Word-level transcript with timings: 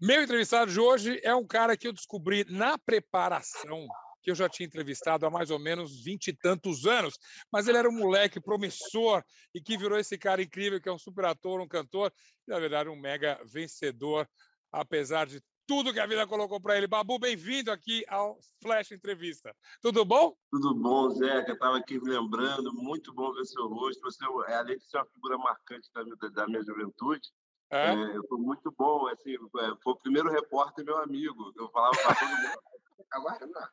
Meu 0.00 0.22
entrevistado 0.22 0.70
de 0.70 0.80
hoje 0.80 1.20
é 1.22 1.34
um 1.34 1.46
cara 1.46 1.76
que 1.76 1.86
eu 1.86 1.92
descobri 1.92 2.44
na 2.48 2.78
preparação, 2.78 3.86
que 4.22 4.30
eu 4.30 4.34
já 4.34 4.48
tinha 4.48 4.66
entrevistado 4.66 5.26
há 5.26 5.30
mais 5.30 5.50
ou 5.50 5.58
menos 5.58 6.02
vinte 6.02 6.28
e 6.28 6.32
tantos 6.32 6.86
anos, 6.86 7.18
mas 7.52 7.68
ele 7.68 7.78
era 7.78 7.88
um 7.88 7.92
moleque 7.92 8.40
promissor 8.40 9.22
e 9.54 9.60
que 9.60 9.76
virou 9.76 9.98
esse 9.98 10.16
cara 10.16 10.40
incrível, 10.40 10.80
que 10.80 10.88
é 10.88 10.92
um 10.92 10.98
super 10.98 11.24
ator, 11.24 11.60
um 11.60 11.68
cantor, 11.68 12.12
e 12.46 12.50
na 12.50 12.58
verdade 12.58 12.88
um 12.88 12.96
mega 12.96 13.38
vencedor, 13.44 14.28
apesar 14.72 15.26
de 15.26 15.42
tudo 15.68 15.92
que 15.92 16.00
a 16.00 16.06
vida 16.06 16.26
colocou 16.26 16.58
para 16.58 16.78
ele. 16.78 16.86
Babu, 16.86 17.18
bem-vindo 17.18 17.70
aqui 17.70 18.02
ao 18.08 18.38
Flash 18.62 18.90
Entrevista. 18.90 19.54
Tudo 19.82 20.02
bom? 20.02 20.34
Tudo 20.50 20.74
bom, 20.74 21.10
Zé. 21.10 21.44
Eu 21.46 21.52
estava 21.52 21.76
aqui 21.76 21.98
lembrando, 21.98 22.72
muito 22.72 23.12
bom 23.12 23.34
ver 23.34 23.44
seu 23.44 23.68
rosto. 23.68 24.00
Você, 24.00 24.24
é, 24.48 24.54
além 24.54 24.78
de 24.78 24.84
ser 24.84 24.96
uma 24.96 25.04
figura 25.04 25.36
marcante 25.36 25.90
da, 25.92 26.02
da 26.30 26.46
minha 26.46 26.62
juventude, 26.62 27.28
é? 27.70 27.92
É, 27.92 28.18
foi 28.26 28.38
muito 28.38 28.74
bom, 28.78 29.06
assim, 29.08 29.34
é, 29.34 29.76
foi 29.82 29.92
o 29.92 29.96
primeiro 29.96 30.30
repórter 30.30 30.82
meu 30.82 30.96
amigo. 31.02 31.52
Eu 31.54 31.68
falava 31.68 31.94
para 32.02 32.14
todo 32.14 32.28
mundo. 32.30 32.62
Agora 33.10 33.46
não. 33.46 33.68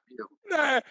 É, 0.77 0.83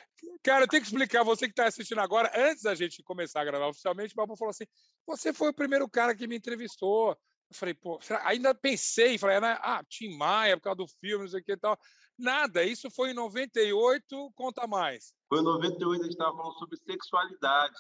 cara, 0.43 0.65
eu 0.65 0.69
tenho 0.69 0.83
que 0.83 0.89
explicar, 0.89 1.23
você 1.23 1.47
que 1.47 1.53
está 1.53 1.67
assistindo 1.67 2.01
agora, 2.01 2.31
antes 2.35 2.63
da 2.63 2.75
gente 2.75 3.03
começar 3.03 3.41
a 3.41 3.45
gravar 3.45 3.69
oficialmente, 3.69 4.13
o 4.13 4.17
Babu 4.17 4.37
falou 4.37 4.51
assim: 4.51 4.67
você 5.07 5.33
foi 5.33 5.51
o 5.51 5.55
primeiro 5.55 5.89
cara 5.89 6.15
que 6.15 6.27
me 6.27 6.37
entrevistou. 6.37 7.17
Eu 7.51 7.57
falei, 7.57 7.75
pô, 7.75 7.99
ainda 8.25 8.55
pensei, 8.55 9.19
falei, 9.19 9.37
ah, 9.37 9.83
Tim 9.89 10.17
Maia, 10.17 10.57
por 10.57 10.65
causa 10.65 10.77
do 10.77 10.89
filme, 11.01 11.25
não 11.25 11.31
sei 11.31 11.41
o 11.41 11.45
que 11.45 11.53
e 11.53 11.57
tal. 11.57 11.79
Nada, 12.19 12.63
isso 12.63 12.91
foi 12.91 13.11
em 13.11 13.15
98, 13.15 14.33
conta 14.35 14.67
mais. 14.67 15.13
Foi 15.29 15.41
em 15.41 15.45
98, 15.45 16.01
a 16.01 16.05
gente 16.05 16.13
estava 16.13 16.37
falando 16.37 16.59
sobre 16.59 16.77
sexualidade. 16.79 17.77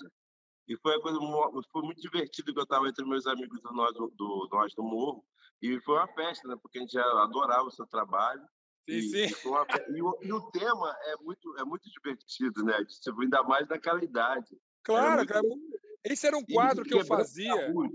E 0.66 0.76
foi, 0.78 0.98
coisa, 1.00 1.18
foi 1.70 1.82
muito 1.82 2.00
divertido 2.00 2.52
que 2.52 2.58
eu 2.58 2.64
estava 2.64 2.88
entre 2.88 3.04
meus 3.04 3.26
amigos 3.26 3.60
do 3.60 3.72
Nós 3.72 3.92
do, 3.94 4.12
do, 4.16 4.48
Nós 4.50 4.74
do 4.74 4.82
Morro. 4.82 5.24
E 5.62 5.80
foi 5.82 5.96
uma 5.96 6.08
festa, 6.08 6.48
né? 6.48 6.56
Porque 6.60 6.78
a 6.78 6.80
gente 6.80 6.98
adorava 6.98 7.64
o 7.64 7.70
seu 7.70 7.86
trabalho. 7.86 8.42
Sim, 8.88 8.96
e, 8.96 9.28
sim. 9.28 9.48
Uma, 9.48 9.66
e, 9.88 10.02
o, 10.02 10.18
e, 10.22 10.32
o, 10.32 10.40
tema 10.50 10.94
é 11.04 11.16
muito, 11.16 11.56
é 11.58 11.64
muito 11.64 11.88
divertido, 11.90 12.64
né? 12.64 12.84
Tipo, 13.02 13.22
ainda 13.22 13.42
mais 13.42 13.68
naquela 13.68 14.02
idade. 14.02 14.58
Claro, 14.82 15.22
era 15.22 15.42
muito... 15.42 15.78
Esse 16.04 16.26
era 16.26 16.36
um 16.36 16.44
quadro 16.44 16.84
que 16.84 16.94
eu 16.94 17.04
fazia. 17.04 17.54
Tabu. 17.54 17.88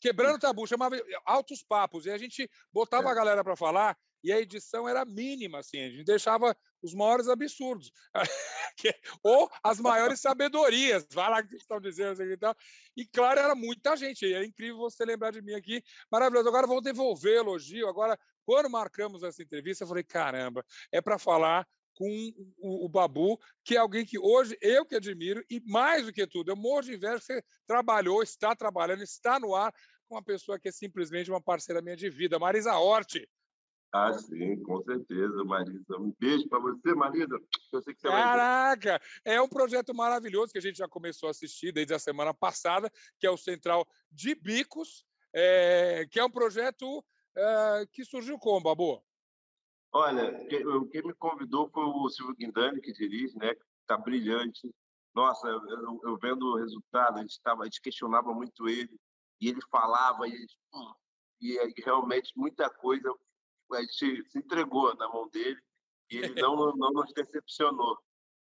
Quebrando 0.00 0.38
tabu, 0.38 0.66
chamava 0.66 0.96
Altos 1.24 1.62
Papos. 1.62 2.06
E 2.06 2.10
a 2.10 2.18
gente 2.18 2.48
botava 2.72 3.08
é. 3.08 3.10
a 3.12 3.14
galera 3.14 3.44
para 3.44 3.56
falar 3.56 3.96
e 4.26 4.32
a 4.32 4.40
edição 4.40 4.88
era 4.88 5.04
mínima, 5.04 5.60
assim, 5.60 5.80
a 5.80 5.88
gente 5.88 6.04
deixava 6.04 6.56
os 6.82 6.92
maiores 6.92 7.28
absurdos, 7.28 7.92
ou 9.22 9.48
as 9.62 9.78
maiores 9.78 10.20
sabedorias, 10.20 11.06
vai 11.12 11.30
lá 11.30 11.42
que 11.44 11.54
estão 11.54 11.80
dizendo 11.80 12.10
assim 12.10 12.32
e 12.32 12.36
tal. 12.36 12.52
E 12.96 13.06
claro, 13.06 13.38
era 13.38 13.54
muita 13.54 13.96
gente, 13.96 14.26
é 14.34 14.44
incrível 14.44 14.78
você 14.78 15.04
lembrar 15.04 15.30
de 15.30 15.40
mim 15.42 15.54
aqui, 15.54 15.80
maravilhoso. 16.10 16.48
Agora 16.48 16.66
vou 16.66 16.80
devolver 16.80 17.36
elogio. 17.36 17.88
Agora, 17.88 18.18
quando 18.44 18.68
marcamos 18.68 19.22
essa 19.22 19.42
entrevista, 19.42 19.84
eu 19.84 19.88
falei: 19.88 20.02
caramba, 20.02 20.64
é 20.90 21.00
para 21.00 21.20
falar 21.20 21.64
com 21.96 22.08
o, 22.58 22.84
o, 22.84 22.88
Babu, 22.88 23.40
que 23.64 23.74
é 23.74 23.78
alguém 23.78 24.04
que 24.04 24.18
hoje 24.18 24.56
eu 24.60 24.84
que 24.84 24.94
admiro, 24.94 25.42
e 25.50 25.60
mais 25.66 26.04
do 26.04 26.12
que 26.12 26.26
tudo, 26.26 26.50
eu 26.50 26.56
morro 26.56 26.82
de 26.82 26.94
inveja, 26.94 27.18
você 27.18 27.42
trabalhou, 27.66 28.22
está 28.22 28.54
trabalhando, 28.54 29.02
está 29.02 29.40
no 29.40 29.54
ar 29.54 29.72
com 30.06 30.14
uma 30.14 30.22
pessoa 30.22 30.60
que 30.60 30.68
é 30.68 30.72
simplesmente 30.72 31.30
uma 31.30 31.40
parceira 31.40 31.82
minha 31.82 31.96
de 31.96 32.08
vida, 32.10 32.38
Marisa 32.38 32.76
Hort. 32.78 33.16
Ah, 33.92 34.12
sim, 34.12 34.62
com 34.62 34.82
certeza, 34.82 35.42
Marisa. 35.44 35.96
Um 35.98 36.12
beijo 36.20 36.46
para 36.48 36.58
você, 36.58 36.94
Marisa. 36.94 37.40
Eu 37.72 37.82
sei 37.82 37.94
que 37.94 38.00
você 38.00 38.08
Caraca! 38.08 39.00
Vai... 39.24 39.34
É 39.34 39.40
um 39.40 39.48
projeto 39.48 39.94
maravilhoso 39.94 40.52
que 40.52 40.58
a 40.58 40.62
gente 40.62 40.76
já 40.76 40.86
começou 40.86 41.28
a 41.28 41.30
assistir 41.30 41.72
desde 41.72 41.94
a 41.94 41.98
semana 41.98 42.34
passada, 42.34 42.92
que 43.18 43.26
é 43.26 43.30
o 43.30 43.38
Central 43.38 43.88
de 44.12 44.34
Bicos, 44.34 45.06
é... 45.34 46.06
que 46.10 46.20
é 46.20 46.24
um 46.24 46.30
projeto 46.30 47.02
é... 47.34 47.86
que 47.90 48.04
surgiu 48.04 48.38
como, 48.38 48.64
Babu? 48.64 49.02
Olha, 49.98 50.46
quem 50.48 51.02
me 51.02 51.14
convidou 51.14 51.70
foi 51.70 51.82
o 51.82 52.10
Silvio 52.10 52.36
Guindani, 52.36 52.82
que 52.82 52.92
dirige, 52.92 53.34
né? 53.38 53.56
Está 53.80 53.96
brilhante. 53.96 54.70
Nossa, 55.14 55.48
eu, 55.48 56.00
eu, 56.04 56.18
vendo 56.18 56.42
o 56.44 56.56
resultado, 56.56 57.16
a 57.16 57.22
gente, 57.22 57.40
tava, 57.40 57.62
a 57.62 57.64
gente 57.64 57.80
questionava 57.80 58.30
muito 58.34 58.68
ele, 58.68 58.94
e 59.40 59.48
ele 59.48 59.60
falava, 59.70 60.28
e, 60.28 60.46
e 61.40 61.82
realmente 61.82 62.30
muita 62.36 62.68
coisa 62.68 63.10
a 63.72 63.80
gente 63.80 64.22
se 64.28 64.38
entregou 64.38 64.94
na 64.96 65.08
mão 65.08 65.30
dele 65.30 65.58
e 66.10 66.18
ele 66.18 66.42
não, 66.42 66.56
não 66.76 66.90
nos 66.90 67.10
decepcionou. 67.14 67.98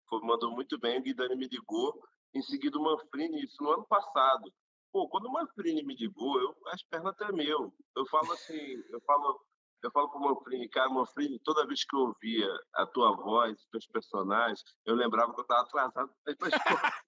Foi, 0.07 0.21
mandou 0.21 0.51
muito 0.51 0.77
bem, 0.77 0.99
o 0.99 1.01
Guidani 1.01 1.35
me 1.35 1.47
ligou. 1.47 1.99
Em 2.31 2.43
seguida, 2.43 2.77
o 2.77 2.83
Manfrini, 2.83 3.43
isso 3.43 3.63
no 3.63 3.71
ano 3.71 3.87
passado. 3.87 4.53
Pô, 4.91 5.09
quando 5.09 5.25
o 5.25 5.31
Manfrini 5.31 5.81
me 5.81 5.95
ligou, 5.95 6.39
eu, 6.39 6.55
as 6.67 6.83
pernas 6.83 7.15
tremeu. 7.15 7.73
Eu 7.95 8.05
falo 8.05 8.31
assim, 8.33 8.83
eu 8.91 9.01
falo, 9.01 9.41
eu 9.83 9.91
falo 9.91 10.09
pro 10.09 10.19
Manfrini, 10.19 10.67
cara, 10.69 10.89
Manfrini, 10.89 11.39
toda 11.39 11.65
vez 11.65 11.83
que 11.83 11.95
eu 11.95 12.01
ouvia 12.01 12.47
a 12.73 12.85
tua 12.85 13.15
voz, 13.15 13.59
os 13.59 13.67
teus 13.67 13.87
personagens, 13.87 14.63
eu 14.85 14.95
lembrava 14.95 15.33
que 15.33 15.39
eu 15.39 15.43
estava 15.43 15.61
atrasado 15.61 16.11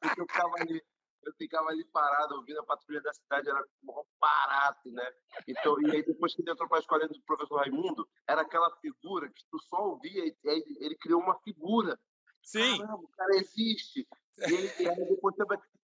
Porque 0.00 0.20
eu 0.20 0.26
ficava 0.26 0.54
ali, 0.60 0.82
eu 1.24 1.32
ficava 1.34 1.68
ali 1.68 1.84
parado, 1.86 2.36
ouvindo 2.36 2.60
a 2.60 2.64
patrulha 2.64 3.00
da 3.02 3.12
cidade, 3.12 3.50
era 3.50 3.62
um 3.82 4.04
barato, 4.20 4.90
né? 4.90 5.12
Então, 5.46 5.80
e 5.82 5.90
aí 5.90 6.02
depois 6.04 6.34
que 6.34 6.42
ele 6.42 6.50
entrou 6.50 6.68
para 6.68 6.78
a 6.78 6.80
escola 6.80 7.06
do 7.06 7.22
professor 7.22 7.56
Raimundo, 7.56 8.08
era 8.26 8.42
aquela 8.42 8.70
figura 8.80 9.28
que 9.28 9.44
tu 9.50 9.58
só 9.60 9.88
ouvia, 9.88 10.24
e 10.26 10.48
aí 10.48 10.64
ele 10.80 10.96
criou 10.96 11.20
uma 11.20 11.38
figura. 11.40 11.98
Sim. 12.42 12.78
Caramba, 12.78 13.02
o 13.02 13.08
cara 13.08 13.36
existe. 13.36 14.08
E, 14.38 14.54
ele, 14.54 14.72
e 14.80 14.88
aí 14.88 15.08
depois 15.08 15.34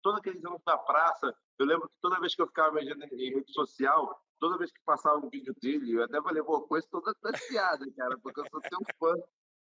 todos 0.02 0.20
aqueles 0.20 0.46
anos 0.46 0.62
da 0.66 0.78
praça, 0.78 1.36
eu 1.58 1.66
lembro 1.66 1.90
que 1.90 1.96
toda 2.02 2.20
vez 2.20 2.36
que 2.36 2.42
eu 2.42 2.48
ficava 2.48 2.72
mexendo 2.72 3.04
em 3.04 3.34
rede 3.34 3.52
social, 3.52 4.22
toda 4.44 4.58
vez 4.58 4.74
que 4.74 4.82
passava 4.86 5.26
um 5.26 5.30
vídeo 5.30 5.56
dele, 5.62 5.94
eu 5.94 6.04
até 6.04 6.22
falei, 6.22 6.44
pô, 6.44 6.60
coisa 6.64 6.86
toda 6.92 7.14
piada, 7.48 7.90
cara, 7.96 8.20
porque 8.20 8.42
eu 8.42 8.46
sou 8.52 8.60
teu 8.60 8.80
fã. 9.00 9.16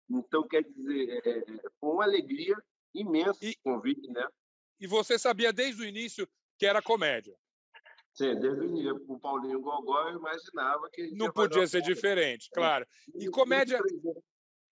Então, 0.09 0.47
quer 0.47 0.63
dizer, 0.63 1.21
é, 1.27 1.39
é, 1.39 1.45
foi 1.81 1.91
uma 1.91 2.05
alegria 2.05 2.57
imensa 2.95 3.45
e... 3.45 3.49
esse 3.49 3.59
convite, 3.65 4.09
né? 4.13 4.25
E 4.79 4.87
você 4.87 5.19
sabia 5.19 5.53
desde 5.53 5.83
o 5.83 5.85
início 5.85 6.25
que 6.57 6.67
era 6.67 6.81
comédia? 6.81 7.37
Sim, 8.15 8.39
desde 8.39 8.61
o 8.61 8.65
início. 8.65 9.05
O 9.09 9.19
Paulinho 9.19 9.61
Gogó 9.61 10.09
eu 10.09 10.19
imaginava 10.19 10.89
que. 10.93 11.11
Não 11.17 11.33
podia 11.33 11.67
ser 11.67 11.83
diferente, 11.83 12.49
claro. 12.53 12.87
E 13.17 13.29
comédia. 13.29 13.81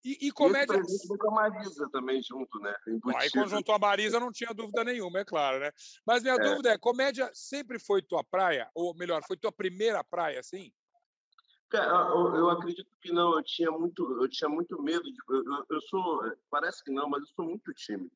E, 0.08 0.28
e 0.28 0.32
comédia. 0.32 0.74
E 0.74 1.18
com 1.18 1.30
a 1.30 1.34
Marisa 1.34 1.86
também 1.92 2.22
junto, 2.22 2.58
né? 2.60 2.74
Aí 3.16 3.30
conjuntou 3.30 3.74
a 3.74 3.78
Marisa, 3.78 4.18
não 4.18 4.32
tinha 4.32 4.54
dúvida 4.54 4.82
nenhuma, 4.82 5.18
é 5.18 5.24
claro, 5.24 5.60
né? 5.60 5.70
Mas 6.06 6.22
minha 6.22 6.36
é. 6.36 6.38
dúvida 6.38 6.70
é: 6.70 6.78
comédia 6.78 7.30
sempre 7.34 7.78
foi 7.78 8.00
tua 8.00 8.24
praia? 8.24 8.70
Ou 8.74 8.94
melhor, 8.94 9.20
foi 9.26 9.36
tua 9.36 9.52
primeira 9.52 10.02
praia, 10.02 10.40
assim? 10.40 10.72
eu, 11.74 12.36
eu, 12.36 12.48
acredito 12.48 12.88
que 13.02 13.12
não. 13.12 13.36
Eu 13.36 13.42
tinha 13.42 13.70
muito, 13.70 14.22
eu 14.22 14.28
tinha 14.30 14.48
muito 14.48 14.80
medo. 14.82 15.02
De, 15.02 15.18
eu, 15.28 15.66
eu, 15.70 15.80
sou, 15.82 16.22
parece 16.50 16.82
que 16.82 16.90
não, 16.90 17.06
mas 17.06 17.20
eu 17.20 17.28
sou 17.36 17.44
muito 17.44 17.70
tímido. 17.74 18.10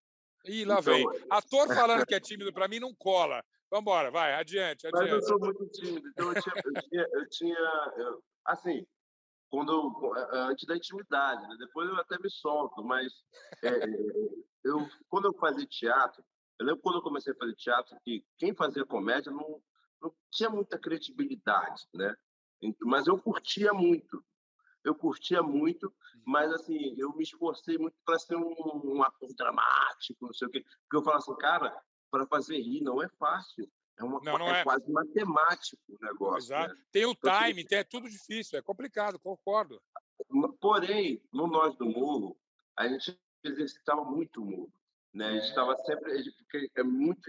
Ih, 0.47 0.65
lá 0.65 0.81
então, 0.81 0.95
vem. 0.95 1.07
Ator 1.29 1.69
falando 1.77 2.07
que 2.07 2.15
é 2.15 2.21
tímido 2.21 2.55
para 2.55 2.69
mim 2.69 2.81
não 2.81 2.95
cola. 2.95 3.45
Vamos 3.71 3.83
embora, 3.83 4.11
vai, 4.11 4.33
adiante, 4.33 4.87
adiante. 4.87 5.11
Mas 5.11 5.13
eu 5.13 5.23
sou 5.23 5.39
muito 5.39 5.67
tímido, 5.69 6.09
então 6.09 6.33
eu 6.33 6.43
tinha, 6.43 6.63
eu 6.65 6.83
tinha, 6.83 7.09
eu 7.13 7.29
tinha 7.29 7.57
assim, 8.47 8.87
quando 9.53 10.17
é, 10.17 10.21
é, 10.21 10.41
antes 10.51 10.67
da 10.67 10.75
intimidade, 10.75 11.47
né? 11.47 11.57
depois 11.59 11.89
eu 11.89 11.97
até 11.97 12.19
me 12.19 12.31
solto, 12.31 12.83
mas 12.83 13.13
é, 13.63 13.85
eu, 14.65 14.89
quando 15.09 15.27
eu 15.27 15.35
fazia 15.35 15.67
teatro, 15.67 16.25
eu 16.59 16.67
lembro 16.67 16.81
quando 16.81 16.97
eu 16.97 17.03
comecei 17.03 17.33
a 17.33 17.37
fazer 17.37 17.55
teatro 17.57 17.97
que 18.03 18.25
quem 18.39 18.55
fazia 18.55 18.87
comédia 18.87 19.31
não, 19.31 19.63
não 20.01 20.13
tinha 20.31 20.49
muita 20.49 20.79
credibilidade, 20.79 21.87
né? 21.95 22.17
Mas 22.81 23.07
eu 23.07 23.19
curtia 23.19 23.75
muito 23.75 24.25
eu 24.85 24.95
curtia 24.95 25.43
muito, 25.43 25.93
mas 26.25 26.53
assim, 26.53 26.95
eu 26.99 27.15
me 27.15 27.23
esforcei 27.23 27.79
muito 27.79 27.97
para 28.05 28.19
ser 28.19 28.37
um, 28.37 28.55
um, 28.85 29.03
ator 29.03 29.33
dramático, 29.37 30.27
não 30.27 30.33
sei 30.33 30.49
o 30.49 30.51
quê. 30.51 30.65
Porque 30.83 30.97
eu 30.97 31.05
falo 31.05 31.19
assim, 31.19 31.37
cara, 31.37 31.83
para 32.11 32.27
fazer 32.27 32.59
rir 32.59 32.83
não 32.83 33.03
é 33.03 33.09
fácil. 33.11 33.71
É, 33.99 34.05
uma, 34.05 34.21
não, 34.23 34.39
não 34.39 34.49
é, 34.49 34.61
é, 34.61 34.65
quase 34.65 34.91
matemático 34.91 35.83
o 35.89 36.05
negócio. 36.05 36.51
Né? 36.51 36.75
Tem 36.91 37.05
o 37.05 37.15
time, 37.15 37.65
tem, 37.65 37.79
é 37.79 37.85
tudo 37.85 38.09
difícil, 38.09 38.59
é 38.59 38.63
complicado, 38.63 39.19
concordo. 39.19 39.81
Porém, 40.61 41.23
no 41.33 41.47
Nós 41.47 41.77
do 41.77 41.87
Morro, 41.87 42.37
a 42.77 42.89
gente 42.89 43.19
exercitava 43.45 44.05
muito 44.05 44.43
o 44.43 44.47
morro. 44.47 44.73
Né? 45.13 45.29
A 45.29 45.33
gente 45.33 45.49
estava 45.49 45.77
sempre, 45.79 46.11
porque 46.39 46.71
é 46.75 46.83
muito, 46.83 47.21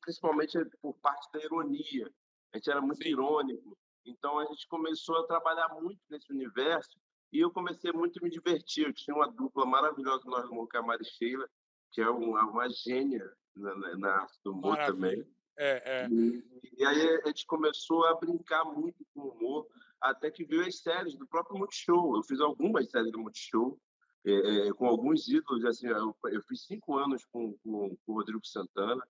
principalmente 0.00 0.58
por 0.80 0.94
parte 0.98 1.30
da 1.32 1.42
ironia. 1.42 2.12
A 2.52 2.58
gente 2.58 2.70
era 2.70 2.80
muito 2.80 3.02
Sim. 3.02 3.10
irônico. 3.10 3.76
Então 4.04 4.38
a 4.38 4.44
gente 4.44 4.68
começou 4.68 5.16
a 5.18 5.26
trabalhar 5.26 5.68
muito 5.80 6.00
nesse 6.10 6.30
universo 6.30 6.98
e 7.32 7.40
eu 7.40 7.50
comecei 7.50 7.90
muito 7.92 8.18
a 8.18 8.22
me 8.22 8.30
divertir. 8.30 8.86
Eu 8.86 8.92
tinha 8.92 9.16
uma 9.16 9.30
dupla 9.30 9.64
maravilhosa 9.64 10.22
que 10.70 10.76
é 10.76 10.80
a 10.80 10.82
Mari 10.82 11.04
Sheila, 11.04 11.48
que 11.90 12.00
é 12.02 12.08
uma, 12.08 12.44
uma 12.44 12.68
gênia 12.68 13.28
na, 13.56 13.96
na, 13.96 14.10
arte 14.20 14.38
do 14.44 14.52
humor 14.52 14.76
também. 14.76 15.24
É, 15.56 16.02
é. 16.02 16.08
E, 16.08 16.42
e, 16.78 16.84
aí 16.84 17.20
a 17.24 17.28
gente 17.28 17.46
começou 17.46 18.04
a 18.06 18.14
brincar 18.14 18.64
muito 18.64 19.04
com 19.14 19.20
o 19.20 19.30
humor, 19.30 19.66
até 20.00 20.30
que 20.30 20.44
veio 20.44 20.66
as 20.66 20.80
séries 20.80 21.16
do 21.16 21.26
próprio 21.26 21.58
Multishow. 21.58 22.16
Eu 22.16 22.22
fiz 22.22 22.40
algumas 22.40 22.90
séries 22.90 23.12
do 23.12 23.20
Multishow, 23.20 23.78
é, 24.26 24.68
é, 24.68 24.72
com 24.72 24.86
alguns 24.86 25.28
ídolos. 25.28 25.64
Assim, 25.64 25.86
eu, 25.86 26.16
eu 26.26 26.42
fiz 26.42 26.64
cinco 26.64 26.96
anos 26.96 27.24
com, 27.26 27.52
com, 27.58 27.96
com 28.04 28.12
o 28.12 28.14
Rodrigo 28.14 28.44
Santana, 28.44 29.06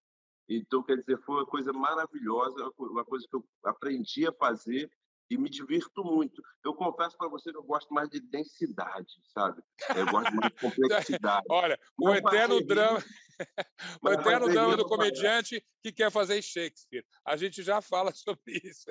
Então, 0.48 0.82
quer 0.82 0.96
dizer, 0.98 1.18
foi 1.22 1.36
uma 1.36 1.46
coisa 1.46 1.72
maravilhosa, 1.72 2.70
uma 2.78 3.04
coisa 3.04 3.26
que 3.28 3.36
eu 3.36 3.44
aprendi 3.64 4.26
a 4.26 4.32
fazer 4.32 4.90
e 5.30 5.38
me 5.38 5.48
divirto 5.48 6.04
muito. 6.04 6.42
Eu 6.64 6.74
confesso 6.74 7.16
para 7.16 7.28
você 7.28 7.50
que 7.50 7.56
eu 7.56 7.62
gosto 7.62 7.92
mais 7.92 8.08
de 8.08 8.20
densidade, 8.20 9.12
sabe? 9.32 9.62
Eu 9.96 10.06
gosto 10.06 10.34
mais 10.34 10.52
de 10.52 10.60
complexidade. 10.60 11.44
Olha, 11.48 11.78
o 11.98 12.10
eterno 12.10 12.60
drama, 12.64 13.02
o 14.02 14.10
eterno 14.10 14.48
drama 14.48 14.76
do 14.76 14.84
comediante 14.84 15.64
que 15.82 15.92
quer 15.92 16.10
fazer 16.10 16.40
Shakespeare. 16.42 17.04
A 17.24 17.36
gente 17.36 17.62
já 17.62 17.80
fala 17.80 18.12
sobre 18.14 18.60
isso. 18.62 18.90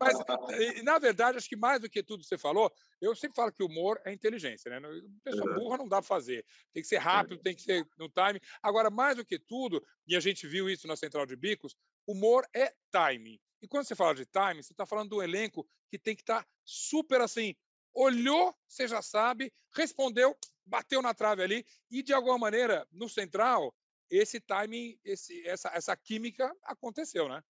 Mas, 0.00 0.82
na 0.82 0.98
verdade, 0.98 1.38
acho 1.38 1.48
que 1.48 1.56
mais 1.56 1.80
do 1.80 1.88
que 1.88 2.02
tudo 2.02 2.24
você 2.24 2.38
falou, 2.38 2.70
eu 3.00 3.14
sempre 3.14 3.36
falo 3.36 3.52
que 3.52 3.62
o 3.62 3.66
humor 3.66 4.00
é 4.04 4.12
inteligência, 4.12 4.70
né? 4.70 4.80
Pessoa 5.24 5.54
burra 5.54 5.78
não 5.78 5.88
dá 5.88 5.96
para 5.96 6.06
fazer. 6.06 6.44
Tem 6.72 6.82
que 6.82 6.88
ser 6.88 6.98
rápido, 6.98 7.40
tem 7.40 7.54
que 7.54 7.62
ser 7.62 7.86
no 7.98 8.08
time. 8.08 8.40
Agora, 8.62 8.90
mais 8.90 9.16
do 9.16 9.24
que 9.24 9.38
tudo, 9.38 9.82
e 10.06 10.16
a 10.16 10.20
gente 10.20 10.46
viu 10.46 10.68
isso 10.68 10.86
na 10.86 10.96
Central 10.96 11.26
de 11.26 11.36
Bicos, 11.36 11.76
humor 12.06 12.46
é 12.54 12.74
timing. 12.90 13.40
E 13.62 13.68
quando 13.68 13.84
você 13.84 13.94
fala 13.94 14.14
de 14.14 14.26
time, 14.26 14.62
você 14.62 14.72
está 14.72 14.86
falando 14.86 15.10
de 15.10 15.14
um 15.16 15.22
elenco 15.22 15.68
que 15.88 15.98
tem 15.98 16.14
que 16.14 16.22
estar 16.22 16.42
tá 16.42 16.48
super 16.64 17.20
assim. 17.20 17.54
Olhou, 17.92 18.54
você 18.68 18.86
já 18.86 19.02
sabe, 19.02 19.52
respondeu, 19.74 20.36
bateu 20.64 21.02
na 21.02 21.12
trave 21.12 21.42
ali, 21.42 21.66
e 21.90 22.02
de 22.02 22.12
alguma 22.12 22.38
maneira, 22.38 22.86
no 22.90 23.08
central, 23.08 23.74
esse 24.08 24.40
timing, 24.40 24.98
esse, 25.04 25.46
essa, 25.46 25.68
essa 25.70 25.96
química 25.96 26.54
aconteceu, 26.62 27.28
né? 27.28 27.42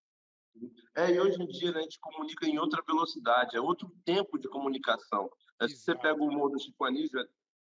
É, 0.96 1.12
e 1.12 1.20
hoje 1.20 1.40
em 1.40 1.46
dia 1.46 1.72
né, 1.72 1.78
a 1.78 1.82
gente 1.82 1.98
comunica 2.00 2.46
em 2.46 2.58
outra 2.58 2.82
velocidade, 2.82 3.56
é 3.56 3.60
outro 3.60 3.90
tempo 4.04 4.38
de 4.38 4.48
comunicação. 4.48 5.30
É, 5.60 5.68
se 5.68 5.76
você 5.76 5.94
pega 5.94 6.20
o 6.20 6.26
humor 6.26 6.50
do 6.50 6.58
Chico 6.58 6.84
Anísio, 6.84 7.24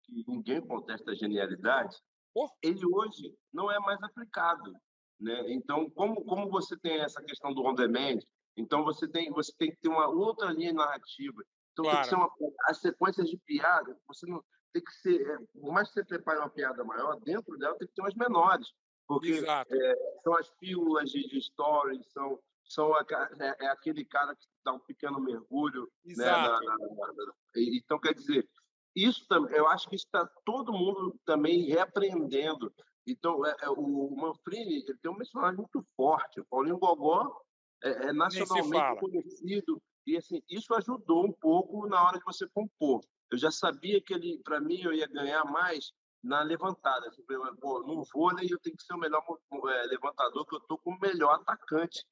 que 0.04 0.24
ninguém 0.26 0.60
contesta 0.60 1.10
a 1.10 1.14
genialidade, 1.14 1.96
oh. 2.34 2.48
ele 2.62 2.84
hoje 2.86 3.36
não 3.52 3.70
é 3.70 3.78
mais 3.80 4.02
aplicado. 4.02 4.74
Né? 5.20 5.52
Então, 5.52 5.90
como, 5.90 6.24
como 6.24 6.48
você 6.48 6.76
tem 6.78 7.00
essa 7.00 7.22
questão 7.22 7.52
do 7.52 7.62
on-demand, 7.62 8.20
então 8.56 8.82
você 8.84 9.06
tem, 9.06 9.30
você 9.30 9.52
tem 9.58 9.70
que 9.70 9.76
ter 9.76 9.88
uma 9.88 10.08
outra 10.08 10.50
linha 10.52 10.72
narrativa. 10.72 11.42
Então, 11.72 11.84
claro. 11.84 11.96
tem 11.98 12.02
que 12.02 12.08
ser 12.08 12.14
uma, 12.14 12.30
as 12.66 12.78
sequências 12.78 13.28
de 13.28 13.36
piada, 13.38 13.96
você 14.06 14.26
não 14.26 14.42
tem 14.72 14.82
que 14.82 14.92
ser, 14.92 15.20
é, 15.20 15.38
por 15.60 15.72
mais 15.72 15.88
que 15.88 15.94
você 15.94 16.04
prepare 16.04 16.38
uma 16.38 16.48
piada 16.48 16.82
maior, 16.84 17.18
dentro 17.20 17.56
dela 17.58 17.76
tem 17.76 17.88
que 17.88 17.94
ter 17.94 18.02
umas 18.02 18.14
menores, 18.14 18.72
porque 19.06 19.42
é, 19.44 19.94
são 20.22 20.34
as 20.36 20.50
pílulas 20.58 21.10
de, 21.10 21.28
de 21.28 21.40
stories, 21.42 22.06
são, 22.12 22.38
são 22.64 22.94
a, 22.94 23.04
é, 23.40 23.64
é, 23.64 23.68
aquele 23.68 24.04
cara 24.04 24.34
que 24.34 24.46
dá 24.64 24.72
um 24.72 24.78
pequeno 24.78 25.20
mergulho. 25.20 25.90
Né, 26.04 26.24
na, 26.24 26.60
na, 26.60 26.76
na, 26.76 27.32
então, 27.56 27.98
quer 27.98 28.14
dizer, 28.14 28.48
isso 28.94 29.26
eu 29.50 29.68
acho 29.68 29.88
que 29.88 29.96
está 29.96 30.26
todo 30.44 30.72
mundo 30.72 31.18
também 31.24 31.62
reaprendendo 31.66 32.72
então, 33.06 33.44
é, 33.46 33.54
é, 33.62 33.70
o 33.70 34.14
Manfrini 34.16 34.76
ele 34.76 34.98
tem 34.98 35.10
um 35.10 35.16
personagem 35.16 35.56
muito 35.56 35.84
forte. 35.96 36.40
O 36.40 36.46
Paulinho 36.46 36.78
Gogó 36.78 37.40
é, 37.82 38.08
é 38.08 38.12
nacionalmente 38.12 39.00
conhecido. 39.00 39.80
E 40.06 40.16
assim, 40.16 40.42
isso 40.48 40.74
ajudou 40.74 41.26
um 41.26 41.32
pouco 41.32 41.86
na 41.86 42.02
hora 42.02 42.18
de 42.18 42.24
você 42.24 42.46
compor. 42.48 43.00
Eu 43.30 43.38
já 43.38 43.50
sabia 43.50 44.00
que 44.00 44.12
ele, 44.12 44.40
para 44.42 44.60
mim, 44.60 44.80
eu 44.80 44.92
ia 44.92 45.06
ganhar 45.06 45.44
mais 45.44 45.92
na 46.22 46.42
levantada. 46.42 47.08
Assim, 47.08 47.22
pô, 47.60 47.82
no 47.82 48.04
vôlei 48.12 48.48
eu 48.50 48.58
tenho 48.60 48.76
que 48.76 48.82
ser 48.82 48.94
o 48.94 48.98
melhor 48.98 49.22
é, 49.52 49.86
levantador, 49.86 50.46
que 50.46 50.54
eu 50.54 50.58
estou 50.58 50.78
com 50.78 50.90
o 50.90 51.00
melhor 51.00 51.34
atacante. 51.34 52.04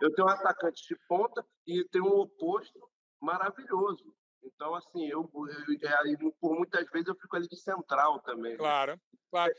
Eu 0.00 0.14
tenho 0.14 0.28
um 0.28 0.30
atacante 0.30 0.82
de 0.88 0.96
ponta 1.08 1.44
e 1.66 1.84
tenho 1.90 2.06
um 2.06 2.20
oposto 2.20 2.78
maravilhoso. 3.20 4.14
Então, 4.46 4.74
assim, 4.74 5.06
eu, 5.06 5.28
eu, 5.34 6.16
eu, 6.20 6.32
por 6.40 6.56
muitas 6.56 6.88
vezes 6.90 7.08
eu 7.08 7.16
fico 7.16 7.36
ali 7.36 7.48
de 7.48 7.56
central 7.56 8.20
também. 8.20 8.52
Né? 8.52 8.58
Claro, 8.58 9.00
claro. 9.30 9.52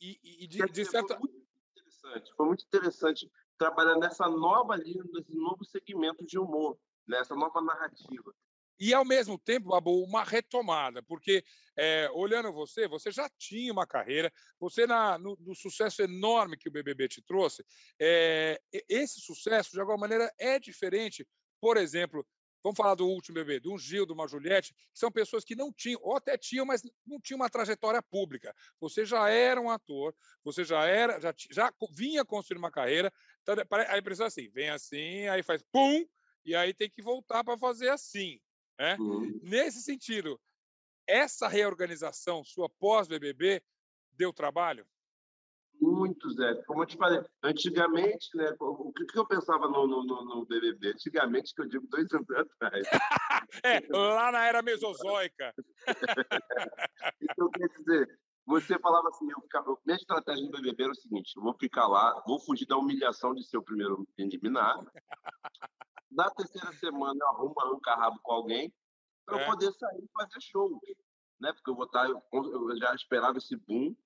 E, 0.00 0.44
e 0.44 0.46
de, 0.46 0.58
de 0.66 0.84
certa... 0.84 1.18
Foi 1.18 1.28
muito 1.28 1.46
interessante, 1.70 2.34
foi 2.36 2.46
muito 2.46 2.64
interessante 2.66 3.32
trabalhar 3.56 3.96
nessa 3.96 4.28
nova 4.28 4.76
linha, 4.76 5.02
nesse 5.12 5.34
novo 5.34 5.64
segmento 5.64 6.24
de 6.26 6.38
humor, 6.38 6.78
nessa 7.06 7.34
nova 7.34 7.60
narrativa. 7.62 8.34
E, 8.78 8.92
ao 8.92 9.04
mesmo 9.04 9.38
tempo, 9.38 9.68
Babu, 9.68 10.02
uma 10.02 10.24
retomada, 10.24 11.02
porque, 11.04 11.44
é, 11.76 12.10
olhando 12.12 12.52
você, 12.52 12.88
você 12.88 13.12
já 13.12 13.30
tinha 13.38 13.72
uma 13.72 13.86
carreira, 13.86 14.32
você, 14.58 14.86
na, 14.86 15.16
no, 15.18 15.36
no 15.40 15.54
sucesso 15.54 16.02
enorme 16.02 16.56
que 16.56 16.68
o 16.68 16.72
BBB 16.72 17.06
te 17.06 17.22
trouxe, 17.22 17.64
é, 18.00 18.60
esse 18.88 19.20
sucesso, 19.20 19.70
de 19.70 19.80
alguma 19.80 19.98
maneira, 19.98 20.32
é 20.36 20.58
diferente, 20.58 21.24
por 21.60 21.76
exemplo, 21.76 22.26
Vamos 22.62 22.76
falar 22.76 22.94
do 22.94 23.06
último 23.06 23.34
bebê, 23.34 23.58
de 23.58 23.68
um 23.68 23.78
Gil, 23.78 24.06
de 24.06 24.12
uma 24.12 24.28
Juliette, 24.28 24.72
que 24.72 24.98
são 24.98 25.10
pessoas 25.10 25.44
que 25.44 25.56
não 25.56 25.72
tinham, 25.72 26.00
ou 26.02 26.16
até 26.16 26.38
tinham, 26.38 26.64
mas 26.64 26.82
não 27.06 27.20
tinham 27.20 27.36
uma 27.36 27.50
trajetória 27.50 28.00
pública. 28.00 28.54
Você 28.80 29.04
já 29.04 29.28
era 29.28 29.60
um 29.60 29.68
ator, 29.68 30.14
você 30.44 30.64
já 30.64 30.84
era, 30.86 31.20
já, 31.20 31.34
já 31.50 31.72
vinha 31.90 32.24
construindo 32.24 32.60
uma 32.60 32.70
carreira. 32.70 33.12
Então, 33.42 33.54
a 33.88 33.98
impressão 33.98 34.24
é 34.24 34.28
assim: 34.28 34.48
vem 34.50 34.70
assim, 34.70 35.26
aí 35.28 35.42
faz 35.42 35.62
pum, 35.72 36.06
e 36.44 36.54
aí 36.54 36.72
tem 36.72 36.88
que 36.88 37.02
voltar 37.02 37.42
para 37.42 37.58
fazer 37.58 37.88
assim. 37.88 38.40
Né? 38.78 38.96
Uhum. 38.98 39.40
Nesse 39.42 39.82
sentido, 39.82 40.40
essa 41.06 41.48
reorganização 41.48 42.44
sua 42.44 42.68
pós-BBB 42.68 43.62
deu 44.12 44.32
trabalho? 44.32 44.86
Muito, 45.82 46.30
Zé. 46.30 46.54
Como 46.64 46.80
eu 46.80 46.86
te 46.86 46.96
falei, 46.96 47.20
antigamente, 47.42 48.28
né, 48.36 48.54
o 48.60 48.92
que, 48.92 49.18
eu 49.18 49.26
pensava 49.26 49.66
no, 49.66 49.84
no, 49.88 50.04
no, 50.04 50.46
BBB? 50.46 50.90
Antigamente, 50.90 51.52
que 51.52 51.60
eu 51.60 51.68
digo 51.68 51.88
dois 51.88 52.06
anos 52.12 52.28
atrás. 52.60 52.86
é, 53.64 53.80
lá 53.90 54.30
na 54.30 54.44
era 54.44 54.62
mesozoica. 54.62 55.52
então, 57.20 57.50
quer 57.50 57.66
dizer, 57.66 58.20
você 58.46 58.78
falava 58.78 59.08
assim, 59.08 59.28
eu 59.28 59.40
ficava, 59.40 59.76
minha 59.84 59.96
estratégia 59.96 60.44
no 60.44 60.52
BBB 60.52 60.84
era 60.84 60.92
o 60.92 60.94
seguinte, 60.94 61.32
eu 61.36 61.42
vou 61.42 61.54
ficar 61.54 61.88
lá, 61.88 62.22
vou 62.28 62.38
fugir 62.38 62.66
da 62.66 62.76
humilhação 62.76 63.34
de 63.34 63.42
ser 63.42 63.56
o 63.56 63.64
primeiro 63.64 64.06
eliminado. 64.16 64.88
Na 66.12 66.30
terceira 66.30 66.72
semana, 66.74 67.18
eu 67.20 67.26
arrumo 67.26 67.54
um 67.74 67.80
carrabo 67.80 68.20
com 68.22 68.32
alguém 68.32 68.72
para 69.26 69.40
é. 69.40 69.42
eu 69.42 69.50
poder 69.50 69.72
sair 69.72 70.04
e 70.04 70.10
fazer 70.12 70.40
show. 70.42 70.80
Né? 71.40 71.52
Porque 71.52 71.70
eu, 71.70 71.74
vou 71.74 71.86
estar, 71.86 72.08
eu 72.08 72.76
já 72.76 72.94
esperava 72.94 73.38
esse 73.38 73.56
boom 73.56 73.96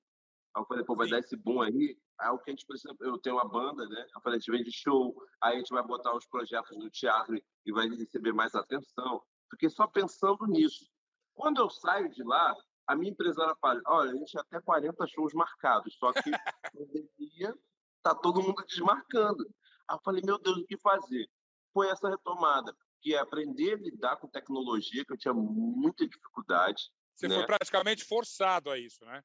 Aí 0.56 0.62
eu 0.62 0.66
falei, 0.66 0.84
pô, 0.84 0.96
vai 0.96 1.06
Sim. 1.06 1.12
dar 1.12 1.18
esse 1.18 1.36
boom 1.36 1.60
aí. 1.60 1.98
Aí 2.18 2.30
o 2.30 2.38
que 2.38 2.50
a 2.50 2.52
gente 2.52 2.64
precisa, 2.64 2.94
eu 3.00 3.18
tenho 3.18 3.36
uma 3.36 3.46
banda, 3.46 3.86
né? 3.86 4.06
Eu 4.14 4.20
falei, 4.22 4.38
a 4.38 4.40
gente 4.40 4.50
vende 4.50 4.72
show, 4.72 5.14
aí 5.42 5.56
a 5.56 5.58
gente 5.58 5.68
vai 5.68 5.82
botar 5.82 6.16
os 6.16 6.26
projetos 6.26 6.74
no 6.78 6.88
teatro 6.88 7.38
e 7.66 7.72
vai 7.72 7.86
receber 7.88 8.32
mais 8.32 8.54
atenção. 8.54 9.22
Fiquei 9.50 9.68
só 9.68 9.86
pensando 9.86 10.46
nisso. 10.46 10.90
Quando 11.34 11.60
eu 11.60 11.68
saio 11.68 12.08
de 12.08 12.24
lá, 12.24 12.56
a 12.86 12.96
minha 12.96 13.12
empresária 13.12 13.54
fala, 13.60 13.82
olha, 13.86 14.12
a 14.12 14.14
gente 14.14 14.32
tem 14.32 14.40
até 14.40 14.60
40 14.62 15.06
shows 15.08 15.34
marcados, 15.34 15.94
só 15.98 16.10
que 16.14 16.22
pandemia 16.72 17.54
tá 18.02 18.14
todo 18.14 18.42
mundo 18.42 18.64
desmarcando. 18.66 19.44
Aí 19.88 19.96
eu 19.96 20.00
falei, 20.02 20.22
meu 20.24 20.38
Deus, 20.38 20.56
o 20.56 20.64
que 20.64 20.78
fazer? 20.78 21.28
Foi 21.74 21.90
essa 21.90 22.08
retomada, 22.08 22.74
que 23.02 23.14
é 23.14 23.18
aprender 23.18 23.74
a 23.74 23.76
lidar 23.76 24.16
com 24.16 24.26
tecnologia, 24.26 25.04
que 25.04 25.12
eu 25.12 25.18
tinha 25.18 25.34
muita 25.34 26.08
dificuldade. 26.08 26.90
Você 27.14 27.28
né? 27.28 27.34
foi 27.34 27.46
praticamente 27.46 28.04
forçado 28.04 28.70
a 28.70 28.78
isso, 28.78 29.04
né? 29.04 29.22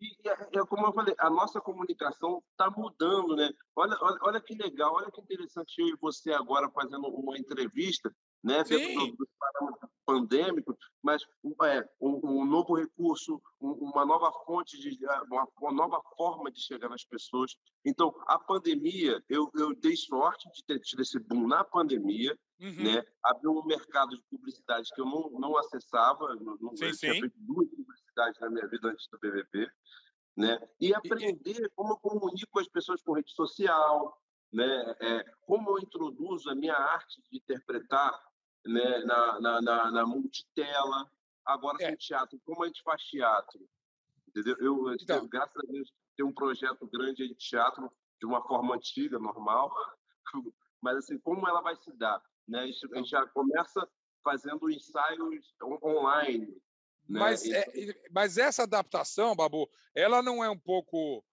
E, 0.00 0.28
é, 0.28 0.60
é, 0.60 0.66
como 0.66 0.86
eu 0.86 0.92
falei, 0.92 1.14
a 1.18 1.28
nossa 1.28 1.60
comunicação 1.60 2.42
está 2.52 2.70
mudando, 2.70 3.34
né? 3.34 3.50
Olha, 3.74 3.96
olha, 4.00 4.18
olha 4.22 4.40
que 4.40 4.54
legal, 4.54 4.94
olha 4.94 5.10
que 5.10 5.20
interessante 5.20 5.80
eu 5.80 5.88
e 5.88 5.96
você 6.00 6.32
agora 6.32 6.70
fazendo 6.70 7.08
uma 7.08 7.36
entrevista, 7.36 8.14
né? 8.42 8.62
Dentro 8.62 9.16
dos 9.16 9.28
parâmetros 9.38 9.90
pandêmicos, 10.06 10.74
mas 11.02 11.22
é, 11.64 11.86
um, 12.00 12.40
um 12.40 12.44
novo 12.44 12.74
recurso, 12.74 13.42
um, 13.60 13.72
uma 13.72 14.06
nova 14.06 14.32
fonte 14.46 14.78
de, 14.78 14.96
uma, 15.30 15.46
uma, 15.60 15.72
nova 15.72 16.00
forma 16.16 16.50
de 16.50 16.62
chegar 16.62 16.88
nas 16.88 17.04
pessoas. 17.04 17.56
Então, 17.84 18.14
a 18.26 18.38
pandemia, 18.38 19.22
eu, 19.28 19.50
eu 19.54 19.74
dei 19.74 19.96
sorte 19.96 20.48
de 20.50 20.64
ter 20.64 20.80
tido 20.80 21.02
esse 21.02 21.18
boom 21.18 21.46
na 21.46 21.62
pandemia, 21.62 22.38
uhum. 22.60 22.84
né? 22.84 23.02
Abriu 23.22 23.52
um 23.52 23.66
mercado 23.66 24.16
de 24.16 24.22
publicidade 24.30 24.88
que 24.94 25.00
eu 25.00 25.06
não, 25.06 25.28
não 25.38 25.58
acessava, 25.58 26.34
não, 26.36 26.56
sim, 26.76 27.20
duas 27.36 27.68
publicidades 27.68 28.07
na 28.40 28.50
minha 28.50 28.66
vida 28.66 28.88
antes 28.88 29.08
do 29.08 29.18
BBB 29.18 29.70
né? 30.38 30.56
E 30.80 30.94
aprender 30.94 31.68
como 31.74 31.94
eu 31.94 31.96
comunico 31.96 32.60
as 32.60 32.68
pessoas 32.68 33.02
com 33.02 33.12
rede 33.12 33.32
social, 33.32 34.22
né? 34.52 34.96
É, 35.00 35.24
como 35.44 35.70
eu 35.70 35.82
introduzo 35.82 36.48
a 36.48 36.54
minha 36.54 36.76
arte 36.76 37.20
de 37.28 37.38
interpretar 37.38 38.16
né? 38.64 38.98
na, 39.00 39.40
na, 39.40 39.60
na, 39.60 39.90
na 39.90 40.06
multitela. 40.06 41.10
Agora, 41.44 41.82
é. 41.82 41.96
teatro, 41.96 42.40
como 42.44 42.62
a 42.62 42.68
gente 42.68 42.82
faz 42.84 43.02
teatro? 43.02 43.68
Entendeu? 44.28 44.56
Eu, 44.60 44.94
então. 44.94 45.26
graças 45.26 45.56
a 45.56 45.72
Deus, 45.72 45.92
tenho 46.16 46.28
um 46.28 46.34
projeto 46.34 46.86
grande 46.86 47.26
de 47.26 47.34
teatro 47.34 47.90
de 48.20 48.26
uma 48.26 48.40
forma 48.46 48.76
antiga, 48.76 49.18
normal, 49.18 49.72
mas 50.80 50.98
assim, 50.98 51.18
como 51.18 51.48
ela 51.48 51.62
vai 51.62 51.74
se 51.74 51.92
dar? 51.96 52.22
Né? 52.46 52.60
A 52.60 52.66
gente 52.66 53.10
já 53.10 53.26
começa 53.26 53.88
fazendo 54.22 54.70
ensaios 54.70 55.52
online, 55.82 56.62
né? 57.08 57.20
Mas, 57.20 57.44
é, 57.48 57.66
mas 58.10 58.38
essa 58.38 58.64
adaptação, 58.64 59.34
Babu, 59.34 59.68
ela 59.94 60.22
não 60.22 60.44
é 60.44 60.50
um 60.50 60.58
pouco. 60.58 61.24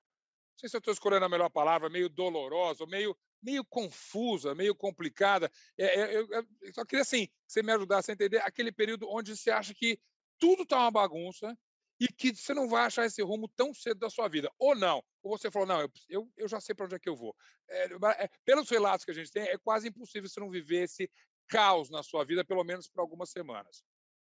Não 0.54 0.60
sei 0.60 0.70
se 0.70 0.76
eu 0.76 0.80
estou 0.80 0.94
escolhendo 0.94 1.26
a 1.26 1.30
melhor 1.30 1.50
palavra, 1.50 1.90
meio 1.90 2.08
dolorosa, 2.08 2.86
meio, 2.86 3.16
meio 3.44 3.66
confusa, 3.66 4.56
meio 4.56 4.74
complicada. 4.74 5.52
É, 5.78 6.00
é, 6.00 6.18
eu, 6.18 6.28
eu, 6.32 6.74
só 6.74 6.86
queria 6.86 7.02
assim, 7.02 7.28
que 7.28 7.34
você 7.48 7.62
me 7.62 7.74
ajudasse 7.74 8.10
a 8.10 8.14
entender 8.14 8.38
aquele 8.38 8.72
período 8.72 9.10
onde 9.10 9.36
você 9.36 9.52
acha 9.52 9.74
que 9.74 10.00
tudo 10.40 10.64
está 10.64 10.78
uma 10.80 10.92
bagunça 10.92 11.58
e 12.00 12.08
que 12.08 12.34
você 12.34 12.54
não 12.54 12.70
vai 12.70 12.86
achar 12.86 13.06
esse 13.06 13.22
rumo 13.22 13.50
tão 13.50 13.74
cedo 13.74 14.00
da 14.00 14.10
sua 14.10 14.30
vida. 14.30 14.50
Ou 14.58 14.76
não. 14.76 15.04
Ou 15.22 15.38
você 15.38 15.52
falou, 15.52 15.68
não, 15.68 15.82
eu, 15.82 15.92
eu, 16.10 16.32
eu 16.38 16.48
já 16.48 16.62
sei 16.62 16.74
para 16.74 16.86
onde 16.86 16.96
é 16.96 17.00
que 17.00 17.10
eu 17.10 17.16
vou. 17.16 17.36
É, 17.70 17.86
é, 18.24 18.30
pelos 18.46 18.70
relatos 18.70 19.04
que 19.04 19.12
a 19.12 19.14
gente 19.14 19.32
tem, 19.32 19.44
é 19.44 19.58
quase 19.58 19.90
impossível 19.90 20.30
você 20.30 20.40
não 20.40 20.50
viver 20.50 20.84
esse 20.84 21.10
caos 21.48 21.90
na 21.90 22.02
sua 22.02 22.24
vida, 22.24 22.46
pelo 22.46 22.64
menos 22.64 22.88
por 22.88 23.02
algumas 23.02 23.30
semanas. 23.30 23.84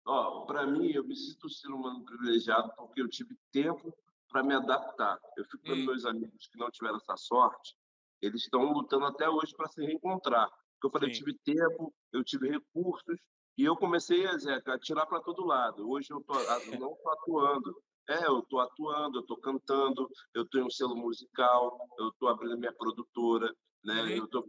Ó, 0.08 0.46
para 0.46 0.66
mim, 0.66 0.90
eu 0.92 1.04
me 1.04 1.16
sinto 1.16 1.48
um 1.48 1.50
ser 1.50 1.68
humano 1.68 2.04
privilegiado 2.06 2.72
porque 2.78 3.02
eu 3.02 3.10
tive 3.10 3.38
tempo 3.52 3.94
para 4.30 4.42
me 4.42 4.54
adaptar. 4.54 5.20
Eu 5.36 5.44
fico 5.46 5.64
com 5.64 5.74
hum. 5.74 5.86
meus 5.86 6.06
amigos 6.06 6.48
que 6.48 6.58
não 6.58 6.72
tiveram 6.72 6.96
essa 6.96 7.18
sorte, 7.18 7.76
eles 8.22 8.44
estão 8.44 8.72
lutando 8.72 9.06
até 9.06 9.30
hoje 9.30 9.54
para 9.56 9.68
se 9.68 9.86
reencontrar. 9.86 10.50
Porque 10.50 10.88
eu 10.88 10.92
falei, 10.92 11.14
Sim. 11.14 11.20
eu 11.20 11.26
tive 11.26 11.40
tempo, 11.44 11.94
eu 12.14 12.24
tive 12.24 12.50
recursos, 12.50 13.20
e 13.58 13.66
eu 13.66 13.76
comecei, 13.76 14.26
Zeca, 14.38 14.76
a 14.76 14.80
tirar 14.80 15.06
para 15.08 15.20
todo 15.20 15.46
lado. 15.46 15.90
Hoje 15.90 16.12
eu 16.12 16.22
tô, 16.22 16.34
não 16.88 16.94
estou 16.94 17.12
atuando. 17.12 17.76
É, 18.10 18.26
eu 18.28 18.40
estou 18.40 18.62
atuando, 18.62 19.18
eu 19.18 19.22
estou 19.22 19.38
cantando, 19.38 20.10
eu 20.34 20.48
tenho 20.48 20.68
um 20.68 20.70
selo 20.70 20.96
musical, 20.96 21.78
eu 22.00 22.08
estou 22.08 22.30
abrindo 22.30 22.58
minha 22.58 22.72
produtora, 22.72 23.54
né? 23.88 24.02
Uhum. 24.02 24.10
Eu 24.10 24.26
estou 24.26 24.46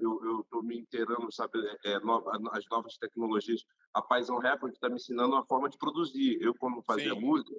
eu, 0.00 0.24
eu 0.24 0.46
tô 0.50 0.62
me 0.62 0.80
inteirando, 0.80 1.32
sabe, 1.32 1.52
é, 1.84 2.00
nova, 2.00 2.32
as 2.50 2.64
novas 2.68 2.98
tecnologias. 2.98 3.64
A 3.94 4.02
Paisão 4.02 4.38
Record 4.38 4.72
está 4.72 4.88
me 4.88 4.96
ensinando 4.96 5.32
uma 5.32 5.46
forma 5.46 5.70
de 5.70 5.78
produzir. 5.78 6.42
Eu, 6.42 6.52
quando 6.56 6.82
fazia 6.82 7.14
Sim. 7.14 7.20
música, 7.20 7.54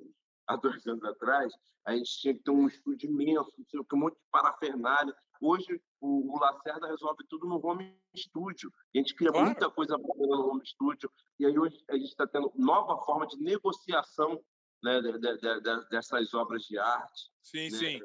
há 0.46 0.58
dois 0.58 0.86
anos 0.86 1.04
atrás, 1.06 1.54
a 1.86 1.96
gente 1.96 2.20
tinha 2.20 2.34
que 2.34 2.44
ter 2.44 2.52
um 2.52 2.68
estúdio 2.68 3.10
imenso, 3.10 3.50
um 3.94 3.98
monte 3.98 4.16
de 4.16 4.26
parafernália. 4.30 5.16
Hoje, 5.42 5.82
o, 6.02 6.36
o 6.36 6.40
Lacerda 6.40 6.88
resolve 6.88 7.24
tudo 7.30 7.48
no 7.48 7.66
home 7.66 7.98
studio. 8.14 8.70
A 8.94 8.98
gente 8.98 9.16
cria 9.16 9.32
claro. 9.32 9.46
muita 9.46 9.70
coisa 9.72 9.98
bacana 9.98 10.36
no 10.36 10.50
home 10.50 10.68
studio. 10.68 11.10
E 11.40 11.46
aí, 11.46 11.58
hoje, 11.58 11.82
a 11.90 11.94
gente 11.94 12.10
está 12.10 12.28
tendo 12.28 12.52
nova 12.58 13.02
forma 13.06 13.26
de 13.26 13.38
negociação 13.38 14.44
né, 14.84 15.00
de, 15.00 15.14
de, 15.14 15.38
de, 15.38 15.90
dessas 15.90 16.34
obras 16.34 16.64
de 16.64 16.78
arte. 16.78 17.32
Sim, 17.42 17.70
né? 17.70 17.78
sim. 17.78 18.02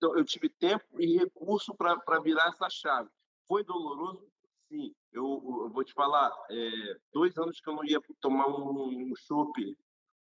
Então, 0.00 0.16
eu 0.16 0.24
tive 0.24 0.48
tempo 0.48 0.98
e 0.98 1.18
recurso 1.18 1.74
para 1.74 2.20
virar 2.20 2.48
essa 2.48 2.70
chave. 2.70 3.10
Foi 3.46 3.62
doloroso? 3.62 4.26
Sim. 4.66 4.94
Eu, 5.12 5.24
eu 5.64 5.68
vou 5.68 5.84
te 5.84 5.92
falar, 5.92 6.32
é, 6.48 6.96
dois 7.12 7.36
anos 7.36 7.60
que 7.60 7.68
eu 7.68 7.74
não 7.74 7.84
ia 7.84 8.00
tomar 8.18 8.48
um, 8.48 9.10
um 9.10 9.12
chopp, 9.14 9.76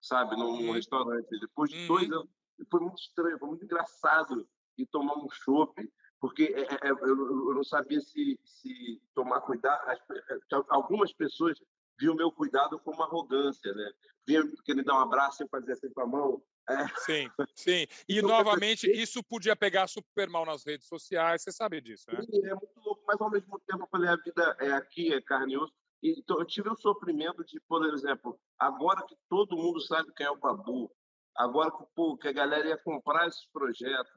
sabe, 0.00 0.36
num 0.36 0.66
uhum. 0.66 0.72
restaurante. 0.72 1.26
Depois 1.40 1.68
de 1.68 1.84
dois 1.88 2.08
uhum. 2.08 2.20
anos, 2.20 2.30
foi 2.70 2.80
muito 2.80 2.98
estranho, 3.00 3.38
foi 3.40 3.48
muito 3.48 3.64
engraçado 3.64 4.48
ir 4.78 4.86
tomar 4.86 5.18
um 5.18 5.28
chopp, 5.30 5.74
porque 6.20 6.44
é, 6.44 6.60
é, 6.60 6.88
é 6.88 6.90
eu, 6.90 7.48
eu, 7.48 7.54
não 7.54 7.64
sabia 7.64 8.00
se, 8.00 8.38
se 8.44 9.02
tomar 9.16 9.40
cuidado. 9.40 9.82
As, 9.88 9.98
é, 9.98 10.38
algumas 10.68 11.12
pessoas 11.12 11.58
viam 11.98 12.14
o 12.14 12.16
meu 12.16 12.30
cuidado 12.30 12.78
como 12.78 13.02
arrogância, 13.02 13.74
né? 13.74 13.90
Viam 14.24 14.48
que 14.64 14.70
ele 14.70 14.84
dá 14.84 14.94
um 14.94 15.02
abraço 15.02 15.42
e 15.42 15.48
fazia 15.48 15.74
assim 15.74 15.90
com 15.90 16.02
a 16.02 16.06
mão. 16.06 16.42
É. 16.68 16.88
Sim, 16.98 17.30
sim. 17.54 17.86
E, 18.08 18.18
então, 18.18 18.28
novamente, 18.30 18.90
isso 18.90 19.22
podia 19.22 19.54
pegar 19.54 19.86
super 19.86 20.28
mal 20.28 20.44
nas 20.44 20.64
redes 20.64 20.86
sociais, 20.86 21.42
você 21.42 21.52
sabe 21.52 21.80
disso, 21.80 22.04
né? 22.08 22.20
Sim, 22.22 22.44
é 22.44 22.54
muito 22.54 22.80
louco, 22.84 23.02
mas 23.06 23.20
ao 23.20 23.30
mesmo 23.30 23.58
tempo 23.60 23.84
eu 23.84 23.88
falei, 23.88 24.10
a 24.10 24.16
vida 24.16 24.56
é 24.60 24.72
aqui, 24.72 25.12
é 25.12 25.20
carne 25.20 25.54
e 25.54 25.58
osso. 25.58 25.72
Então, 26.02 26.38
eu 26.38 26.44
tive 26.44 26.68
o 26.68 26.76
sofrimento 26.76 27.44
de, 27.44 27.60
por 27.68 27.84
exemplo, 27.86 28.38
agora 28.58 29.04
que 29.06 29.16
todo 29.28 29.56
mundo 29.56 29.80
sabe 29.80 30.12
quem 30.14 30.26
é 30.26 30.30
o 30.30 30.36
Babu, 30.36 30.90
agora 31.36 31.70
que, 31.70 31.84
pô, 31.94 32.16
que 32.16 32.28
a 32.28 32.32
galera 32.32 32.68
ia 32.68 32.78
comprar 32.78 33.26
esses 33.26 33.46
projetos, 33.52 34.12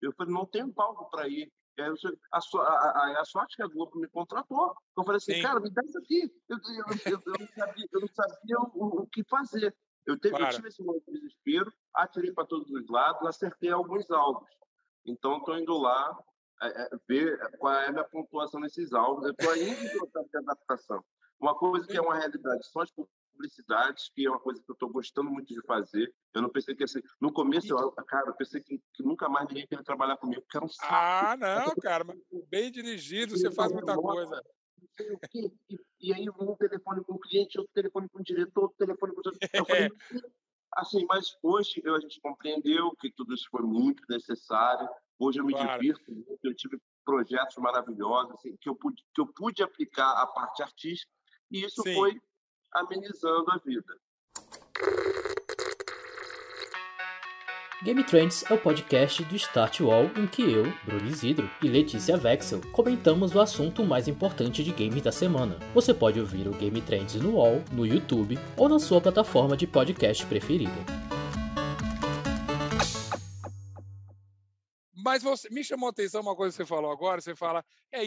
eu 0.00 0.12
falei, 0.12 0.32
não 0.32 0.46
tem 0.46 0.70
palco 0.70 1.08
para 1.10 1.28
ir. 1.28 1.50
A, 1.78 2.36
a, 2.36 2.38
a, 2.38 3.20
a, 3.22 3.24
sorte 3.24 3.56
que 3.56 3.62
a 3.62 3.66
Globo 3.66 3.98
me 3.98 4.06
contratou. 4.08 4.74
Eu 4.96 5.04
falei 5.04 5.16
assim, 5.16 5.34
Sim. 5.34 5.42
cara, 5.42 5.58
me 5.58 5.70
dá 5.70 5.80
isso 5.82 5.98
aqui. 5.98 6.30
Eu, 6.48 6.58
eu, 6.58 7.12
eu, 7.12 7.22
eu 7.24 7.32
não 7.40 7.48
sabia, 7.48 7.86
eu 7.92 8.00
não 8.00 8.08
sabia 8.08 8.58
o, 8.58 9.02
o, 9.02 9.06
que 9.06 9.24
fazer. 9.24 9.74
Eu, 10.06 10.18
teve, 10.18 10.36
claro. 10.36 10.52
eu 10.52 10.56
tive 10.56 10.68
esse 10.68 10.82
momento 10.82 11.04
de 11.06 11.20
desespero, 11.20 11.72
atirei 11.94 12.32
para 12.32 12.46
todos 12.46 12.70
os 12.70 12.88
lados, 12.88 13.26
acertei 13.26 13.70
alguns 13.70 14.10
alvos. 14.10 14.48
Então, 15.06 15.38
estou 15.38 15.58
indo 15.58 15.76
lá 15.78 16.16
é, 16.62 16.82
é, 16.82 16.90
ver 17.08 17.38
qual 17.58 17.74
é 17.74 17.88
a 17.88 17.92
minha 17.92 18.04
pontuação 18.04 18.60
nesses 18.60 18.92
alvos. 18.92 19.24
Eu 19.24 19.32
estou 19.32 19.50
ainda 19.50 19.82
em 19.82 19.98
processo 19.98 20.28
de 20.30 20.38
adaptação. 20.38 21.04
Uma 21.40 21.56
coisa 21.56 21.86
que 21.86 21.96
é 21.96 22.00
uma 22.00 22.14
realidade 22.14 22.64
são 22.68 22.82
as 22.82 22.90
publicidades, 22.92 24.10
que 24.14 24.26
é 24.26 24.30
uma 24.30 24.38
coisa 24.38 24.62
que 24.62 24.70
eu 24.70 24.74
estou 24.74 24.88
gostando 24.88 25.30
muito 25.30 25.52
de 25.52 25.60
fazer. 25.62 26.12
Eu 26.32 26.42
não 26.42 26.48
pensei 26.48 26.74
que 26.74 26.86
ser. 26.86 27.02
No 27.20 27.32
começo, 27.32 27.72
eu, 27.72 27.90
cara, 28.06 28.28
eu 28.28 28.34
pensei 28.34 28.60
que, 28.60 28.80
que 28.94 29.02
nunca 29.02 29.28
mais 29.28 29.48
ninguém 29.48 29.66
queria 29.66 29.84
trabalhar 29.84 30.16
comigo, 30.16 30.42
porque 30.42 30.56
era 30.56 30.64
um 30.64 30.68
saco. 30.68 30.88
Ah, 30.94 31.36
não, 31.36 31.74
cara, 31.82 32.04
mas 32.04 32.16
bem 32.48 32.70
dirigido, 32.70 33.36
você 33.36 33.50
faz 33.50 33.72
muita 33.72 33.96
coisa. 33.96 34.40
E, 35.34 35.78
e 36.00 36.14
aí, 36.14 36.26
um 36.28 36.56
telefone 36.56 37.02
com 37.04 37.14
o 37.14 37.18
cliente, 37.18 37.58
outro 37.58 37.72
telefone 37.74 38.08
com 38.08 38.20
o 38.20 38.22
diretor, 38.22 38.62
outro 38.62 38.78
telefone 38.78 39.14
com 39.14 39.20
o. 39.20 39.32
Eu 39.52 39.64
falei, 39.64 39.88
assim, 40.74 41.04
mas 41.06 41.36
hoje 41.42 41.82
a 41.84 42.00
gente 42.00 42.20
compreendeu 42.20 42.90
que 42.98 43.10
tudo 43.12 43.34
isso 43.34 43.48
foi 43.50 43.62
muito 43.62 44.02
necessário. 44.08 44.88
Hoje 45.18 45.38
eu 45.38 45.44
me 45.44 45.52
claro. 45.52 45.80
divirto, 45.80 46.02
eu 46.42 46.54
tive 46.54 46.80
projetos 47.04 47.56
maravilhosos 47.58 48.32
assim, 48.32 48.56
que, 48.60 48.68
eu 48.68 48.74
pude, 48.74 49.04
que 49.14 49.20
eu 49.20 49.26
pude 49.26 49.62
aplicar 49.62 50.10
a 50.20 50.26
parte 50.26 50.62
artística 50.62 51.12
e 51.50 51.64
isso 51.64 51.82
Sim. 51.82 51.94
foi 51.94 52.20
amenizando 52.72 53.50
a 53.50 53.58
vida. 53.58 54.00
Game 57.82 58.04
Trends 58.04 58.44
é 58.48 58.54
o 58.54 58.58
podcast 58.58 59.24
do 59.24 59.34
Start 59.34 59.80
Wall 59.80 60.04
em 60.16 60.24
que 60.28 60.40
eu, 60.40 60.72
Bruno 60.84 61.04
Isidro 61.04 61.50
e 61.60 61.66
Letícia 61.66 62.16
Vexel 62.16 62.60
comentamos 62.70 63.34
o 63.34 63.40
assunto 63.40 63.84
mais 63.84 64.06
importante 64.06 64.62
de 64.62 64.70
games 64.70 65.02
da 65.02 65.10
semana. 65.10 65.58
Você 65.74 65.92
pode 65.92 66.20
ouvir 66.20 66.46
o 66.46 66.52
Game 66.52 66.80
Trends 66.80 67.16
no 67.16 67.34
Wall, 67.34 67.60
no 67.72 67.84
YouTube 67.84 68.38
ou 68.56 68.68
na 68.68 68.78
sua 68.78 69.00
plataforma 69.00 69.56
de 69.56 69.66
podcast 69.66 70.24
preferida. 70.26 70.70
Mas 75.04 75.24
você, 75.24 75.48
me 75.50 75.64
chamou 75.64 75.88
a 75.88 75.90
atenção 75.90 76.20
uma 76.20 76.36
coisa 76.36 76.56
que 76.56 76.62
você 76.62 76.68
falou 76.68 76.92
agora, 76.92 77.20
você 77.20 77.34
fala, 77.34 77.64
é, 77.90 78.04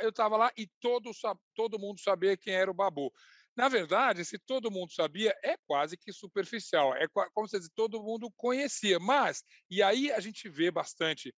eu 0.00 0.08
estava 0.08 0.38
lá 0.38 0.50
e 0.56 0.66
todo, 0.80 1.10
todo 1.54 1.78
mundo 1.78 2.00
sabia 2.00 2.34
quem 2.34 2.54
era 2.54 2.70
o 2.70 2.74
Babu. 2.74 3.12
Na 3.58 3.68
verdade, 3.68 4.24
se 4.24 4.38
todo 4.38 4.70
mundo 4.70 4.92
sabia, 4.92 5.36
é 5.42 5.56
quase 5.66 5.96
que 5.96 6.12
superficial. 6.12 6.94
É 6.94 7.08
como 7.08 7.48
se 7.48 7.68
todo 7.70 8.00
mundo 8.00 8.30
conhecia. 8.36 9.00
Mas, 9.00 9.42
e 9.68 9.82
aí 9.82 10.12
a 10.12 10.20
gente 10.20 10.48
vê 10.48 10.70
bastante 10.70 11.34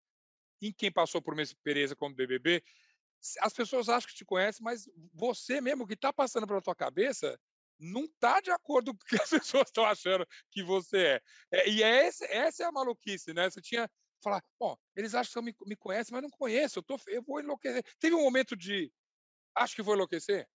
em 0.61 0.71
quem 0.71 0.91
passou 0.91 1.19
por 1.19 1.33
uma 1.33 1.41
experiência 1.41 1.95
como 1.95 2.13
BBB, 2.13 2.63
as 3.39 3.53
pessoas 3.53 3.89
acham 3.89 4.07
que 4.07 4.15
te 4.15 4.23
conhecem, 4.23 4.63
mas 4.63 4.87
você 5.11 5.59
mesmo 5.59 5.87
que 5.87 5.95
está 5.95 6.13
passando 6.13 6.45
pela 6.45 6.61
tua 6.61 6.75
cabeça 6.75 7.39
não 7.79 8.05
está 8.05 8.39
de 8.39 8.51
acordo 8.51 8.93
com 8.93 9.03
o 9.03 9.05
que 9.07 9.15
as 9.23 9.29
pessoas 9.31 9.69
estão 9.69 9.83
achando 9.83 10.23
que 10.51 10.61
você 10.61 11.19
é. 11.51 11.59
é 11.63 11.69
e 11.69 11.81
é 11.81 12.05
esse, 12.05 12.23
essa 12.25 12.61
é 12.61 12.67
a 12.67 12.71
maluquice, 12.71 13.33
né? 13.33 13.49
Você 13.49 13.61
tinha 13.61 13.89
falar, 14.23 14.43
bom, 14.59 14.77
eles 14.95 15.15
acham 15.15 15.41
que 15.41 15.51
me, 15.51 15.55
me 15.65 15.75
conhecem, 15.75 16.13
mas 16.13 16.21
não 16.21 16.29
conheço, 16.29 16.77
eu, 16.77 16.83
tô, 16.83 16.99
eu 17.07 17.23
vou 17.23 17.39
enlouquecer. 17.39 17.83
Teve 17.99 18.15
um 18.15 18.21
momento 18.21 18.55
de, 18.55 18.93
acho 19.55 19.75
que 19.75 19.81
vou 19.81 19.95
enlouquecer? 19.95 20.47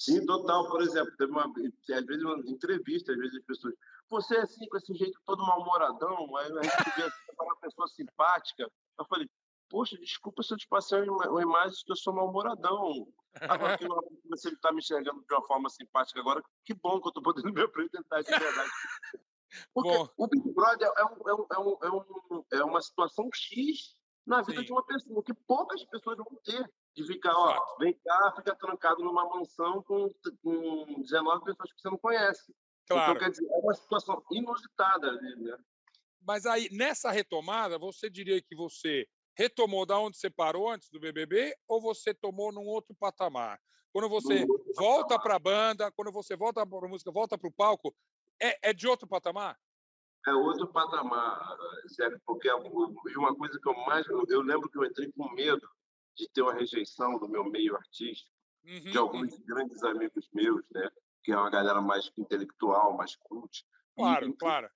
Sim, 0.00 0.24
total. 0.24 0.66
Por 0.66 0.80
exemplo, 0.80 1.14
teve 1.18 1.30
uma, 1.30 1.44
às 1.44 2.06
vezes 2.06 2.24
uma 2.24 2.38
entrevista, 2.46 3.12
às 3.12 3.18
vezes 3.18 3.36
as 3.36 3.44
pessoas, 3.44 3.74
você 4.08 4.36
é 4.36 4.40
assim, 4.40 4.66
com 4.66 4.78
esse 4.78 4.94
jeito 4.94 5.20
todo 5.26 5.46
mal-humoradão, 5.46 6.36
aí 6.38 6.50
a 6.50 6.62
gente 6.62 6.96
vê 6.96 7.02
assim, 7.02 7.22
uma 7.38 7.56
pessoa 7.56 7.86
simpática. 7.86 8.66
Eu 8.98 9.04
falei, 9.04 9.28
poxa, 9.68 9.98
desculpa 9.98 10.42
se 10.42 10.54
eu 10.54 10.56
te 10.56 10.66
passei 10.68 11.06
uma 11.06 11.42
imagem 11.42 11.76
de 11.76 11.84
que 11.84 11.92
eu 11.92 11.96
sou 11.96 12.14
mal-humoradão. 12.14 13.06
Agora 13.42 13.76
que 13.76 13.86
você 14.26 14.48
está 14.48 14.72
me 14.72 14.78
enxergando 14.78 15.22
de 15.22 15.34
uma 15.34 15.46
forma 15.46 15.68
simpática 15.68 16.18
agora, 16.18 16.42
que 16.64 16.72
bom 16.72 16.98
que 16.98 17.08
eu 17.08 17.10
estou 17.10 17.22
podendo 17.22 17.52
me 17.52 17.60
apresentar 17.60 18.22
de 18.22 18.30
verdade. 18.30 18.70
Porque 19.74 19.98
bom. 19.98 20.08
o 20.16 20.26
Big 20.28 20.50
Brother 20.54 20.90
é, 20.96 21.04
um, 21.04 21.28
é, 21.28 21.34
um, 21.34 21.46
é, 21.52 21.58
um, 21.58 21.76
é, 21.82 21.90
um, 21.90 22.44
é 22.52 22.64
uma 22.64 22.80
situação 22.80 23.28
X 23.34 23.94
na 24.26 24.40
vida 24.40 24.60
Sim. 24.60 24.66
de 24.66 24.72
uma 24.72 24.84
pessoa, 24.84 25.22
que 25.22 25.34
poucas 25.34 25.84
pessoas 25.84 26.16
vão 26.16 26.40
ter 26.42 26.72
de 26.94 27.06
ficar, 27.06 27.32
ó, 27.34 27.76
vem 27.78 27.94
cá, 28.04 28.32
fica 28.36 28.54
trancado 28.56 29.02
numa 29.02 29.28
mansão 29.28 29.82
com, 29.82 30.08
com 30.42 31.02
19 31.02 31.44
pessoas 31.44 31.72
que 31.72 31.80
você 31.80 31.90
não 31.90 31.98
conhece. 31.98 32.54
Então, 32.84 32.96
claro. 32.96 33.12
Então, 33.12 33.24
quer 33.24 33.30
dizer, 33.30 33.46
é 33.46 33.58
uma 33.58 33.74
situação 33.74 34.22
inusitada 34.30 35.08
ali, 35.08 35.36
né? 35.36 35.56
Mas 36.26 36.46
aí, 36.46 36.68
nessa 36.72 37.10
retomada, 37.10 37.78
você 37.78 38.10
diria 38.10 38.42
que 38.42 38.54
você 38.54 39.06
retomou 39.36 39.86
da 39.86 39.98
onde 39.98 40.18
você 40.18 40.28
parou 40.28 40.68
antes 40.68 40.90
do 40.90 41.00
BBB 41.00 41.54
ou 41.66 41.80
você 41.80 42.12
tomou 42.12 42.52
num 42.52 42.66
outro 42.66 42.94
patamar? 42.94 43.58
Quando 43.92 44.08
você 44.08 44.46
volta 44.76 45.18
para 45.18 45.36
a 45.36 45.38
banda, 45.38 45.90
quando 45.92 46.12
você 46.12 46.36
volta 46.36 46.64
para 46.66 46.86
a 46.86 46.90
música, 46.90 47.10
volta 47.10 47.38
para 47.38 47.48
o 47.48 47.52
palco, 47.52 47.94
é, 48.40 48.70
é 48.70 48.72
de 48.72 48.86
outro 48.86 49.08
patamar? 49.08 49.58
É 50.26 50.32
outro 50.34 50.68
patamar, 50.68 51.56
sério, 51.88 52.20
porque 52.26 52.48
é 52.48 52.54
uma 52.54 53.34
coisa 53.34 53.58
que 53.58 53.68
eu 53.68 53.74
mais. 53.86 54.06
Eu 54.06 54.42
lembro 54.42 54.68
que 54.68 54.78
eu 54.78 54.84
entrei 54.84 55.10
com 55.12 55.32
medo 55.32 55.66
de 56.20 56.28
ter 56.30 56.42
uma 56.42 56.54
rejeição 56.54 57.18
do 57.18 57.28
meu 57.28 57.44
meio 57.44 57.76
artístico, 57.76 58.30
uhum, 58.64 58.80
de 58.80 58.98
alguns 58.98 59.32
uhum. 59.32 59.44
grandes 59.46 59.82
amigos 59.82 60.28
meus, 60.32 60.64
né? 60.70 60.88
Que 61.22 61.32
é 61.32 61.36
uma 61.36 61.50
galera 61.50 61.80
mais 61.80 62.10
intelectual, 62.16 62.96
mais 62.96 63.16
cult. 63.16 63.64
Claro, 63.96 64.28
e, 64.28 64.32
claro. 64.34 64.70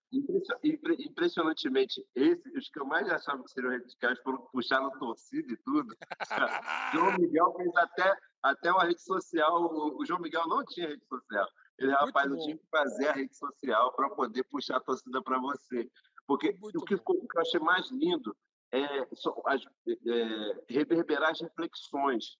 Impressionantemente, 0.98 2.04
esse, 2.14 2.48
os 2.56 2.68
que 2.68 2.78
eu 2.78 2.84
mais 2.84 3.08
achava 3.08 3.42
que 3.42 3.50
seriam 3.50 3.72
radicais 3.72 4.18
foram 4.20 4.38
puxar 4.52 4.80
no 4.80 4.90
torcida 4.98 5.52
e 5.52 5.56
tudo. 5.58 5.96
João 6.92 7.14
Miguel 7.18 7.54
fez 7.56 7.76
até, 7.76 8.16
até 8.42 8.72
uma 8.72 8.84
rede 8.84 9.02
social. 9.02 9.96
O 9.96 10.04
João 10.04 10.20
Miguel 10.20 10.46
não 10.46 10.64
tinha 10.64 10.88
rede 10.88 11.04
social. 11.06 11.48
Ele, 11.78 11.92
rapaz, 11.92 12.30
eu 12.30 12.38
tinha 12.38 12.56
que 12.56 12.66
fazer 12.70 13.08
a 13.08 13.12
rede 13.12 13.34
social 13.34 13.92
para 13.94 14.10
poder 14.10 14.44
puxar 14.44 14.76
a 14.76 14.80
torcida 14.80 15.22
para 15.22 15.38
você. 15.38 15.90
Porque 16.26 16.56
Muito 16.60 16.78
o 16.78 16.84
que, 16.84 16.96
ficou, 16.96 17.16
o 17.16 17.26
que 17.26 17.36
eu 17.36 17.42
achei 17.42 17.60
mais 17.60 17.90
lindo 17.90 18.36
é, 18.74 19.08
as, 19.46 19.62
é, 19.86 20.64
reverberar 20.68 21.30
as 21.30 21.40
reflexões, 21.40 22.36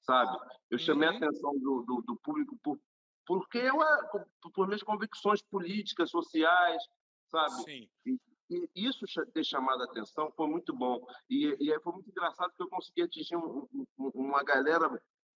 sabe? 0.00 0.36
Eu 0.70 0.78
chamei 0.78 1.08
uhum. 1.08 1.14
a 1.14 1.16
atenção 1.16 1.52
do, 1.58 1.82
do, 1.82 2.02
do, 2.02 2.16
público 2.16 2.58
por, 2.62 2.78
porque 3.26 3.58
eu, 3.58 3.76
por 4.54 4.66
minhas 4.66 4.82
convicções 4.82 5.40
políticas, 5.42 6.10
sociais, 6.10 6.82
sabe? 7.30 7.62
Sim. 7.62 7.88
E, 8.06 8.18
e 8.50 8.88
isso 8.88 9.04
ter 9.32 9.44
chamado 9.44 9.82
a 9.82 9.84
atenção 9.84 10.32
foi 10.36 10.48
muito 10.48 10.74
bom. 10.74 11.06
E, 11.30 11.56
e 11.60 11.80
foi 11.80 11.92
muito 11.92 12.10
engraçado 12.10 12.52
que 12.56 12.62
eu 12.62 12.68
consegui 12.68 13.02
atingir 13.02 13.36
um, 13.36 13.68
um, 13.72 14.10
uma 14.14 14.42
galera 14.42 14.88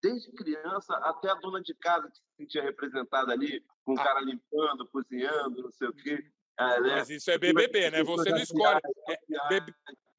desde 0.02 0.32
criança 0.32 0.94
até 0.96 1.30
a 1.30 1.34
dona 1.34 1.62
de 1.62 1.74
casa 1.74 2.10
que 2.10 2.16
se 2.16 2.24
sentia 2.36 2.62
representada 2.62 3.32
ali, 3.32 3.64
com 3.84 3.94
o 3.94 4.00
ah. 4.00 4.02
cara 4.02 4.20
limpando, 4.20 4.88
cozinhando, 4.88 5.62
não 5.62 5.70
sei 5.70 5.88
o 5.88 5.92
quê. 5.92 6.18
Ah, 6.58 6.80
né? 6.80 6.96
Mas 6.96 7.10
isso 7.10 7.30
é 7.30 7.38
BBB, 7.38 7.90
né? 7.90 8.02
Você 8.02 8.30
não 8.30 8.38
escolhe. 8.38 8.80
É, 9.08 9.60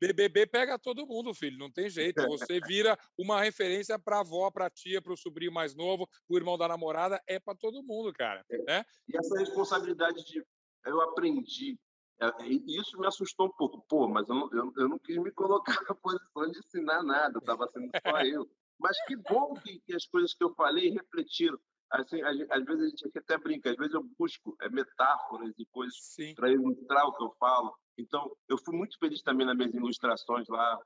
BBB 0.04 0.48
pega 0.48 0.78
todo 0.78 1.08
mundo, 1.08 1.34
filho, 1.34 1.58
não 1.58 1.72
tem 1.72 1.90
jeito. 1.90 2.16
Você 2.30 2.60
vira 2.68 2.98
uma 3.18 3.42
referência 3.42 3.98
para 3.98 4.18
a 4.18 4.20
avó, 4.20 4.52
para 4.52 4.66
a 4.66 4.70
tia, 4.70 5.02
para 5.02 5.14
o 5.14 5.18
sobrinho 5.18 5.54
mais 5.54 5.74
novo, 5.74 6.06
para 6.08 6.36
o 6.36 6.38
irmão 6.38 6.58
da 6.58 6.68
namorada, 6.68 7.22
é 7.26 7.40
para 7.40 7.56
todo 7.56 7.84
mundo, 7.84 8.12
cara. 8.12 8.44
É. 8.50 8.58
Né? 8.64 8.86
E 9.08 9.18
essa 9.18 9.40
responsabilidade 9.40 10.24
de. 10.26 10.44
Eu 10.86 11.02
aprendi. 11.02 11.80
É, 12.20 12.46
isso 12.46 13.00
me 13.00 13.08
assustou 13.08 13.48
um 13.48 13.52
pouco. 13.52 13.86
Pô, 13.88 14.08
mas 14.08 14.28
eu 14.28 14.36
não, 14.36 14.50
eu, 14.52 14.74
eu 14.78 14.90
não 14.90 15.00
quis 15.00 15.18
me 15.18 15.32
colocar 15.32 15.80
na 15.88 15.96
posição 15.96 16.52
de 16.52 16.60
ensinar 16.60 17.02
nada, 17.04 17.40
estava 17.40 17.68
sendo 17.72 17.90
só 18.06 18.22
eu. 18.22 18.50
Mas 18.80 18.98
que 19.06 19.16
bom 19.16 19.54
que, 19.54 19.80
que 19.80 19.96
as 19.96 20.06
coisas 20.06 20.34
que 20.34 20.44
eu 20.44 20.54
falei 20.56 20.90
refletiram. 20.90 21.58
Assim, 21.90 22.22
às, 22.24 22.36
às, 22.50 22.66
vezes 22.66 22.84
a 22.84 22.88
gente 22.88 23.18
até 23.18 23.38
brinca, 23.38 23.70
às 23.70 23.78
vezes 23.78 23.94
eu 23.94 24.04
busco 24.18 24.56
é, 24.62 24.70
metáforas 24.70 25.54
e 25.58 25.66
coisas 25.68 25.96
para 26.36 26.52
ilustrar 26.52 27.08
o 27.08 27.16
que 27.16 27.24
eu 27.24 27.36
falo. 27.40 27.74
Então, 27.98 28.36
eu 28.48 28.58
fui 28.58 28.76
muito 28.76 28.98
feliz 28.98 29.22
também 29.22 29.46
nas 29.46 29.56
minhas 29.56 29.74
ilustrações 29.74 30.48
lá. 30.48 30.80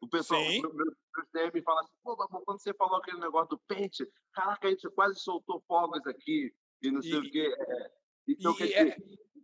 O 0.00 0.08
pessoal, 0.08 0.40
Sim. 0.44 0.62
meu, 0.62 0.72
meu, 0.74 0.86
DM 1.32 1.62
fala 1.62 1.80
assim, 1.80 1.92
pô, 2.02 2.16
quando 2.16 2.60
você 2.60 2.72
falou 2.74 2.96
aquele 2.96 3.18
negócio 3.18 3.50
do 3.50 3.58
pente, 3.66 4.06
caraca, 4.32 4.68
a 4.68 4.70
gente 4.70 4.88
quase 4.90 5.18
soltou 5.20 5.60
fogos 5.66 6.06
aqui 6.06 6.52
e 6.82 6.90
não 6.90 7.02
sei 7.02 7.14
e, 7.14 7.18
o 7.18 7.30
quê. 7.30 7.54
É, 7.58 7.90
então, 8.28 8.54
quer 8.54 8.66
dizer, 8.66 8.88
é... 8.88 8.96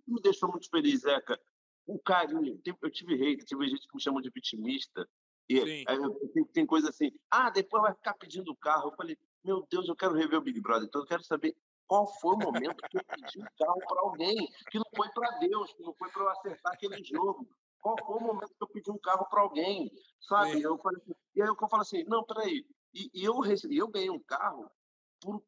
me 0.07 0.21
deixou 0.21 0.49
muito 0.49 0.69
feliz, 0.71 1.01
Zeca. 1.01 1.41
O 1.87 1.99
carinho, 1.99 2.61
eu 2.83 2.91
tive 2.91 3.15
hate, 3.15 3.45
tive 3.45 3.69
gente 3.69 3.87
que 3.87 3.95
me 3.95 4.01
chamou 4.01 4.23
de 4.23 4.31
vitimista, 4.31 5.09
e 5.49 5.61
aí, 5.61 5.85
tem, 6.33 6.45
tem, 6.47 6.67
coisa 6.67 6.89
assim, 6.89 7.13
ah, 7.31 7.51
depois 7.51 7.83
vai 7.83 7.95
ficar 7.95 8.15
pedindo 8.15 8.51
o 8.51 8.57
carro. 8.57 8.89
Eu 8.89 8.97
falei, 8.97 9.19
meu 9.45 9.67
Deus, 9.71 9.87
eu 9.89 9.97
quero 9.97 10.15
rever 10.15 10.39
o 10.39 10.43
Big 10.43 10.59
Brother, 10.61 10.89
então 10.89 11.03
eu 11.03 11.07
quero 11.07 11.23
saber 11.23 11.55
qual 11.95 12.07
foi 12.19 12.35
o 12.35 12.39
momento 12.39 12.83
que 12.91 12.99
eu 12.99 13.05
pedi 13.05 13.39
um 13.39 13.47
carro 13.57 13.81
para 13.87 14.01
alguém, 14.01 14.49
que 14.69 14.79
não 14.79 14.87
foi 14.97 15.09
para 15.11 15.31
Deus, 15.39 15.73
que 15.75 15.83
não 15.83 15.95
foi 15.95 16.11
para 16.11 16.23
eu 16.23 16.29
acertar 16.31 16.73
aquele 16.73 17.05
jogo. 17.05 17.49
Qual 17.81 17.95
foi 18.05 18.17
o 18.17 18.21
momento 18.21 18.49
que 18.49 18.63
eu 18.65 18.69
pedi 18.69 18.91
um 18.91 18.99
carro 18.99 19.29
para 19.31 19.43
alguém, 19.43 19.93
sabe? 20.21 20.61
Eu 20.61 20.77
falei, 20.79 21.01
e 21.37 21.43
aí 21.43 21.47
eu 21.47 21.57
falo 21.57 21.83
assim, 21.83 22.03
não, 22.09 22.25
peraí, 22.25 22.67
e, 22.93 23.11
e 23.15 23.25
eu, 23.25 23.41
eu 23.71 23.89
ganhei 23.89 24.11
um 24.11 24.19
carro 24.19 24.69
por, 25.21 25.41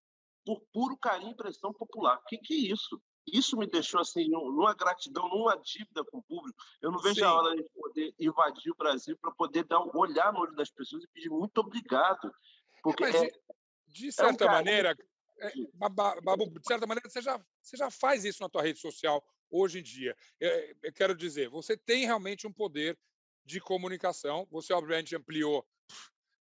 por 0.45 0.61
puro 0.73 0.97
carinho 0.99 1.33
e 1.33 1.37
pressão 1.37 1.73
popular. 1.73 2.19
O 2.19 2.25
que, 2.26 2.38
que 2.38 2.55
é 2.55 2.73
isso? 2.73 3.03
Isso 3.26 3.57
me 3.57 3.67
deixou 3.67 4.00
assim, 4.00 4.29
numa 4.29 4.73
gratidão, 4.73 5.29
numa 5.29 5.57
dívida 5.57 6.05
com 6.05 6.19
o 6.19 6.23
público. 6.23 6.57
Eu 6.81 6.93
não 6.93 7.00
vejo 7.00 7.17
Sim. 7.17 7.25
a 7.25 7.35
hora 7.35 7.57
de 7.57 7.65
poder 7.71 8.15
invadir 8.21 8.71
o 8.71 8.76
Brasil 8.76 9.19
para 9.21 9.33
poder 9.33 9.65
dar, 9.65 9.81
olhar 9.97 10.33
no 10.33 10.41
olho 10.41 10.55
das 10.55 10.71
pessoas 10.71 11.03
e 11.03 11.09
pedir 11.09 11.29
muito 11.29 11.59
obrigado. 11.59 12.33
Porque 12.85 13.03
é, 13.03 13.11
de, 13.11 13.33
de 13.88 14.12
certa 14.12 14.45
é 14.45 14.49
um 14.49 14.53
maneira, 14.53 14.95
de 15.37 16.66
certa 16.66 16.87
maneira, 16.87 17.09
você 17.09 17.21
já, 17.21 17.45
você 17.61 17.76
já 17.76 17.90
faz 17.90 18.25
isso 18.25 18.43
na 18.43 18.49
tua 18.49 18.62
rede 18.62 18.78
social 18.78 19.25
hoje 19.50 19.81
em 19.81 19.83
dia. 19.83 20.16
Eu, 20.40 20.76
eu 20.83 20.93
quero 20.93 21.14
dizer, 21.14 21.49
você 21.49 21.76
tem 21.76 22.07
realmente 22.07 22.47
um 22.47 22.52
poder 22.52 22.99
de 23.45 23.61
comunicação. 23.61 24.47
Você, 24.50 24.73
obviamente, 24.73 25.14
ampliou 25.14 25.66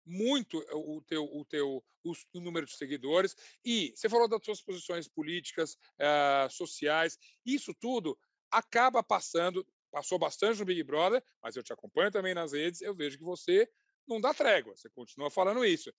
muito 0.05 0.57
o 0.71 1.01
teu, 1.01 1.23
o 1.25 1.45
teu 1.45 1.83
o, 2.03 2.39
número 2.39 2.65
de 2.65 2.75
seguidores. 2.75 3.35
E 3.63 3.93
você 3.95 4.09
falou 4.09 4.27
das 4.27 4.43
suas 4.43 4.61
posições 4.61 5.07
políticas, 5.07 5.73
uh, 5.73 6.49
sociais. 6.49 7.17
Isso 7.45 7.73
tudo 7.73 8.17
acaba 8.51 9.01
passando, 9.01 9.65
passou 9.91 10.19
bastante 10.19 10.59
no 10.59 10.65
Big 10.65 10.83
Brother, 10.83 11.23
mas 11.41 11.55
eu 11.55 11.63
te 11.63 11.73
acompanho 11.73 12.11
também 12.11 12.33
nas 12.33 12.53
redes, 12.53 12.81
eu 12.81 12.93
vejo 12.93 13.17
que 13.17 13.23
você 13.23 13.67
não 14.07 14.19
dá 14.21 14.33
trégua, 14.33 14.75
você 14.75 14.89
continua 14.89 15.31
falando 15.31 15.65
isso. 15.65 15.91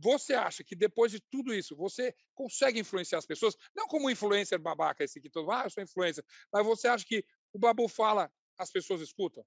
Você 0.00 0.34
acha 0.34 0.62
que 0.62 0.76
depois 0.76 1.10
de 1.10 1.20
tudo 1.20 1.52
isso, 1.52 1.76
você 1.76 2.14
consegue 2.34 2.78
influenciar 2.78 3.18
as 3.18 3.26
pessoas? 3.26 3.56
Não 3.74 3.86
como 3.88 4.08
influencer 4.08 4.58
babaca, 4.60 5.02
esse 5.02 5.20
que 5.20 5.28
todo, 5.28 5.50
ah, 5.50 5.64
eu 5.64 5.70
sou 5.70 5.82
influencer, 5.82 6.24
mas 6.52 6.64
você 6.64 6.86
acha 6.86 7.04
que 7.04 7.24
o 7.52 7.58
Babu 7.58 7.88
fala, 7.88 8.30
as 8.56 8.70
pessoas 8.70 9.00
escutam? 9.00 9.44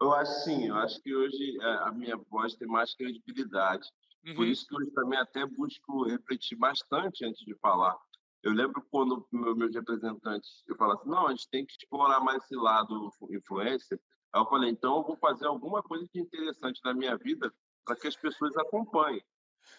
Eu 0.00 0.12
acho 0.12 0.32
sim, 0.44 0.66
eu 0.66 0.74
acho 0.76 1.00
que 1.00 1.14
hoje 1.14 1.58
é, 1.60 1.64
a 1.86 1.92
minha 1.92 2.16
voz 2.16 2.56
tem 2.56 2.66
mais 2.66 2.92
credibilidade. 2.94 3.88
Uhum. 4.26 4.34
Por 4.34 4.46
isso 4.48 4.66
que 4.66 4.74
hoje 4.74 4.90
também 4.90 5.18
até 5.18 5.46
busco 5.46 6.04
refletir 6.04 6.56
bastante 6.56 7.24
antes 7.24 7.44
de 7.44 7.54
falar. 7.58 7.96
Eu 8.42 8.52
lembro 8.52 8.84
quando 8.90 9.24
meus 9.30 9.72
representantes 9.72 10.64
eu 10.66 10.76
falavam 10.76 11.00
assim, 11.00 11.10
não, 11.10 11.26
a 11.28 11.30
gente 11.30 11.48
tem 11.50 11.64
que 11.64 11.72
explorar 11.72 12.18
mais 12.18 12.42
esse 12.42 12.56
lado 12.56 13.10
influencer. 13.30 14.00
Aí 14.32 14.40
eu 14.40 14.46
falei, 14.46 14.70
então 14.70 14.96
eu 14.96 15.04
vou 15.04 15.16
fazer 15.18 15.46
alguma 15.46 15.80
coisa 15.82 16.04
de 16.12 16.20
interessante 16.20 16.80
na 16.84 16.92
minha 16.92 17.16
vida 17.16 17.52
para 17.84 17.94
que 17.94 18.08
as 18.08 18.16
pessoas 18.16 18.56
acompanhem. 18.56 19.22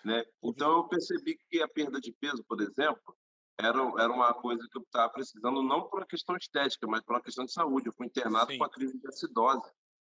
Né? 0.04 0.24
Então 0.43 0.78
eu 0.78 0.88
percebi 0.88 1.38
que 1.50 1.62
a 1.62 1.67
perda 1.67 2.00
de 2.00 2.12
peso, 2.12 2.43
por 2.43 2.62
exemplo, 2.62 3.15
era, 3.58 3.80
era 4.00 4.12
uma 4.12 4.34
coisa 4.34 4.67
que 4.72 4.78
eu 4.78 4.82
estava 4.82 5.12
precisando 5.12 5.62
não 5.62 5.88
por 5.88 6.00
uma 6.00 6.08
questão 6.08 6.36
estética, 6.36 6.88
mas 6.88 7.02
por 7.02 7.15
uma 7.15 7.22
questão 7.22 7.46
de 7.46 7.54
saúde. 7.54 7.88
Eu 7.88 7.93
fui 7.93 8.08
internado 8.08 8.52
Sim. 8.52 8.58
com 8.58 8.63
a 8.63 8.69
crise 8.69 8.98
de 9.00 9.08
acidose 9.08 9.72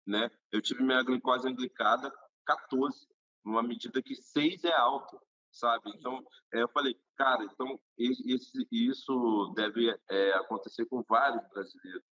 né? 0.06 0.30
Eu 0.51 0.62
tive 0.62 0.84
minha 0.84 1.04
glicose 1.04 1.47
anglicada 1.47 2.13
14, 2.45 3.08
numa 3.43 3.63
medida 3.63 4.01
que 4.01 4.15
6 4.15 4.63
é 4.65 4.73
alto, 4.73 5.19
sabe? 5.51 5.91
Então, 5.95 6.23
é, 6.54 6.62
eu 6.62 6.69
falei, 6.69 6.95
cara, 7.17 7.43
então 7.43 7.80
esse, 7.97 8.67
isso 8.71 9.54
deve 9.56 9.89
é, 10.10 10.34
acontecer 10.34 10.86
com 10.86 11.04
vários 11.08 11.47
brasileiros. 11.49 12.04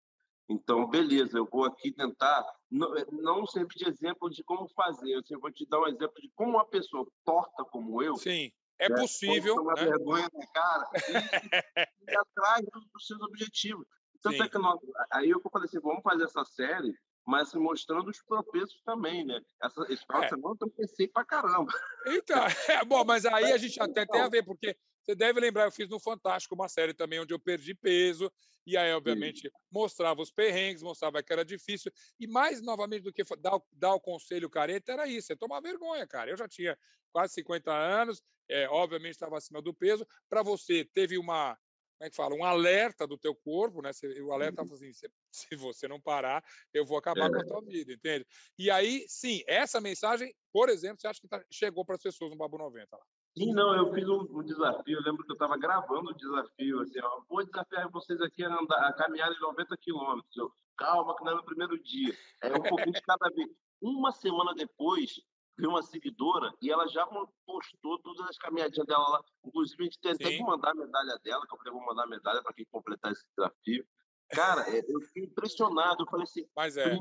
Então, 0.53 0.87
beleza, 0.87 1.37
eu 1.37 1.45
vou 1.45 1.65
aqui 1.65 1.91
tentar 1.91 2.45
não, 2.69 2.95
é, 2.95 3.05
não 3.11 3.45
servir 3.45 3.75
de 3.75 3.89
exemplo 3.89 4.29
de 4.29 4.43
como 4.43 4.67
fazer, 4.69 5.21
eu 5.29 5.39
vou 5.39 5.51
te 5.51 5.65
dar 5.67 5.81
um 5.81 5.87
exemplo 5.87 6.21
de 6.21 6.29
como 6.35 6.51
uma 6.51 6.65
pessoa 6.65 7.07
torta 7.25 7.65
como 7.65 8.01
eu. 8.03 8.15
Sim, 8.15 8.51
é 8.79 8.87
né, 8.87 9.01
possível. 9.01 9.55
Uma 9.55 9.73
né? 9.73 9.85
vergonha 9.85 10.29
na 10.31 10.47
cara 10.47 10.89
e, 12.07 12.11
e 12.11 12.17
atrás 12.17 12.65
dos 12.93 13.07
seus 13.07 13.21
objetivos. 13.21 13.85
Tanto 14.21 14.37
Sim. 14.37 14.43
é 14.43 14.49
que 14.49 14.57
nós, 14.57 14.79
aí 15.11 15.29
eu 15.29 15.41
falei 15.51 15.65
assim, 15.65 15.79
vamos 15.79 16.03
fazer 16.03 16.23
essa 16.23 16.45
série 16.45 16.95
mas 17.25 17.53
mostrando 17.53 18.09
os 18.09 18.17
tropeços 18.17 18.81
também, 18.83 19.25
né? 19.25 19.41
Essa, 19.61 19.81
esse 19.89 20.05
final 20.05 20.21
é. 20.21 20.25
de 20.25 20.29
semana 20.29 20.55
eu 20.61 20.69
pensei 20.71 21.07
pra 21.07 21.23
caramba. 21.23 21.71
Então, 22.07 22.37
é, 22.81 22.85
bom, 22.85 23.03
mas 23.05 23.25
aí 23.25 23.51
a 23.51 23.57
gente 23.57 23.81
até 23.81 24.05
tem 24.05 24.21
a 24.21 24.27
ver, 24.27 24.43
porque 24.43 24.75
você 25.03 25.15
deve 25.15 25.39
lembrar, 25.39 25.65
eu 25.65 25.71
fiz 25.71 25.89
no 25.89 25.99
Fantástico 25.99 26.55
uma 26.55 26.67
série 26.69 26.93
também 26.93 27.19
onde 27.19 27.33
eu 27.33 27.39
perdi 27.39 27.73
peso, 27.73 28.31
e 28.65 28.77
aí, 28.77 28.93
obviamente, 28.93 29.41
Sim. 29.41 29.49
mostrava 29.71 30.21
os 30.21 30.31
perrengues, 30.31 30.81
mostrava 30.81 31.21
que 31.21 31.33
era 31.33 31.43
difícil, 31.43 31.91
e 32.19 32.27
mais 32.27 32.61
novamente 32.61 33.03
do 33.03 33.11
que 33.11 33.23
dar, 33.37 33.59
dar 33.71 33.93
o 33.93 33.99
conselho 33.99 34.49
careta, 34.49 34.93
era 34.93 35.07
isso, 35.07 35.33
é 35.33 35.35
tomar 35.35 35.59
vergonha, 35.59 36.07
cara. 36.07 36.31
Eu 36.31 36.37
já 36.37 36.47
tinha 36.47 36.77
quase 37.11 37.33
50 37.33 37.71
anos, 37.71 38.23
é, 38.49 38.67
obviamente 38.69 39.11
estava 39.11 39.37
acima 39.37 39.61
do 39.61 39.73
peso. 39.73 40.07
Para 40.29 40.41
você, 40.41 40.85
teve 40.93 41.17
uma 41.17 41.57
como 42.03 42.07
é 42.07 42.09
que 42.09 42.15
fala, 42.15 42.35
um 42.35 42.43
alerta 42.43 43.07
do 43.07 43.17
teu 43.17 43.33
corpo, 43.33 43.81
né? 43.81 43.91
O 44.23 44.33
alerta 44.33 44.61
uhum. 44.61 44.73
assim, 44.73 44.91
se 45.31 45.55
você 45.55 45.87
não 45.87 46.01
parar, 46.01 46.43
eu 46.73 46.85
vou 46.85 46.97
acabar 46.97 47.27
é. 47.27 47.29
com 47.29 47.39
a 47.39 47.45
tua 47.45 47.61
vida, 47.61 47.93
entende? 47.93 48.25
E 48.57 48.69
aí, 48.69 49.05
sim, 49.07 49.41
essa 49.47 49.79
mensagem, 49.79 50.33
por 50.51 50.69
exemplo, 50.69 50.99
você 50.99 51.07
acha 51.07 51.21
que 51.21 51.27
tá, 51.27 51.43
chegou 51.49 51.85
para 51.85 51.95
as 51.95 52.01
pessoas 52.01 52.31
no 52.31 52.37
Babu 52.37 52.57
90 52.57 52.95
lá? 52.95 53.03
Sim, 53.37 53.53
não, 53.53 53.73
eu 53.75 53.93
fiz 53.93 54.07
um, 54.07 54.27
um 54.37 54.43
desafio, 54.43 54.97
eu 54.97 55.03
lembro 55.03 55.23
que 55.23 55.31
eu 55.31 55.35
estava 55.35 55.57
gravando 55.57 56.11
o 56.11 56.15
desafio, 56.15 56.81
assim, 56.81 56.99
ó, 57.01 57.21
vou 57.27 57.43
desafiar 57.43 57.89
vocês 57.89 58.21
aqui 58.21 58.43
a, 58.43 58.53
andar, 58.53 58.87
a 58.87 58.93
caminhar 58.93 59.31
em 59.31 59.39
90 59.39 59.77
quilômetros. 59.77 60.51
Calma, 60.77 61.15
que 61.15 61.23
não 61.23 61.31
é 61.31 61.35
no 61.35 61.45
primeiro 61.45 61.81
dia, 61.81 62.15
é 62.41 62.49
um 62.49 62.61
pouquinho 62.61 62.91
de 62.91 63.01
cada 63.01 63.29
vez. 63.29 63.49
Uma 63.81 64.11
semana 64.11 64.53
depois, 64.53 65.21
vi 65.57 65.67
uma 65.67 65.83
seguidora 65.83 66.53
e 66.61 66.71
ela 66.71 66.87
já 66.87 67.05
postou 67.45 67.99
todas 67.99 68.27
as 68.27 68.37
caminhadinhas 68.37 68.87
dela 68.87 69.07
lá. 69.07 69.23
Inclusive, 69.45 69.83
a 69.83 69.85
gente 69.85 69.99
tem 69.99 70.11
até 70.11 70.29
que 70.29 70.43
mandar 70.43 70.71
a 70.71 70.75
medalha 70.75 71.17
dela, 71.23 71.45
que 71.45 71.53
eu 71.53 71.57
falei, 71.57 71.73
vou 71.73 71.85
mandar 71.85 72.03
a 72.03 72.07
medalha 72.07 72.41
para 72.41 72.53
quem 72.53 72.65
completar 72.71 73.11
esse 73.11 73.25
desafio. 73.37 73.85
Cara, 74.29 74.67
é, 74.69 74.83
eu 74.87 75.01
fiquei 75.01 75.23
impressionado. 75.23 76.03
Eu 76.03 76.07
falei 76.07 76.23
assim, 76.23 76.47
Mas 76.55 76.77
é. 76.77 76.97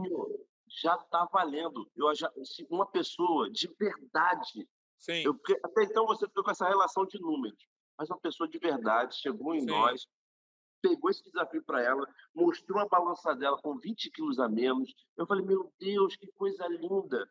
já 0.83 0.95
está 0.97 1.25
valendo. 1.33 1.91
Eu 1.97 2.15
já, 2.15 2.31
uma 2.69 2.87
pessoa 2.87 3.51
de 3.51 3.69
verdade. 3.79 4.69
Sim. 4.99 5.23
Eu, 5.25 5.38
até 5.65 5.85
então 5.85 6.07
você 6.07 6.27
ficou 6.27 6.45
com 6.45 6.51
essa 6.51 6.69
relação 6.69 7.07
de 7.07 7.21
números. 7.21 7.59
Mas 7.99 8.11
uma 8.11 8.21
pessoa 8.21 8.49
de 8.49 8.59
verdade 8.59 9.17
chegou 9.17 9.55
em 9.55 9.61
Sim. 9.61 9.67
nós, 9.67 10.07
pegou 10.81 11.11
esse 11.11 11.23
desafio 11.23 11.62
para 11.65 11.83
ela, 11.83 12.07
mostrou 12.35 12.81
a 12.81 12.88
balança 12.88 13.35
dela 13.35 13.59
com 13.62 13.79
20 13.79 14.11
quilos 14.11 14.38
a 14.38 14.49
menos. 14.49 14.93
Eu 15.17 15.27
falei, 15.27 15.45
meu 15.45 15.73
Deus, 15.79 16.17
que 16.17 16.27
coisa 16.33 16.67
linda. 16.69 17.29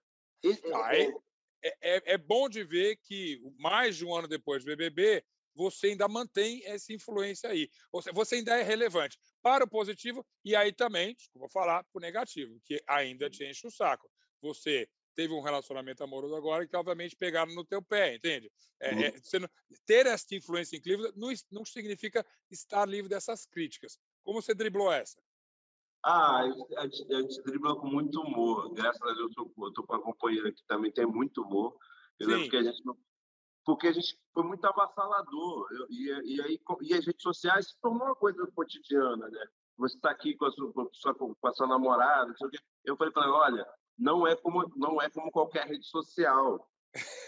É, 1.62 1.70
é, 1.70 1.96
é, 1.96 2.14
é, 2.14 2.18
bom 2.18 2.50
de 2.50 2.64
ver 2.64 2.98
que, 3.04 3.40
mais 3.58 3.96
de 3.96 4.06
um 4.06 4.16
ano 4.16 4.28
depois 4.28 4.64
do 4.64 4.68
BBB, 4.68 5.24
você 5.54 5.88
ainda 5.88 6.08
mantém 6.08 6.62
essa 6.66 6.94
influência 6.94 7.50
aí. 7.50 7.70
Você 7.92 8.36
ainda 8.36 8.58
é 8.58 8.64
relevante 8.64 9.20
para 9.42 9.64
o 9.64 9.70
positivo 9.70 10.26
e 10.44 10.56
aí 10.56 10.72
também, 10.72 11.14
desculpa 11.14 11.50
falar, 11.50 11.84
para 11.84 12.00
o 12.00 12.02
negativo, 12.02 12.60
que 12.66 12.82
ainda 12.88 13.30
te 13.30 13.46
enche 13.46 13.68
o 13.68 13.72
saco. 13.72 14.10
Você 14.42 14.88
teve 15.16 15.34
um 15.34 15.42
relacionamento 15.42 16.04
amoroso 16.04 16.36
agora 16.36 16.66
que, 16.66 16.76
obviamente, 16.76 17.16
pegaram 17.16 17.54
no 17.54 17.66
teu 17.66 17.82
pé, 17.82 18.16
entende? 18.16 18.52
É, 18.80 18.94
uhum. 18.94 19.02
é, 19.04 19.40
não, 19.40 19.50
ter 19.86 20.06
essa 20.06 20.34
influência 20.34 20.78
em 20.78 20.82
Cleveland 20.82 21.14
não, 21.18 21.30
não 21.52 21.66
significa 21.66 22.26
estar 22.50 22.88
livre 22.88 23.10
dessas 23.10 23.46
críticas. 23.46 24.00
Como 24.24 24.42
você 24.42 24.54
driblou 24.54 24.92
essa? 24.92 25.22
Ah, 26.04 26.40
a 26.40 26.84
gente, 26.88 27.14
a 27.14 27.22
gente 27.22 27.42
dribla 27.44 27.76
com 27.76 27.88
muito 27.88 28.20
humor. 28.22 28.74
Graças 28.74 29.02
a 29.02 29.14
Deus, 29.14 29.32
eu 29.38 29.68
estou 29.68 29.86
com 29.86 29.94
uma 29.94 30.02
companheira 30.02 30.52
que 30.52 30.64
também 30.66 30.92
tem 30.92 31.06
muito 31.06 31.44
humor. 31.44 31.78
Eu 32.20 32.28
lembro 32.28 32.50
que 32.50 32.58
a 32.58 32.64
gente 32.64 32.82
porque 33.64 33.88
a 33.88 33.92
gente 33.92 34.20
foi 34.34 34.44
muito 34.44 34.66
avassalador. 34.66 35.68
E, 35.90 36.36
e, 36.36 36.42
aí, 36.42 36.60
e 36.82 36.94
as 36.94 37.06
redes 37.06 37.22
sociais 37.22 37.70
se 37.70 37.80
tornou 37.80 38.08
uma 38.08 38.16
coisa 38.16 38.46
cotidiana, 38.56 39.30
né? 39.30 39.46
Você 39.78 39.96
está 39.96 40.12
aqui 40.12 40.36
com 40.36 40.46
a, 40.46 40.52
sua, 40.52 40.74
com, 40.74 40.82
a 40.82 40.90
sua, 40.92 41.16
com 41.16 41.48
a 41.48 41.54
sua 41.54 41.68
namorada, 41.68 42.34
eu 42.86 42.98
falei 42.98 43.14
para 43.14 43.24
ela, 43.24 43.38
olha, 43.38 43.68
não 43.98 44.28
é 44.28 44.36
como 44.36 44.72
não 44.76 45.02
é 45.02 45.10
como 45.10 45.32
qualquer 45.32 45.68
rede 45.68 45.86
social. 45.86 46.68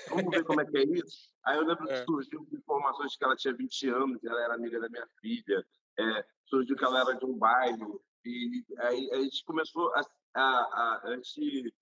Vamos 0.09 0.29
ver 0.29 0.43
como 0.43 0.61
é 0.61 0.65
que 0.65 0.77
é 0.77 0.83
isso? 0.83 1.31
Aí 1.45 1.57
eu 1.57 1.65
lembro 1.65 1.85
que 1.85 1.93
é. 1.93 2.03
surgiu 2.03 2.47
informações 2.51 3.15
que 3.15 3.23
ela 3.23 3.35
tinha 3.35 3.53
20 3.53 3.89
anos, 3.89 4.23
ela 4.23 4.41
era 4.41 4.55
amiga 4.55 4.79
da 4.79 4.89
minha 4.89 5.07
filha, 5.21 5.65
é, 5.97 6.25
surgiu 6.45 6.75
que 6.75 6.83
ela 6.83 6.99
era 7.01 7.13
de 7.13 7.25
um 7.25 7.37
bairro, 7.37 8.01
e 8.25 8.65
aí 8.79 9.09
a 9.11 9.21
gente 9.21 9.43
começou 9.45 9.93
a. 9.95 10.01
a, 10.35 10.41
a, 10.41 11.01
a 11.05 11.15
gente, 11.15 11.73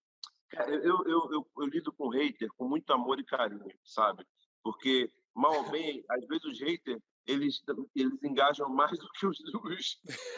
eu, 0.67 1.03
eu, 1.05 1.31
eu, 1.31 1.47
eu, 1.57 1.65
lido 1.67 1.91
com 1.93 2.09
hater 2.09 2.49
com 2.57 2.67
muito 2.67 2.91
amor 2.91 3.19
e 3.19 3.23
carinho, 3.23 3.71
sabe? 3.83 4.25
Porque, 4.63 5.11
mal 5.33 5.53
ou 5.53 5.69
bem, 5.69 6.03
às 6.09 6.25
vezes 6.27 6.43
os 6.45 6.59
haters 6.59 7.01
eles, 7.27 7.61
eles 7.95 8.23
engajam 8.23 8.67
mais 8.69 8.97
do 8.97 9.07
que 9.11 9.25
os. 9.25 9.37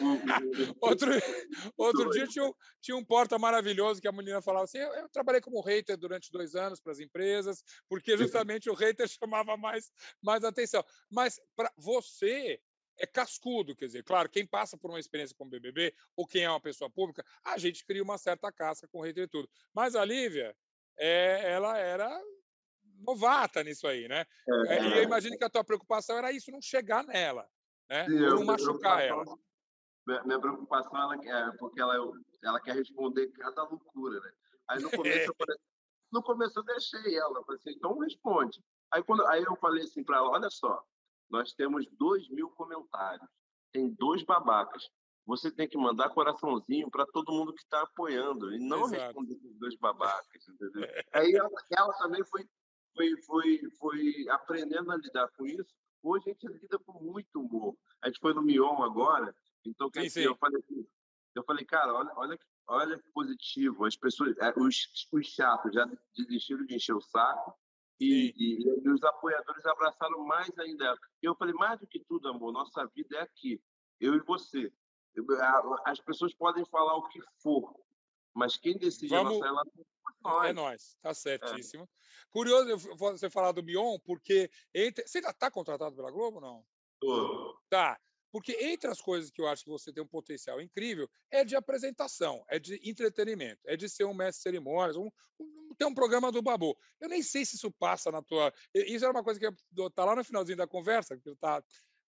os 0.00 0.74
outro 0.80 1.10
outro 1.76 2.10
dia 2.10 2.26
tinha 2.26 2.44
um, 2.44 2.52
tinha 2.80 2.96
um 2.96 3.04
porta 3.04 3.38
maravilhoso 3.38 4.00
que 4.00 4.08
a 4.08 4.12
menina 4.12 4.42
falava 4.42 4.64
assim: 4.64 4.78
eu, 4.78 4.92
eu 4.94 5.08
trabalhei 5.08 5.40
como 5.40 5.62
hater 5.62 5.96
durante 5.96 6.30
dois 6.30 6.54
anos 6.54 6.80
para 6.80 6.92
as 6.92 7.00
empresas, 7.00 7.62
porque 7.88 8.16
justamente 8.18 8.68
o 8.70 8.74
hater 8.74 9.08
chamava 9.08 9.56
mais, 9.56 9.90
mais 10.22 10.44
atenção. 10.44 10.84
Mas 11.10 11.40
para 11.56 11.72
você 11.76 12.60
é 12.98 13.06
cascudo, 13.06 13.74
quer 13.74 13.86
dizer, 13.86 14.04
claro, 14.04 14.28
quem 14.28 14.46
passa 14.46 14.76
por 14.76 14.90
uma 14.90 15.00
experiência 15.00 15.36
como 15.36 15.50
BBB 15.50 15.94
ou 16.16 16.26
quem 16.26 16.44
é 16.44 16.50
uma 16.50 16.60
pessoa 16.60 16.90
pública, 16.90 17.24
a 17.44 17.58
gente 17.58 17.84
cria 17.84 18.02
uma 18.02 18.18
certa 18.18 18.52
casca 18.52 18.88
com 18.88 19.00
hater 19.00 19.24
e 19.24 19.28
tudo. 19.28 19.48
Mas 19.72 19.94
a 19.94 20.04
Lívia, 20.04 20.56
é, 20.96 21.52
ela 21.52 21.78
era 21.78 22.10
novata 23.00 23.62
nisso 23.62 23.86
aí, 23.86 24.08
né? 24.08 24.24
É, 24.68 24.82
e 24.82 24.92
eu 24.92 24.98
é. 24.98 25.02
imagino 25.02 25.36
que 25.36 25.44
a 25.44 25.50
tua 25.50 25.64
preocupação 25.64 26.16
era 26.16 26.32
isso, 26.32 26.50
não 26.50 26.62
chegar 26.62 27.04
nela, 27.04 27.48
né? 27.88 28.06
Sim, 28.06 28.18
não 28.18 28.44
machucar 28.44 29.02
ela. 29.02 29.24
Minha 30.24 30.38
preocupação 30.38 30.96
ela, 30.96 31.14
é 31.14 31.52
porque 31.58 31.80
ela, 31.80 31.94
ela 32.42 32.60
quer 32.60 32.74
responder 32.74 33.28
cada 33.32 33.62
loucura, 33.64 34.20
né? 34.20 34.32
Aí 34.68 34.80
no 34.80 34.90
começo 34.90 35.30
eu 35.30 35.34
falei, 35.36 35.56
no 36.12 36.22
começo 36.22 36.58
eu 36.58 36.64
deixei 36.64 37.16
ela, 37.16 37.38
eu 37.38 37.44
falei 37.44 37.60
assim, 37.60 37.76
então 37.76 37.98
responde. 37.98 38.62
Aí, 38.92 39.02
quando, 39.02 39.26
aí 39.26 39.42
eu 39.42 39.56
falei 39.56 39.82
assim 39.82 40.04
para 40.04 40.18
ela, 40.18 40.30
olha 40.30 40.48
só, 40.50 40.82
nós 41.34 41.52
temos 41.52 41.84
dois 41.98 42.28
mil 42.28 42.48
comentários, 42.50 43.28
tem 43.72 43.90
dois 43.90 44.22
babacas. 44.22 44.88
Você 45.26 45.50
tem 45.50 45.68
que 45.68 45.76
mandar 45.76 46.10
coraçãozinho 46.10 46.88
para 46.90 47.06
todo 47.06 47.32
mundo 47.32 47.52
que 47.52 47.62
está 47.62 47.82
apoiando 47.82 48.54
e 48.54 48.58
não 48.58 48.84
Exato. 48.84 49.02
responder 49.02 49.34
os 49.34 49.58
dois 49.58 49.76
babacas, 49.78 50.48
entendeu? 50.48 50.82
Aí 51.12 51.34
ela, 51.34 51.50
ela 51.76 51.92
também 51.94 52.22
foi 52.24 52.48
foi, 52.94 53.16
foi, 53.22 53.60
foi 53.80 54.28
aprendendo 54.30 54.92
a 54.92 54.96
lidar 54.96 55.28
com 55.36 55.44
isso. 55.44 55.74
Hoje 56.00 56.24
a 56.26 56.32
gente 56.32 56.46
lida 56.46 56.78
com 56.78 56.92
muito 57.02 57.40
humor. 57.40 57.76
A 58.00 58.06
gente 58.06 58.20
foi 58.20 58.32
no 58.32 58.42
Mion 58.42 58.84
agora, 58.84 59.34
então 59.66 59.90
sim, 59.92 60.08
sim. 60.08 60.20
eu 60.20 60.36
falei 60.36 60.60
assim, 60.60 60.86
eu 61.34 61.42
falei, 61.42 61.64
cara, 61.64 61.92
olha, 61.92 62.12
olha, 62.14 62.38
olha 62.68 62.98
que 62.98 63.10
positivo. 63.10 63.84
As 63.84 63.96
pessoas, 63.96 64.36
é, 64.38 64.54
os, 64.56 65.08
os 65.10 65.26
chatos 65.26 65.72
já 65.74 65.84
desistiram 66.14 66.64
de 66.64 66.76
encher 66.76 66.94
o 66.94 67.00
saco 67.00 67.58
e, 68.04 68.34
e, 68.36 68.84
e, 68.84 68.88
os 68.88 69.02
apoiadores 69.02 69.64
abraçaram 69.66 70.24
mais 70.24 70.50
ainda. 70.58 70.96
E 71.22 71.26
eu 71.26 71.34
falei, 71.34 71.54
mais 71.54 71.78
do 71.80 71.86
que 71.86 72.00
tudo, 72.00 72.28
amor, 72.28 72.52
nossa 72.52 72.86
vida 72.94 73.16
é 73.16 73.22
aqui, 73.22 73.60
eu 74.00 74.14
e 74.14 74.20
você. 74.20 74.72
As 75.84 76.00
pessoas 76.00 76.34
podem 76.34 76.64
falar 76.66 76.96
o 76.96 77.08
que 77.08 77.20
for, 77.40 77.74
mas 78.34 78.56
quem 78.56 78.76
decide 78.76 79.14
Vamos... 79.14 79.32
a 79.32 79.34
nossa 79.34 79.44
relação 79.44 80.44
é 80.44 80.52
nós, 80.52 80.96
tá 81.02 81.10
é. 81.10 81.14
certíssimo. 81.14 81.84
É. 81.84 81.88
Curioso 82.30 82.96
você 82.96 83.30
falar 83.30 83.52
do 83.52 83.62
Mion, 83.62 83.98
porque 84.04 84.50
entre... 84.74 85.06
você 85.06 85.18
ainda 85.18 85.30
está 85.30 85.50
contratado 85.50 85.94
pela 85.94 86.10
Globo 86.10 86.40
não? 86.40 86.64
Tô. 87.00 87.60
Tá. 87.68 88.00
Porque 88.34 88.50
entre 88.64 88.90
as 88.90 89.00
coisas 89.00 89.30
que 89.30 89.40
eu 89.40 89.46
acho 89.46 89.62
que 89.62 89.70
você 89.70 89.92
tem 89.92 90.02
um 90.02 90.08
potencial 90.08 90.60
incrível 90.60 91.08
é 91.30 91.44
de 91.44 91.54
apresentação, 91.54 92.44
é 92.48 92.58
de 92.58 92.80
entretenimento, 92.82 93.60
é 93.64 93.76
de 93.76 93.88
ser 93.88 94.02
um 94.06 94.12
mestre 94.12 94.40
de 94.40 94.42
cerimônias, 94.42 94.96
um, 94.96 95.08
um, 95.38 95.72
ter 95.78 95.84
um 95.84 95.94
programa 95.94 96.32
do 96.32 96.42
Babu. 96.42 96.76
Eu 97.00 97.08
nem 97.08 97.22
sei 97.22 97.44
se 97.44 97.54
isso 97.54 97.70
passa 97.70 98.10
na 98.10 98.20
tua. 98.20 98.52
Isso 98.74 99.04
era 99.04 99.14
uma 99.14 99.22
coisa 99.22 99.38
que 99.38 99.48
tá 99.94 100.04
lá 100.04 100.16
no 100.16 100.24
finalzinho 100.24 100.58
da 100.58 100.66
conversa, 100.66 101.16
que 101.16 101.32
tá 101.36 101.62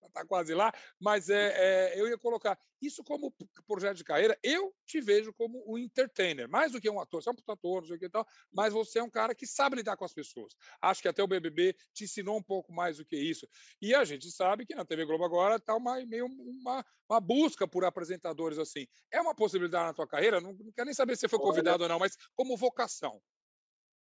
está 0.08 0.24
quase 0.24 0.54
lá, 0.54 0.72
mas 1.00 1.28
é, 1.28 1.92
é, 1.94 2.00
eu 2.00 2.08
ia 2.08 2.18
colocar 2.18 2.58
isso 2.80 3.02
como 3.02 3.34
projeto 3.66 3.96
de 3.96 4.04
carreira. 4.04 4.38
Eu 4.42 4.74
te 4.86 5.00
vejo 5.00 5.32
como 5.32 5.64
um 5.66 5.78
entertainer, 5.78 6.48
mais 6.48 6.72
do 6.72 6.80
que 6.80 6.90
um 6.90 7.00
ator. 7.00 7.22
Você 7.22 7.30
é 7.30 7.32
um 7.32 7.52
ator, 7.52 7.80
não 7.80 7.88
sei 7.88 7.96
o 7.96 7.98
que 7.98 8.06
e 8.06 8.10
tal, 8.10 8.26
mas 8.52 8.72
você 8.72 8.98
é 8.98 9.02
um 9.02 9.10
cara 9.10 9.34
que 9.34 9.46
sabe 9.46 9.76
lidar 9.76 9.96
com 9.96 10.04
as 10.04 10.12
pessoas. 10.12 10.54
Acho 10.80 11.02
que 11.02 11.08
até 11.08 11.22
o 11.22 11.26
BBB 11.26 11.74
te 11.92 12.04
ensinou 12.04 12.36
um 12.36 12.42
pouco 12.42 12.72
mais 12.72 12.98
do 12.98 13.04
que 13.04 13.16
isso. 13.16 13.48
E 13.80 13.94
a 13.94 14.04
gente 14.04 14.30
sabe 14.30 14.66
que 14.66 14.74
na 14.74 14.84
TV 14.84 15.04
Globo 15.04 15.24
agora 15.24 15.56
está 15.56 15.74
uma, 15.74 16.04
meio 16.06 16.26
uma, 16.26 16.84
uma 17.08 17.20
busca 17.20 17.66
por 17.66 17.84
apresentadores 17.84 18.58
assim. 18.58 18.86
É 19.10 19.20
uma 19.20 19.34
possibilidade 19.34 19.86
na 19.86 19.94
tua 19.94 20.06
carreira? 20.06 20.40
Não, 20.40 20.52
não 20.52 20.72
quero 20.72 20.86
nem 20.86 20.94
saber 20.94 21.16
se 21.16 21.20
você 21.20 21.28
foi 21.28 21.38
convidado 21.38 21.82
Olha, 21.82 21.84
ou 21.84 21.88
não, 21.88 21.98
mas 21.98 22.16
como 22.34 22.56
vocação. 22.56 23.20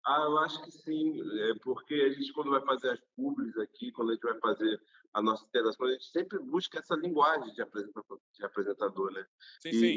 Ah, 0.06 0.24
eu 0.26 0.38
acho 0.40 0.62
que 0.64 0.72
sim, 0.72 1.22
é 1.50 1.54
porque 1.64 1.94
a 1.94 2.10
gente 2.10 2.34
quando 2.34 2.52
vai 2.52 2.62
fazer 2.62 2.90
as 2.90 3.00
públicas 3.16 3.58
aqui, 3.58 3.92
quando 3.92 4.12
a 4.12 4.14
gente 4.14 4.24
vai 4.24 4.38
fazer 4.40 4.82
a 5.14 5.22
nossa 5.22 5.46
interação, 5.46 5.88
a 5.88 5.92
gente 5.92 6.06
sempre 6.06 6.40
busca 6.40 6.80
essa 6.80 6.96
linguagem 6.96 7.54
de 7.54 7.62
apresentador, 7.62 8.20
de 8.34 8.44
apresentador 8.44 9.12
né? 9.14 9.26
Sim, 9.62 9.70
e, 9.70 9.74
sim. 9.74 9.88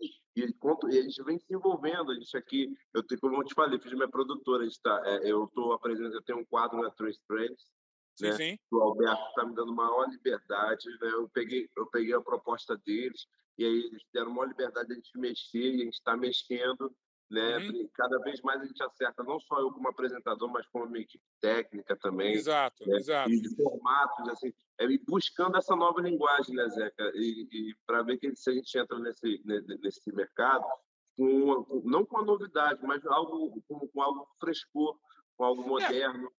E, 0.00 0.40
e, 0.40 0.44
e, 0.44 0.98
a 0.98 1.02
gente 1.02 1.22
vem 1.22 1.38
se 1.38 1.54
envolvendo, 1.54 2.10
a 2.10 2.14
gente 2.14 2.36
aqui, 2.36 2.74
eu 2.92 3.04
como 3.20 3.36
eu 3.36 3.44
te 3.44 3.54
falei, 3.54 3.78
fiz 3.78 3.92
minha 3.92 4.08
produtora, 4.08 4.62
a 4.62 4.66
gente 4.66 4.80
tá, 4.80 5.02
é, 5.04 5.30
eu 5.30 5.44
estou 5.44 5.72
apresentando, 5.72 6.14
eu 6.14 6.22
tenho 6.22 6.38
um 6.38 6.44
quadro 6.46 6.80
na 6.80 6.90
Trace 6.90 7.20
Trends, 7.28 7.62
sim, 8.16 8.24
né? 8.24 8.32
sim. 8.32 8.58
O 8.72 8.80
Alberto 8.80 9.28
está 9.28 9.44
me 9.44 9.54
dando 9.54 9.72
maior 9.72 10.08
liberdade, 10.08 10.88
né? 11.00 11.10
Eu 11.12 11.28
peguei, 11.28 11.68
eu 11.76 11.86
peguei 11.86 12.14
a 12.14 12.20
proposta 12.20 12.76
deles, 12.78 13.26
e 13.58 13.64
aí 13.64 13.84
eles 13.84 14.02
deram 14.12 14.32
maior 14.32 14.48
liberdade 14.48 14.88
de 14.88 14.94
a 14.94 14.96
gente 14.96 15.18
mexer, 15.18 15.74
e 15.74 15.82
a 15.82 15.84
gente 15.84 15.94
está 15.94 16.16
mexendo, 16.16 16.92
né? 17.30 17.58
Uhum. 17.58 17.88
Cada 17.94 18.18
vez 18.18 18.40
mais 18.42 18.60
a 18.60 18.66
gente 18.66 18.82
acerta, 18.82 19.22
não 19.22 19.40
só 19.40 19.60
eu 19.60 19.72
como 19.72 19.88
apresentador, 19.88 20.50
mas 20.50 20.66
como 20.66 20.86
minha 20.86 21.02
equipe 21.02 21.24
técnica 21.40 21.96
também. 21.96 22.34
Exato, 22.34 22.86
né? 22.86 22.96
exato. 22.96 23.30
E 23.30 23.40
de 23.40 23.54
formatos, 23.56 24.28
assim, 24.28 24.52
é, 24.78 24.86
buscando 25.06 25.56
essa 25.56 25.74
nova 25.74 26.00
linguagem, 26.00 26.54
né, 26.54 26.68
Zeca? 26.68 27.12
E, 27.14 27.48
e 27.50 27.74
para 27.86 28.02
ver 28.02 28.18
que 28.18 28.34
se 28.36 28.50
a 28.50 28.52
gente 28.52 28.78
entra 28.78 28.98
nesse, 28.98 29.42
nesse 29.82 30.12
mercado, 30.12 30.64
com, 31.16 31.82
não 31.84 32.04
com 32.04 32.18
a 32.18 32.24
novidade, 32.24 32.80
mas 32.82 33.04
algo, 33.06 33.62
com, 33.68 33.86
com 33.88 34.02
algo 34.02 34.28
frescor, 34.38 34.98
com 35.36 35.44
algo 35.44 35.62
é. 35.62 35.66
moderno. 35.66 36.30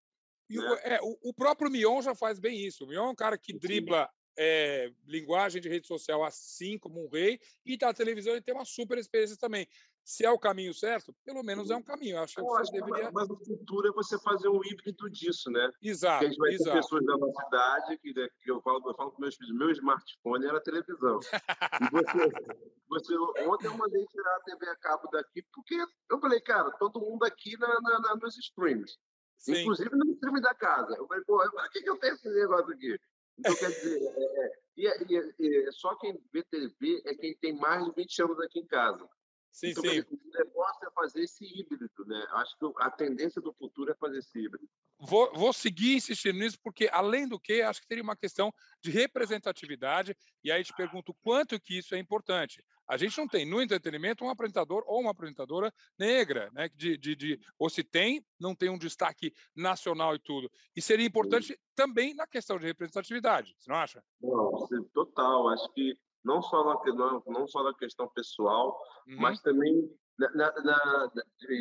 É. 0.51 0.55
Né? 0.55 0.70
O, 0.70 0.75
é, 0.75 1.01
o, 1.03 1.31
o, 1.31 1.35
próprio 1.35 1.70
Mion 1.70 2.03
já 2.03 2.14
faz 2.14 2.38
bem 2.38 2.64
isso. 2.64 2.85
O 2.85 2.87
Mion 2.87 3.07
é 3.07 3.11
um 3.11 3.14
cara 3.14 3.38
que 3.38 3.53
dribla 3.53 4.11
é, 4.37 4.92
linguagem 5.07 5.61
de 5.61 5.68
rede 5.68 5.87
social 5.87 6.25
assim 6.25 6.79
como 6.79 7.05
um 7.05 7.09
rei, 7.09 7.40
e 7.64 7.77
da 7.77 7.92
televisão 7.92 8.33
ele 8.33 8.42
tem 8.42 8.55
uma 8.55 8.64
super 8.64 8.99
experiência 8.99 9.37
também. 9.37 9.66
Se 10.05 10.25
é 10.25 10.31
o 10.31 10.38
caminho 10.38 10.75
certo, 10.75 11.14
pelo 11.25 11.43
menos 11.43 11.71
é 11.71 11.77
um 11.77 11.83
caminho. 11.83 12.17
Eu 12.17 12.23
acho 12.23 12.35
que 12.35 12.40
eu 12.40 12.45
você 12.45 12.61
acho 12.61 12.73
deveria. 12.73 13.11
Mas 13.11 13.31
o 13.31 13.38
futuro 13.38 13.88
é 13.88 13.93
você 13.93 14.19
fazer 14.19 14.49
um 14.49 14.61
híbrido 14.62 15.09
disso, 15.09 15.51
né? 15.51 15.71
Exato. 15.83 16.19
Porque 16.19 16.27
a 16.27 16.29
gente 16.29 16.38
vai 16.38 16.53
exato. 16.53 16.71
ter 16.71 16.77
pessoas 16.77 17.07
da 17.07 17.17
nossa 17.17 17.47
idade 17.47 17.99
que, 17.99 18.14
né, 18.14 18.29
que 18.43 18.51
eu 18.51 18.61
falo, 18.61 18.83
eu 18.87 18.95
falo 18.95 19.12
com 19.12 19.23
meus 19.23 19.35
filhos, 19.35 19.57
meu 19.57 19.71
smartphone 19.71 20.47
era 20.47 20.61
televisão. 20.61 21.21
e 21.23 21.90
você, 21.90 22.12
você, 22.87 23.17
ontem 23.49 23.67
eu 23.67 23.79
mandei 23.79 24.05
tirar 24.07 24.37
a 24.37 24.40
TV 24.40 24.69
a 24.69 24.77
cabo 24.77 25.09
daqui, 25.11 25.43
porque 25.55 25.83
eu 26.11 26.21
falei, 26.21 26.40
cara, 26.40 26.71
todo 26.73 27.01
mundo 27.01 27.25
aqui 27.25 27.57
na, 27.57 27.81
na, 27.81 27.99
na 28.01 28.17
nos 28.17 28.37
streams. 28.37 28.99
Sim. 29.38 29.62
Inclusive 29.62 29.90
no 29.95 30.12
stream 30.12 30.40
da 30.43 30.55
casa. 30.55 30.95
Eu 30.99 31.07
falei, 31.07 31.25
pô, 31.25 31.38
por 31.38 31.71
que, 31.71 31.81
que 31.81 31.90
eu 31.90 31.99
tenho 31.99 32.14
esse 32.14 32.29
negócio 32.29 32.73
aqui? 32.75 32.99
Então, 33.38 33.55
quer 33.57 33.71
dizer, 33.71 34.01
é, 34.03 34.45
é, 34.45 34.53
e, 34.77 34.87
e, 34.87 35.67
e, 35.69 35.73
só 35.73 35.95
quem 35.97 36.21
vê 36.33 36.43
TV 36.45 37.03
é 37.07 37.14
quem 37.14 37.35
tem 37.38 37.57
mais 37.57 37.85
de 37.85 37.93
20 37.93 38.23
anos 38.23 38.40
aqui 38.40 38.61
em 38.61 38.67
casa. 38.67 39.09
Sim, 39.55 39.69
então, 39.69 39.85
sim. 39.85 40.01
o 40.01 40.31
negócio 40.37 40.85
é 40.85 40.90
fazer 40.90 41.23
esse 41.23 41.45
híbrido, 41.45 41.88
né? 42.07 42.27
Acho 42.33 42.59
que 42.59 42.67
a 42.79 42.90
tendência 42.90 43.40
do 43.40 43.53
futuro 43.53 43.93
é 43.93 43.95
fazer 43.95 44.19
esse 44.19 44.37
híbrido. 44.37 44.69
Vou, 44.99 45.33
vou 45.33 45.53
seguir 45.53 45.95
insistindo 45.95 46.40
nisso, 46.40 46.59
porque, 46.61 46.88
além 46.90 47.29
do 47.29 47.38
que, 47.38 47.62
acho 47.62 47.81
que 47.81 47.87
teria 47.87 48.03
uma 48.03 48.17
questão 48.17 48.53
de 48.83 48.90
representatividade, 48.90 50.17
e 50.43 50.51
aí 50.51 50.64
te 50.64 50.75
pergunto 50.75 51.14
quanto 51.23 51.61
que 51.61 51.79
isso 51.79 51.95
é 51.95 51.99
importante. 52.01 52.64
A 52.88 52.97
gente 52.97 53.17
não 53.17 53.29
tem 53.29 53.49
no 53.49 53.62
entretenimento 53.62 54.25
um 54.25 54.29
apresentador 54.29 54.83
ou 54.88 55.01
uma 55.01 55.12
apresentadora 55.12 55.73
negra, 55.97 56.51
né? 56.53 56.69
De, 56.75 56.99
de, 56.99 57.14
de, 57.14 57.40
ou 57.57 57.71
se 57.71 57.85
tem, 57.85 58.27
não 58.40 58.57
tem 58.57 58.71
um 58.71 58.79
destaque 58.79 59.33
nacional 59.55 60.17
e 60.17 60.19
tudo. 60.19 60.51
E 60.75 60.83
seria 60.83 61.07
importante 61.07 61.53
Sim. 61.53 61.59
também 61.77 62.12
na 62.12 62.27
questão 62.27 62.59
de 62.59 62.67
representatividade, 62.67 63.55
você 63.57 63.71
não 63.71 63.79
acha? 63.79 64.03
Não, 64.21 64.67
total. 64.93 65.49
Acho 65.51 65.73
que 65.73 65.97
não 66.25 66.41
só 66.41 66.65
na, 66.65 67.23
não, 67.27 67.47
só 67.47 67.63
na 67.63 67.75
questão 67.75 68.09
pessoal, 68.09 68.81
uhum. 69.07 69.17
mas 69.21 69.41
também 69.41 69.91
na, 70.19 70.31
na, 70.31 70.53
na, 70.63 71.13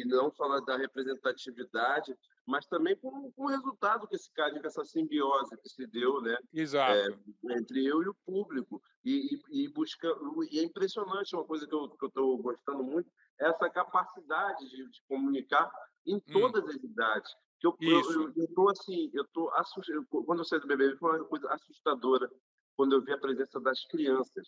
não 0.05 0.31
só 0.31 0.59
da 0.61 0.77
representatividade, 0.77 2.15
mas 2.45 2.65
também 2.67 2.95
com, 2.97 3.31
com, 3.31 3.43
o 3.45 3.47
resultado 3.47 4.07
que 4.07 4.15
esse 4.15 4.31
cara, 4.33 4.59
essa 4.63 4.83
simbiose 4.85 5.57
que 5.57 5.69
se 5.69 5.87
deu, 5.87 6.21
né? 6.21 6.37
Exato. 6.53 6.93
É, 6.93 7.57
entre 7.57 7.85
eu 7.85 8.03
e 8.03 8.09
o 8.09 8.15
público. 8.25 8.81
E, 9.03 9.35
e, 9.51 9.63
e 9.63 9.67
buscando, 9.69 10.43
e 10.51 10.59
é 10.59 10.63
impressionante, 10.63 11.35
uma 11.35 11.45
coisa 11.45 11.67
que 11.67 11.73
eu 11.73 11.91
estou 12.01 12.37
gostando 12.37 12.83
muito, 12.83 13.09
é 13.39 13.49
essa 13.49 13.69
capacidade 13.69 14.69
de, 14.69 14.89
de 14.89 15.01
comunicar 15.07 15.69
em 16.05 16.15
hum. 16.15 16.21
todas 16.31 16.63
hum. 16.63 16.69
as 16.69 16.83
idades. 16.83 17.31
Que 17.59 17.67
eu, 17.67 17.77
eu, 17.79 18.33
eu, 18.35 18.53
tô 18.53 18.69
assim, 18.69 19.09
eu 19.13 19.25
tô 19.29 19.49
assustado, 19.51 20.05
quando 20.25 20.39
eu 20.39 20.45
saí 20.45 20.59
do 20.59 20.67
BBB 20.67 20.97
foi 20.97 21.17
uma 21.17 21.25
coisa 21.25 21.49
assustadora 21.49 22.29
quando 22.75 22.93
eu 22.93 23.03
vi 23.03 23.13
a 23.13 23.17
presença 23.17 23.59
das 23.59 23.83
crianças. 23.85 24.47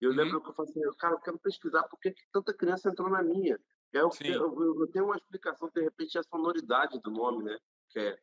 Eu 0.00 0.10
uhum. 0.10 0.16
lembro 0.16 0.40
que 0.40 0.48
eu 0.48 0.54
falei 0.54 0.70
assim, 0.70 0.96
cara, 0.98 1.14
eu 1.14 1.20
quero 1.20 1.38
pesquisar 1.38 1.82
por 1.84 1.98
que 1.98 2.14
tanta 2.32 2.54
criança 2.54 2.88
entrou 2.88 3.10
na 3.10 3.22
minha. 3.22 3.58
Eu, 3.92 4.10
eu, 4.20 4.80
eu, 4.80 4.86
tenho 4.92 5.06
uma 5.06 5.16
explicação, 5.16 5.70
de 5.74 5.82
repente, 5.82 6.16
é 6.16 6.20
a 6.20 6.24
sonoridade 6.24 7.00
do 7.00 7.10
nome, 7.10 7.44
né? 7.44 7.58
Que 7.88 8.00
é, 8.00 8.18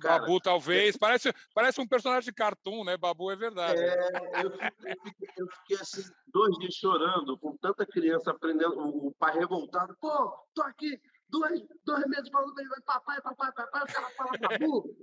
cara, 0.00 0.22
Babu, 0.22 0.40
talvez. 0.40 0.96
É... 0.96 0.98
Parece, 0.98 1.32
parece 1.54 1.80
um 1.80 1.86
personagem 1.86 2.24
de 2.24 2.34
cartoon, 2.34 2.84
né? 2.84 2.96
Babu 2.96 3.30
é 3.30 3.36
verdade. 3.36 3.80
É, 3.80 4.44
eu, 4.44 4.50
fiquei, 4.50 4.96
eu, 5.36 5.46
fiquei, 5.46 5.76
assim, 5.76 6.02
dois 6.26 6.58
dias 6.58 6.74
chorando, 6.74 7.38
com 7.38 7.56
tanta 7.58 7.86
criança 7.86 8.32
aprendendo, 8.32 8.76
o 8.76 9.14
pai 9.18 9.38
revoltado. 9.38 9.96
Pô, 10.00 10.36
tô 10.52 10.62
aqui, 10.62 11.00
dois, 11.28 11.62
dois 11.84 12.04
meses 12.06 12.28
falando 12.30 12.54
papai, 12.84 13.20
papai, 13.22 13.52
papai, 13.52 13.82
o 13.82 13.86
cara 13.86 14.10
fala 14.16 14.30
Babu. 14.38 14.96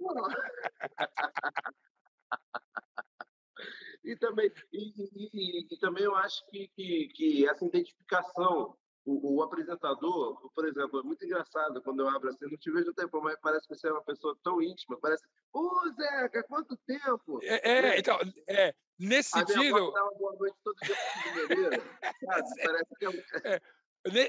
e 4.05 4.15
também, 4.15 4.51
e, 4.71 4.93
e, 5.15 5.67
e, 5.71 5.79
também 5.79 6.03
eu 6.03 6.15
acho 6.15 6.45
que, 6.47 6.69
que, 6.75 7.07
que 7.09 7.49
essa 7.49 7.65
identificação, 7.65 8.77
o, 9.03 9.35
o, 9.35 9.43
apresentador, 9.43 10.51
por 10.53 10.67
exemplo, 10.67 10.99
é 10.99 11.03
muito 11.03 11.25
engraçado 11.25 11.81
quando 11.81 12.01
eu 12.01 12.09
abro 12.09 12.29
assim, 12.29 12.45
não 12.49 12.57
te 12.57 12.71
vejo 12.71 12.93
tempo, 12.93 13.21
mas 13.21 13.37
parece 13.41 13.67
que 13.67 13.75
você 13.75 13.87
é 13.87 13.91
uma 13.91 14.03
pessoa 14.03 14.37
tão 14.43 14.61
íntima, 14.61 14.97
parece, 14.99 15.23
ô 15.53 15.59
oh, 15.59 15.91
Zeca, 15.93 16.43
quanto 16.43 16.77
tempo? 16.85 17.39
É, 17.43 17.77
é 17.77 17.81
né? 17.81 17.99
então, 17.99 18.19
é, 18.47 18.73
nesse 18.99 19.37
a 19.37 19.45
sentido... 19.45 19.91
Boa 19.91 20.35
noite 20.39 20.57
todo 20.63 20.75
dia 20.77 20.95
sabe? 22.25 22.49
Parece 22.63 22.95
que 22.97 23.05
é... 23.05 23.55
é 23.55 23.61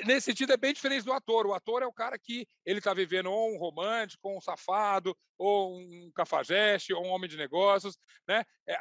nesse 0.07 0.23
sentido 0.23 0.53
é 0.53 0.57
bem 0.57 0.73
diferente 0.73 1.05
do 1.05 1.13
ator. 1.13 1.47
O 1.47 1.53
ator 1.55 1.83
é 1.83 1.87
o 1.87 1.93
cara 1.93 2.19
que 2.19 2.47
ele 2.65 2.79
está 2.79 2.95
vivendo 2.95 3.31
ou 3.31 3.55
um 3.55 3.59
romântico, 3.59 4.29
ou 4.29 4.39
um 4.39 4.41
safado, 4.41 5.17
ou 5.37 5.77
um 5.77 6.11
cafajeste, 6.15 6.95
ou 6.95 7.05
um 7.05 7.09
homem 7.09 7.29
de 7.29 7.37
negócios, 7.37 7.99
né? 8.27 8.45
É, 8.67 8.79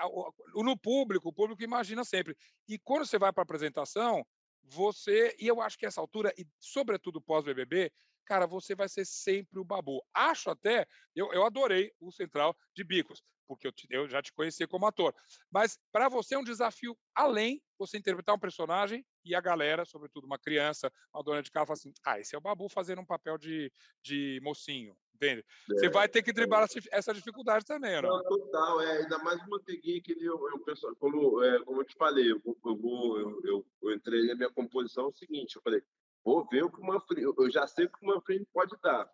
no 0.53 0.77
público, 0.77 1.29
o 1.29 1.33
público 1.33 1.61
imagina 1.63 2.03
sempre. 2.03 2.35
E 2.67 2.79
quando 2.79 3.05
você 3.05 3.19
vai 3.19 3.33
para 3.33 3.41
a 3.41 3.43
apresentação, 3.43 4.25
você 4.63 5.35
e 5.39 5.47
eu 5.47 5.61
acho 5.61 5.77
que 5.77 5.85
essa 5.85 6.01
altura 6.01 6.33
e 6.37 6.45
sobretudo 6.59 7.21
pós 7.21 7.43
BBB, 7.43 7.91
cara, 8.25 8.45
você 8.45 8.75
vai 8.75 8.89
ser 8.89 9.05
sempre 9.05 9.59
o 9.59 9.63
babu. 9.63 10.03
Acho 10.13 10.49
até, 10.49 10.87
eu, 11.15 11.31
eu 11.33 11.45
adorei 11.45 11.91
o 11.99 12.11
Central 12.11 12.55
de 12.73 12.83
Bicos 12.83 13.23
porque 13.47 13.67
eu, 13.67 13.71
te, 13.71 13.87
eu 13.89 14.07
já 14.09 14.21
te 14.21 14.33
conheci 14.33 14.65
como 14.67 14.85
ator. 14.85 15.13
Mas 15.51 15.79
para 15.91 16.09
você 16.09 16.35
é 16.35 16.39
um 16.39 16.43
desafio 16.43 16.97
além 17.13 17.61
você 17.77 17.97
interpretar 17.97 18.35
um 18.35 18.39
personagem 18.39 19.05
e 19.23 19.35
a 19.35 19.41
galera, 19.41 19.85
sobretudo 19.85 20.25
uma 20.25 20.39
criança, 20.39 20.91
uma 21.13 21.23
dona 21.23 21.41
de 21.41 21.51
carro, 21.51 21.67
fala 21.67 21.77
assim: 21.77 21.93
ah, 22.05 22.19
esse 22.19 22.35
é 22.35 22.37
o 22.37 22.41
Babu 22.41 22.69
fazendo 22.69 23.01
um 23.01 23.05
papel 23.05 23.37
de, 23.37 23.71
de 24.01 24.39
mocinho, 24.41 24.95
entende? 25.13 25.43
É, 25.71 25.73
você 25.73 25.89
vai 25.89 26.07
ter 26.07 26.21
que 26.21 26.33
driblar 26.33 26.63
é. 26.63 26.79
essa 26.91 27.13
dificuldade 27.13 27.65
também, 27.65 28.01
não? 28.01 28.09
não 28.09 28.23
total, 28.23 28.81
é, 28.81 28.97
ainda 28.99 29.17
mais 29.19 29.41
o 29.41 29.49
Manteiguinha 29.49 30.01
que 30.01 30.11
ele, 30.13 30.25
eu, 30.25 30.39
eu, 30.49 30.95
como, 30.97 31.43
é, 31.43 31.63
como 31.63 31.81
eu 31.81 31.85
te 31.85 31.95
falei, 31.95 32.31
eu, 32.31 32.41
eu, 32.45 32.59
eu, 32.65 33.41
eu, 33.43 33.65
eu 33.83 33.93
entrei 33.93 34.27
na 34.27 34.35
minha 34.35 34.49
composição 34.49 35.05
é 35.05 35.07
o 35.07 35.13
seguinte: 35.13 35.55
eu 35.55 35.61
falei, 35.61 35.83
vou 36.25 36.45
ver 36.47 36.63
o 36.63 36.71
que 36.71 36.81
o 36.81 36.85
Manfred, 36.85 37.21
eu 37.21 37.49
já 37.49 37.65
sei 37.67 37.85
o 37.85 37.89
que 37.89 38.03
o 38.03 38.07
Manfred 38.07 38.45
pode 38.51 38.75
dar, 38.81 39.09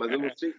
mas 0.00 0.10
eu 0.10 0.18
não 0.18 0.36
sei. 0.36 0.52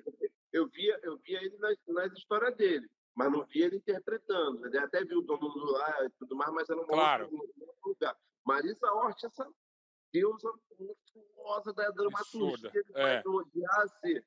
Eu 0.54 0.70
via, 0.70 0.98
eu 1.04 1.18
via 1.18 1.44
ele 1.44 1.58
nas, 1.58 1.78
nas 1.88 2.14
histórias 2.14 2.56
dele 2.56 2.90
mas 3.16 3.32
não 3.32 3.46
via 3.46 3.66
ele 3.66 3.78
interpretando. 3.78 4.66
Ele 4.68 4.78
até 4.78 5.04
viu 5.06 5.20
o 5.20 5.22
dono 5.22 5.50
do 5.50 5.72
lá 5.72 6.06
e 6.06 6.10
tudo 6.20 6.36
mais, 6.36 6.52
mas 6.52 6.70
era 6.70 6.80
um 6.80 6.86
claro. 6.86 7.30
outro 7.32 7.56
lugar. 7.86 8.16
Marisa 8.46 8.92
Hort, 8.92 9.24
essa 9.24 9.50
deusa 10.12 10.52
monstruosa 10.78 11.74
da 11.74 11.90
dramaturgia, 11.92 12.72
ele 12.74 12.86
é. 12.94 13.24
ser. 14.02 14.26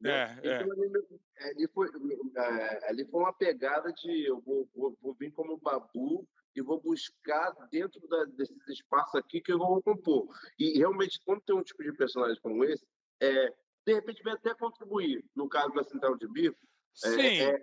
Né? 0.00 0.10
É, 0.10 0.62
então, 0.62 0.72
é. 0.72 0.86
Ele, 0.86 1.20
ele, 1.36 1.68
foi, 1.68 1.88
é, 2.36 2.90
ele 2.90 3.04
foi 3.06 3.20
uma 3.20 3.32
pegada 3.32 3.92
de 3.92 4.24
eu 4.24 4.40
vou, 4.40 4.68
vou, 4.74 4.96
vou 5.02 5.14
vir 5.14 5.32
como 5.32 5.58
babu 5.58 6.26
e 6.54 6.62
vou 6.62 6.80
buscar 6.80 7.52
dentro 7.70 8.00
da, 8.08 8.24
desses 8.24 8.68
espaços 8.68 9.14
aqui 9.14 9.40
que 9.40 9.52
eu 9.52 9.58
vou 9.58 9.82
compor. 9.82 10.28
E 10.58 10.78
realmente, 10.78 11.20
quando 11.24 11.40
tem 11.42 11.56
um 11.56 11.62
tipo 11.62 11.82
de 11.82 11.92
personagem 11.92 12.40
como 12.42 12.64
esse, 12.64 12.84
é, 13.20 13.52
de 13.86 13.94
repente 13.94 14.22
vai 14.22 14.34
até 14.34 14.54
contribuir. 14.54 15.24
No 15.34 15.48
caso 15.48 15.72
da 15.72 15.84
Central 15.84 16.16
de 16.16 16.28
Bico, 16.28 16.58
é, 17.04 17.08
Sim. 17.08 17.40
É, 17.40 17.58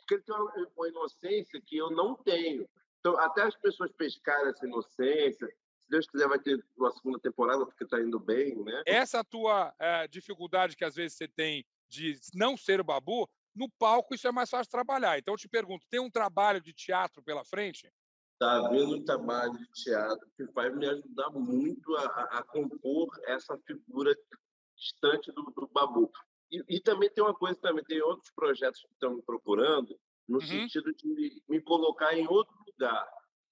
porque 0.00 0.14
ele 0.14 0.22
tem 0.22 0.34
uma, 0.34 0.70
uma 0.76 0.88
inocência 0.88 1.60
que 1.64 1.76
eu 1.76 1.90
não 1.90 2.14
tenho. 2.14 2.68
Então, 3.00 3.18
até 3.18 3.42
as 3.42 3.56
pessoas 3.56 3.92
pescarem 3.92 4.48
essa 4.48 4.66
inocência, 4.66 5.46
se 5.46 5.90
Deus 5.90 6.06
quiser, 6.06 6.28
vai 6.28 6.38
ter 6.38 6.62
uma 6.76 6.90
segunda 6.92 7.18
temporada, 7.18 7.64
porque 7.64 7.84
está 7.84 8.00
indo 8.00 8.18
bem, 8.18 8.56
né? 8.64 8.82
Essa 8.86 9.22
tua 9.22 9.74
é, 9.78 10.08
dificuldade 10.08 10.76
que 10.76 10.84
às 10.84 10.94
vezes 10.94 11.16
você 11.16 11.28
tem 11.28 11.64
de 11.88 12.18
não 12.34 12.56
ser 12.56 12.80
o 12.80 12.84
babu, 12.84 13.28
no 13.54 13.68
palco 13.78 14.14
isso 14.14 14.28
é 14.28 14.32
mais 14.32 14.50
fácil 14.50 14.70
trabalhar. 14.70 15.18
Então, 15.18 15.34
eu 15.34 15.38
te 15.38 15.48
pergunto, 15.48 15.86
tem 15.88 16.00
um 16.00 16.10
trabalho 16.10 16.60
de 16.60 16.72
teatro 16.72 17.22
pela 17.22 17.44
frente? 17.44 17.90
Está 18.40 18.58
havendo 18.58 18.94
um 18.94 19.04
trabalho 19.04 19.52
de 19.52 19.66
teatro 19.82 20.24
que 20.36 20.44
vai 20.52 20.70
me 20.70 20.86
ajudar 20.86 21.28
muito 21.30 21.96
a, 21.96 22.04
a 22.38 22.42
compor 22.44 23.08
essa 23.24 23.58
figura 23.66 24.14
distante 24.76 25.32
do, 25.32 25.42
do 25.42 25.68
babu. 25.72 26.08
E, 26.48 26.76
e, 26.76 26.80
também 26.80 27.10
tem 27.10 27.24
uma 27.24 27.34
coisa, 27.34 27.58
também 27.60 27.82
tem 27.84 28.00
outros 28.00 28.30
projetos 28.30 28.80
que 28.80 28.92
estão 28.92 29.16
me 29.16 29.22
procurando, 29.22 29.98
no 30.28 30.38
uhum. 30.38 30.46
sentido 30.46 30.94
de 30.94 31.42
me 31.48 31.60
colocar 31.62 32.14
em 32.14 32.28
outro 32.28 32.54
lugar. 32.64 33.10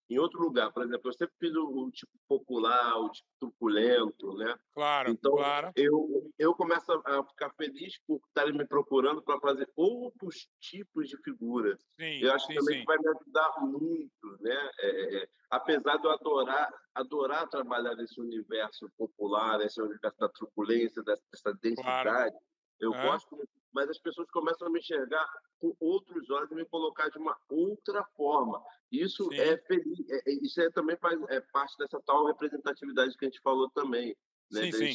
Em 0.09 0.19
outro 0.19 0.40
lugar, 0.40 0.73
por 0.73 0.85
exemplo, 0.85 1.09
eu 1.09 1.12
sempre 1.12 1.35
fiz 1.38 1.55
o, 1.55 1.64
o 1.64 1.90
tipo 1.90 2.12
popular, 2.29 2.97
o 2.99 3.11
tipo 3.11 3.29
truculento, 3.40 4.35
né? 4.35 4.55
Claro, 4.73 5.11
então, 5.11 5.33
claro. 5.33 5.73
Eu, 5.75 6.31
eu 6.38 6.55
começo 6.55 6.92
a 7.05 7.25
ficar 7.25 7.51
feliz 7.57 7.99
por 8.07 8.21
estarem 8.29 8.57
me 8.57 8.64
procurando 8.66 9.21
para 9.23 9.40
fazer 9.40 9.69
outros 9.75 10.49
tipos 10.61 11.09
de 11.09 11.16
figuras. 11.23 11.81
Sim, 11.99 12.21
eu 12.21 12.33
acho 12.33 12.47
sim, 12.47 12.55
também 12.55 12.75
sim. 12.75 12.81
que 12.81 12.87
vai 12.87 12.99
me 12.99 13.09
ajudar 13.09 13.55
muito, 13.61 14.42
né? 14.42 14.71
É, 14.79 14.88
é, 14.88 15.23
é, 15.23 15.29
apesar 15.51 15.97
de 15.97 16.07
eu 16.07 16.12
adorar, 16.12 16.73
adorar 16.95 17.49
trabalhar 17.49 17.97
nesse 17.97 18.21
universo 18.21 18.88
popular, 18.97 19.59
nesse 19.59 19.83
universo 19.83 20.19
da 20.19 20.29
truculência, 20.29 21.03
dessa 21.03 21.53
densidade, 21.61 22.05
claro 22.05 22.33
eu 22.81 22.95
é. 22.95 23.03
gosto, 23.03 23.37
mas 23.73 23.89
as 23.91 23.99
pessoas 23.99 24.31
começam 24.31 24.69
a 24.69 24.71
me 24.71 24.79
enxergar 24.79 25.27
com 25.59 25.75
outros 25.81 26.29
olhos 26.31 26.51
e 26.51 26.55
me 26.55 26.65
colocar 26.65 27.09
de 27.09 27.19
uma 27.19 27.37
outra 27.49 28.05
forma. 28.17 28.62
Isso 28.91 29.25
Sim. 29.25 29.39
é 29.39 29.57
feliz, 29.59 30.09
é, 30.09 30.31
é, 30.31 30.35
isso 30.43 30.61
é 30.61 30.71
também 30.71 30.97
faz, 30.97 31.21
é 31.29 31.41
parte 31.41 31.77
dessa 31.79 32.01
tal 32.03 32.27
representatividade 32.27 33.17
que 33.17 33.25
a 33.25 33.29
gente 33.29 33.41
falou 33.41 33.71
também, 33.71 34.17
né? 34.51 34.71
Sim, 34.71 34.95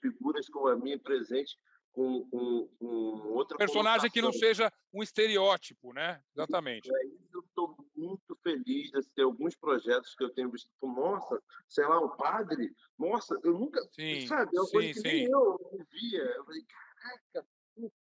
Figuras 0.00 0.48
como 0.48 0.68
a 0.68 0.76
minha 0.76 0.98
presente 0.98 1.56
com, 1.92 2.24
com, 2.30 2.68
com 2.78 2.86
outra 3.32 3.56
personagem 3.58 4.10
que 4.10 4.22
não 4.22 4.32
seja 4.32 4.72
um 4.92 5.02
estereótipo, 5.02 5.92
né? 5.92 6.20
Exatamente. 6.34 6.88
É, 6.88 7.06
eu 7.34 7.40
estou 7.40 7.76
muito 7.96 8.36
feliz 8.42 8.90
de 8.90 9.10
ter 9.14 9.22
alguns 9.22 9.56
projetos 9.56 10.14
que 10.14 10.22
eu 10.22 10.30
tenho 10.30 10.50
visto. 10.50 10.70
Nossa, 10.82 11.42
sei 11.68 11.84
lá, 11.86 11.98
o 11.98 12.10
padre. 12.16 12.72
Nossa, 12.98 13.38
eu 13.42 13.52
nunca, 13.52 13.80
sim, 13.92 14.26
sabe? 14.26 14.56
É 14.56 14.60
uma 14.60 14.66
sim, 14.66 14.72
coisa 14.72 14.92
que 14.94 15.00
sim. 15.00 15.08
nem 15.08 15.24
eu 15.24 15.86
via. 15.90 16.22
Eu 16.22 16.44
falei, 16.44 16.64
caraca, 16.98 17.46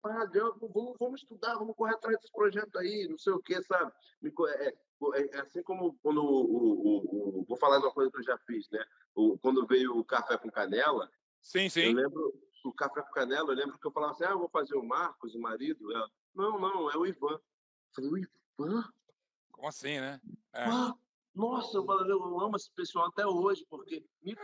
padre, 0.01 0.39
vamos, 0.61 0.97
vamos 0.99 1.21
estudar, 1.21 1.55
vamos 1.55 1.75
correr 1.75 1.95
atrás 1.95 2.17
desse 2.17 2.31
projeto 2.31 2.77
aí, 2.77 3.07
não 3.07 3.17
sei 3.17 3.33
o 3.33 3.41
quê, 3.41 3.61
sabe? 3.63 3.91
É, 4.23 4.67
é, 4.67 5.35
é, 5.35 5.41
assim 5.41 5.63
como 5.63 5.97
quando 6.01 6.23
o, 6.23 6.43
o, 6.43 7.39
o, 7.39 7.45
vou 7.47 7.57
falar 7.57 7.79
de 7.79 7.85
uma 7.85 7.93
coisa 7.93 8.11
que 8.11 8.17
eu 8.17 8.23
já 8.23 8.37
fiz, 8.39 8.69
né? 8.69 8.83
O, 9.15 9.37
quando 9.39 9.65
veio 9.65 9.97
o 9.97 10.05
café 10.05 10.37
com 10.37 10.51
canela, 10.51 11.09
sim, 11.41 11.69
sim. 11.69 11.87
Eu 11.87 11.93
lembro 11.93 12.33
o 12.63 12.73
café 12.73 13.01
com 13.01 13.11
canela, 13.11 13.51
eu 13.51 13.55
lembro 13.55 13.77
que 13.77 13.87
eu 13.87 13.91
falava 13.91 14.13
assim, 14.13 14.23
ah, 14.25 14.31
eu 14.31 14.39
vou 14.39 14.49
fazer 14.49 14.75
o 14.75 14.83
Marcos, 14.83 15.35
o 15.35 15.39
marido. 15.39 15.91
Ela, 15.91 16.09
não, 16.33 16.59
não, 16.59 16.91
é 16.91 16.97
o 16.97 17.05
Ivan. 17.05 17.33
Eu 17.33 17.41
falei, 17.95 18.09
o 18.11 18.17
Ivan? 18.17 18.83
Como 19.51 19.67
assim, 19.67 19.99
né? 19.99 20.21
É. 20.53 20.63
Ah, 20.63 20.93
nossa, 21.35 21.77
eu, 21.77 21.85
eu 22.07 22.39
amo 22.39 22.55
esse 22.55 22.71
pessoal 22.71 23.07
até 23.07 23.25
hoje, 23.25 23.65
porque 23.69 24.05
me 24.21 24.35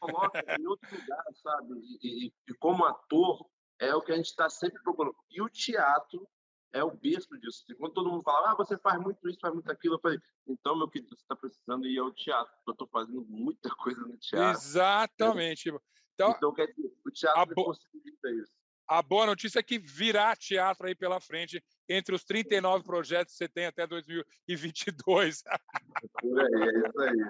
coloca 0.00 0.42
em 0.58 0.66
outro 0.66 0.88
lugar, 0.96 1.24
sabe? 1.34 1.74
E, 2.02 2.26
e, 2.26 2.32
e 2.48 2.54
como 2.54 2.84
ator, 2.84 3.46
é 3.78 3.94
o 3.94 4.02
que 4.02 4.12
a 4.12 4.16
gente 4.16 4.26
está 4.26 4.48
sempre 4.48 4.82
procurando. 4.82 5.16
E 5.30 5.40
o 5.40 5.48
teatro 5.48 6.28
é 6.72 6.82
o 6.82 6.90
berço 6.90 7.38
disso. 7.38 7.64
Quando 7.78 7.94
todo 7.94 8.10
mundo 8.10 8.22
fala, 8.22 8.52
ah, 8.52 8.54
você 8.54 8.76
faz 8.78 9.00
muito 9.00 9.26
isso, 9.28 9.38
faz 9.40 9.54
muito 9.54 9.70
aquilo, 9.70 9.94
eu 9.94 10.00
falei, 10.00 10.18
então, 10.46 10.76
meu 10.76 10.88
querido, 10.88 11.14
você 11.14 11.22
está 11.22 11.36
precisando 11.36 11.86
ir 11.86 11.98
ao 11.98 12.12
teatro. 12.12 12.52
Eu 12.66 12.72
estou 12.72 12.88
fazendo 12.88 13.24
muita 13.28 13.70
coisa 13.76 14.00
no 14.00 14.16
teatro. 14.18 14.60
Exatamente. 14.60 15.68
Então, 16.14 16.30
então 16.30 16.52
quer 16.52 16.66
dizer, 16.66 16.92
o 17.06 17.10
teatro 17.10 17.54
bo... 17.54 17.64
possibilita 17.64 18.30
isso. 18.30 18.57
A 18.88 19.02
boa 19.02 19.26
notícia 19.26 19.58
é 19.58 19.62
que 19.62 19.78
virá 19.78 20.34
teatro 20.34 20.86
aí 20.86 20.94
pela 20.94 21.20
frente 21.20 21.62
entre 21.86 22.14
os 22.14 22.24
39 22.24 22.82
projetos 22.84 23.34
que 23.34 23.38
você 23.38 23.48
tem 23.48 23.66
até 23.66 23.86
2022. 23.86 25.42
Por 26.20 26.40
aí, 26.40 26.62
é 26.62 26.88
isso 26.88 27.00
aí. 27.00 27.28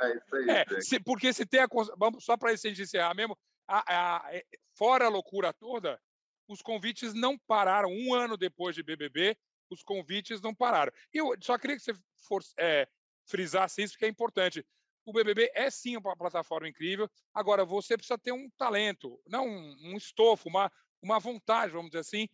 É 0.00 0.16
isso 0.16 0.36
aí. 0.36 0.50
É, 0.50 0.80
se, 0.80 1.00
porque 1.00 1.32
se 1.32 1.44
tem 1.44 1.60
a. 1.60 1.68
Vamos, 1.98 2.24
só 2.24 2.36
para 2.36 2.50
a 2.50 2.56
gente 2.56 2.80
encerrar 2.80 3.12
mesmo, 3.14 3.36
a, 3.66 4.26
a, 4.26 4.34
é, 4.34 4.44
fora 4.76 5.06
a 5.06 5.08
loucura 5.08 5.52
toda, 5.52 6.00
os 6.48 6.62
convites 6.62 7.12
não 7.12 7.36
pararam. 7.38 7.90
Um 7.90 8.14
ano 8.14 8.36
depois 8.36 8.76
de 8.76 8.82
BBB, 8.82 9.36
os 9.70 9.82
convites 9.82 10.40
não 10.40 10.54
pararam. 10.54 10.92
E 11.12 11.18
eu 11.18 11.34
só 11.40 11.58
queria 11.58 11.76
que 11.76 11.82
você 11.82 11.92
for, 12.28 12.40
é, 12.58 12.86
frisasse 13.26 13.82
isso, 13.82 13.94
porque 13.94 14.04
é 14.04 14.08
importante. 14.08 14.64
O 15.04 15.12
BBB 15.12 15.50
é 15.54 15.70
sim 15.70 15.96
uma 15.96 16.16
plataforma 16.16 16.68
incrível. 16.68 17.08
Agora, 17.32 17.64
você 17.64 17.96
precisa 17.96 18.18
ter 18.18 18.32
um 18.32 18.48
talento, 18.56 19.20
não 19.26 19.46
um, 19.46 19.76
um 19.92 19.96
estofo, 19.96 20.48
uma, 20.48 20.70
uma 21.02 21.18
vontade, 21.18 21.72
vamos 21.72 21.90
dizer 21.90 22.00
assim, 22.00 22.28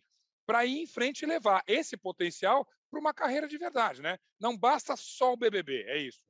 para 0.45 0.65
ir 0.65 0.81
em 0.81 0.87
frente 0.87 1.23
e 1.23 1.27
levar 1.27 1.63
esse 1.67 1.97
potencial 1.97 2.67
para 2.89 2.99
uma 2.99 3.13
carreira 3.13 3.47
de 3.47 3.57
verdade, 3.57 4.01
né? 4.01 4.17
Não 4.39 4.57
basta 4.57 4.95
só 4.95 5.33
o 5.33 5.37
BBB, 5.37 5.83
é 5.87 5.97
isso. 6.01 6.23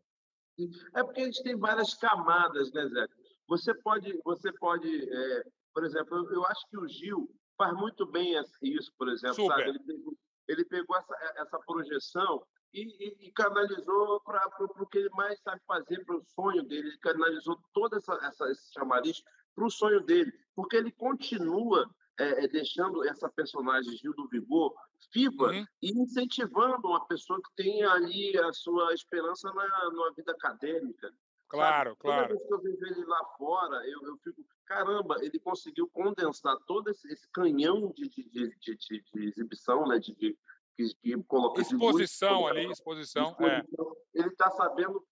É 0.96 1.04
porque 1.04 1.22
a 1.22 1.26
gente 1.26 1.42
tem 1.44 1.58
várias 1.58 1.94
camadas, 1.96 2.72
né, 2.72 2.88
Zé? 2.88 3.08
Você 3.48 3.74
pode, 3.74 4.20
você 4.24 4.52
pode, 4.54 4.88
é, 4.88 5.44
por 5.74 5.84
exemplo, 5.84 6.18
eu, 6.18 6.34
eu, 6.34 6.46
acho 6.46 6.68
que 6.70 6.78
o 6.78 6.88
Gil 6.88 7.30
faz 7.58 7.74
muito 7.74 8.06
bem 8.06 8.34
isso, 8.62 8.92
por 8.98 9.10
exemplo, 9.10 9.36
Super. 9.36 9.58
sabe? 9.58 9.70
Ele 9.70 9.80
pegou, 9.80 10.18
ele 10.48 10.66
pegou 10.66 10.98
essa, 10.98 11.16
essa 11.38 11.60
projeção 11.60 12.46
e, 12.74 13.28
e, 13.28 13.32
canalizou 13.32 14.22
para 14.22 14.42
o 14.60 14.88
que 14.88 15.00
ele 15.00 15.10
mais 15.10 15.40
sabe 15.42 15.62
fazer, 15.68 16.04
para 16.06 16.16
o 16.16 16.24
sonho 16.24 16.64
dele. 16.64 16.88
Ele 16.90 16.98
canalizou 17.00 17.60
todo 17.74 17.96
essa, 17.98 18.14
essa, 18.24 18.50
esse 18.50 18.72
chamariz 18.74 19.22
para 19.54 19.66
o 19.66 19.70
sonho 19.70 20.02
dele, 20.02 20.32
porque 20.56 20.78
ele 20.78 20.92
continua 20.92 21.90
é, 22.20 22.46
é, 22.46 22.48
deixando 22.48 23.04
essa 23.04 23.30
personagem 23.30 23.98
Gil 23.98 24.14
do 24.14 24.28
Vigor 24.30 24.74
viva 25.14 25.48
uhum. 25.48 25.66
e 25.82 25.92
incentivando 25.92 26.88
uma 26.88 27.06
pessoa 27.08 27.42
que 27.42 27.64
tem 27.64 27.84
ali 27.84 28.38
a 28.38 28.54
sua 28.54 28.94
esperança 28.94 29.52
na, 29.54 29.64
na 29.64 30.12
vida 30.16 30.32
acadêmica. 30.32 31.12
Claro, 31.50 31.90
sabe? 31.90 32.00
claro. 32.00 32.28
Toda 32.28 32.38
vez 32.38 32.48
que 32.48 32.54
eu 32.54 32.62
vejo 32.62 32.86
ele 32.86 33.06
lá 33.06 33.26
fora, 33.38 33.76
eu, 33.88 34.02
eu 34.04 34.18
fico, 34.24 34.46
caramba, 34.66 35.18
ele 35.22 35.38
conseguiu 35.40 35.90
condensar 35.90 36.56
todo 36.66 36.90
esse, 36.90 37.12
esse 37.12 37.28
canhão 37.34 37.92
de, 37.92 38.08
de, 38.08 38.30
de, 38.30 38.56
de, 38.60 39.04
de 39.14 39.28
exibição, 39.28 39.86
né? 39.86 40.00
de 40.00 40.38
que, 40.76 40.94
que 41.02 41.24
coloca 41.24 41.62
exposição 41.62 42.48
ali, 42.48 42.70
exposição. 42.70 43.32
Exposição. 43.32 43.48
É. 43.48 44.20
Ele 44.20 44.30
está 44.30 44.50
sabendo 44.52 45.06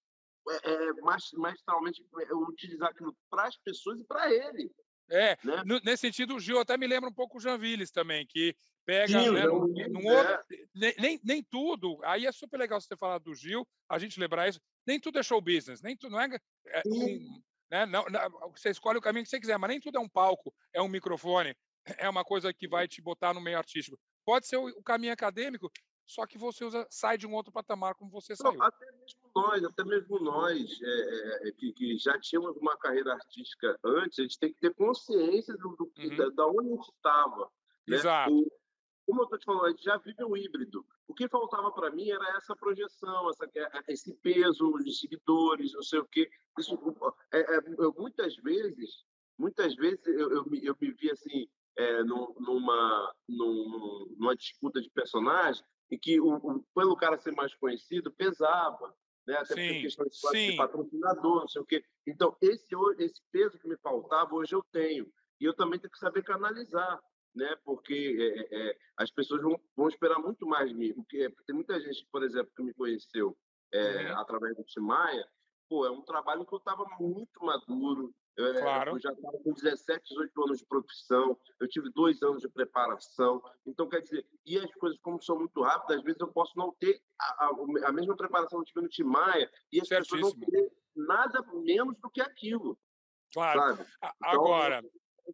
é, 0.50 0.74
é, 0.74 0.94
magistralmente 1.38 2.04
é, 2.22 2.34
utilizar 2.34 2.90
aquilo 2.90 3.16
para 3.30 3.48
as 3.48 3.58
pessoas 3.58 4.00
e 4.00 4.04
para 4.04 4.32
ele. 4.34 4.72
É, 5.12 5.38
né? 5.44 5.64
nesse 5.84 6.02
sentido, 6.02 6.36
o 6.36 6.40
Gil 6.40 6.60
até 6.60 6.78
me 6.78 6.88
lembra 6.88 7.10
um 7.10 7.14
pouco 7.14 7.38
o 7.38 7.42
Jean 7.42 7.58
Willis 7.58 7.92
também, 7.92 8.28
que 8.28 8.56
pega 8.86 9.20
Sim, 9.20 9.32
né, 9.32 9.46
num, 9.46 9.68
num 9.68 10.12
é. 10.12 10.20
outro, 10.20 10.46
nem, 11.00 11.20
nem 11.24 11.44
tudo. 11.44 12.00
Aí 12.04 12.26
é 12.26 12.32
super 12.32 12.58
legal 12.58 12.80
você 12.80 12.96
falar 12.96 13.18
do 13.18 13.34
Gil, 13.34 13.68
a 13.90 13.98
gente 13.98 14.20
lembrar 14.20 14.48
isso. 14.48 14.60
Nem 14.86 15.00
tudo 15.00 15.20
é 15.20 15.24
show 15.24 15.42
business, 15.42 15.82
nem 15.82 15.98
tudo 15.98 16.12
não 16.12 16.22
é, 16.22 16.40
é 16.68 16.82
um, 16.86 17.42
né, 17.72 17.86
não, 17.86 18.06
não, 18.06 18.52
você 18.56 18.70
escolhe 18.70 18.98
o 18.98 19.02
caminho 19.02 19.24
que 19.24 19.30
você 19.30 19.40
quiser, 19.40 19.58
mas 19.58 19.70
nem 19.70 19.80
tudo 19.80 19.98
é 19.98 20.02
um 20.02 20.10
palco, 20.10 20.54
é 20.74 20.82
um 20.82 20.88
microfone, 20.88 21.56
é 21.98 22.10
uma 22.10 22.24
coisa 22.24 22.54
que 22.54 22.68
vai 22.68 22.88
te 22.88 23.02
botar 23.02 23.34
no 23.34 23.42
meio 23.42 23.58
artístico. 23.58 24.00
Pode 24.26 24.48
ser 24.48 24.58
o, 24.58 24.68
o 24.68 24.84
caminho 24.84 25.14
acadêmico, 25.14 25.72
só 26.10 26.26
que 26.26 26.40
você 26.40 26.66
usa, 26.66 26.88
sai 26.90 27.20
de 27.20 27.28
um 27.28 27.36
outro 27.36 27.52
patamar 27.52 27.94
como 27.94 28.10
você 28.10 28.36
saiu. 28.36 28.58
Não, 28.58 28.66
até 28.66 28.86
mesmo 28.92 29.32
nós, 29.36 29.64
até 29.64 29.84
mesmo 29.84 30.20
nós 30.20 30.82
é, 30.82 30.88
é, 30.88 31.50
é, 31.50 31.52
que, 31.52 31.72
que, 31.72 31.98
já 32.00 32.20
tínhamos 32.20 32.58
uma 32.58 32.76
carreira 32.78 33.14
artística 33.14 33.78
antes, 33.84 34.18
a 34.18 34.24
gente 34.24 34.40
tem 34.40 34.52
que 34.52 34.60
ter 34.60 34.74
consciência 34.74 35.56
do, 35.56 35.76
do 35.76 35.92
uhum. 35.98 36.18
da, 36.18 36.30
da, 36.30 36.48
onde 36.48 36.68
a 36.68 36.76
gente 36.76 36.90
estava. 36.90 37.52
Né? 37.88 37.98
Exato. 37.98 38.34
O, 38.34 38.52
como 39.06 39.22
eu 39.22 39.24
estou 39.26 39.40
te 39.40 39.46
falando, 39.46 39.66
a 39.66 39.70
gente 39.70 39.84
já 39.84 39.98
vive 39.98 40.24
um 40.24 40.36
híbrido. 40.36 40.84
O 41.08 41.14
que 41.14 41.28
faltava 41.28 41.72
para 41.72 41.92
mim 41.92 42.10
era 42.10 42.38
essa 42.38 42.56
projeção, 42.56 43.30
essa, 43.30 43.46
é, 43.56 43.94
esse 43.94 44.14
peso 44.16 44.72
de 44.84 44.94
seguidores, 44.94 45.74
não 45.74 45.84
sei 45.84 46.00
o 46.00 46.06
quê. 46.06 46.28
Isso, 46.58 46.76
é, 47.32 47.40
é, 47.40 47.60
eu, 47.78 47.94
muitas 47.98 48.36
vezes, 48.38 49.04
muitas 49.38 49.76
vezes 49.76 50.06
eu, 50.08 50.32
eu, 50.32 50.46
eu 50.64 50.78
me 50.80 50.92
vi 50.92 51.12
assim, 51.12 51.48
é, 51.80 52.04
numa, 52.04 53.16
numa 53.28 54.36
disputa 54.36 54.82
de 54.82 54.90
personagem 54.90 55.64
e 55.90 55.98
que 55.98 56.20
o, 56.20 56.36
o, 56.36 56.64
pelo 56.76 56.96
cara 56.98 57.18
ser 57.18 57.32
mais 57.32 57.56
conhecido 57.56 58.12
pesava, 58.12 58.94
né? 59.26 59.36
Até 59.36 59.56
sim, 59.56 59.74
por 59.74 59.82
questão 59.82 60.32
de, 60.32 60.52
de 60.52 60.58
patrocinador, 60.58 61.42
não 61.42 61.48
sei 61.48 61.62
o 61.62 61.66
quê. 61.66 61.82
Então 62.06 62.36
esse 62.42 62.68
esse 62.98 63.22
peso 63.32 63.58
que 63.58 63.68
me 63.68 63.78
faltava 63.78 64.36
hoje 64.36 64.54
eu 64.54 64.64
tenho 64.74 65.10
e 65.40 65.46
eu 65.46 65.54
também 65.54 65.80
tenho 65.80 65.92
que 65.92 65.98
saber 66.00 66.22
canalizar, 66.22 67.00
né? 67.34 67.56
Porque 67.64 68.18
é, 68.20 68.58
é, 68.58 68.70
é 68.72 68.78
as 68.98 69.10
pessoas 69.10 69.42
vão, 69.42 69.58
vão 69.74 69.88
esperar 69.88 70.20
muito 70.20 70.46
mais 70.46 70.70
de 70.70 70.76
mim, 70.76 70.94
porque 70.94 71.34
tem 71.48 71.56
muita 71.56 71.80
gente, 71.80 72.06
por 72.12 72.24
exemplo, 72.24 72.52
que 72.58 72.64
me 72.64 72.74
conheceu 72.74 73.38
é, 73.72 74.12
uhum. 74.12 74.20
através 74.20 74.54
do 74.58 74.64
Timaya, 74.66 75.26
pô, 75.70 75.86
é 75.86 75.92
um 75.92 76.02
trabalho 76.02 76.46
que 76.46 76.54
eu 76.54 76.58
estava 76.58 76.84
muito 77.00 77.40
maduro, 77.42 78.14
é, 78.46 78.62
claro. 78.62 78.92
Eu 78.92 79.00
já 79.00 79.12
estava 79.12 79.38
com 79.40 79.54
17, 79.54 80.10
18 80.10 80.44
anos 80.44 80.60
de 80.60 80.66
profissão, 80.66 81.38
eu 81.60 81.68
tive 81.68 81.90
dois 81.92 82.22
anos 82.22 82.42
de 82.42 82.50
preparação. 82.50 83.44
Então, 83.66 83.88
quer 83.90 84.02
dizer, 84.02 84.26
e 84.46 84.58
as 84.58 84.74
coisas, 84.76 85.00
como 85.00 85.22
são 85.22 85.38
muito 85.38 85.62
rápidas, 85.62 85.98
às 85.98 86.04
vezes 86.04 86.20
eu 86.20 86.28
posso 86.28 86.58
não 86.58 86.72
ter 86.74 87.02
a, 87.20 87.46
a, 87.46 87.90
a 87.90 87.92
mesma 87.92 88.16
preparação 88.16 88.60
que 88.60 88.70
eu 88.70 88.74
tive 88.74 88.82
no 88.82 88.90
Timaya 88.90 89.52
e 89.72 89.82
as 89.82 89.88
pessoas 89.88 90.22
não 90.22 90.32
ter 90.32 90.72
nada 90.96 91.42
menos 91.54 91.98
do 92.00 92.10
que 92.10 92.22
aquilo. 92.22 92.78
Claro. 93.34 93.60
Sabe? 93.60 93.86
Então, 93.98 94.12
Agora, 94.24 94.84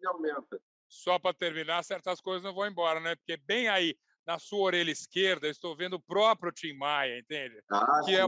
aumenta. 0.07 0.61
só 0.87 1.17
para 1.19 1.33
terminar, 1.33 1.83
certas 1.83 2.19
coisas 2.19 2.43
não 2.43 2.53
vão 2.53 2.67
embora, 2.67 2.99
né? 2.99 3.15
Porque 3.15 3.37
bem 3.37 3.69
aí 3.69 3.97
na 4.25 4.39
sua 4.39 4.59
orelha 4.59 4.91
esquerda, 4.91 5.47
estou 5.47 5.75
vendo 5.75 5.93
o 5.93 6.01
próprio 6.01 6.51
Tim 6.51 6.73
Maia, 6.73 7.19
entende? 7.19 7.61
Ah, 7.71 8.01
que 8.03 8.15
é, 8.15 8.23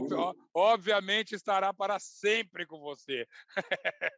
obviamente 0.54 1.34
estará 1.34 1.74
para 1.74 1.98
sempre 1.98 2.66
com 2.66 2.80
você. 2.80 3.26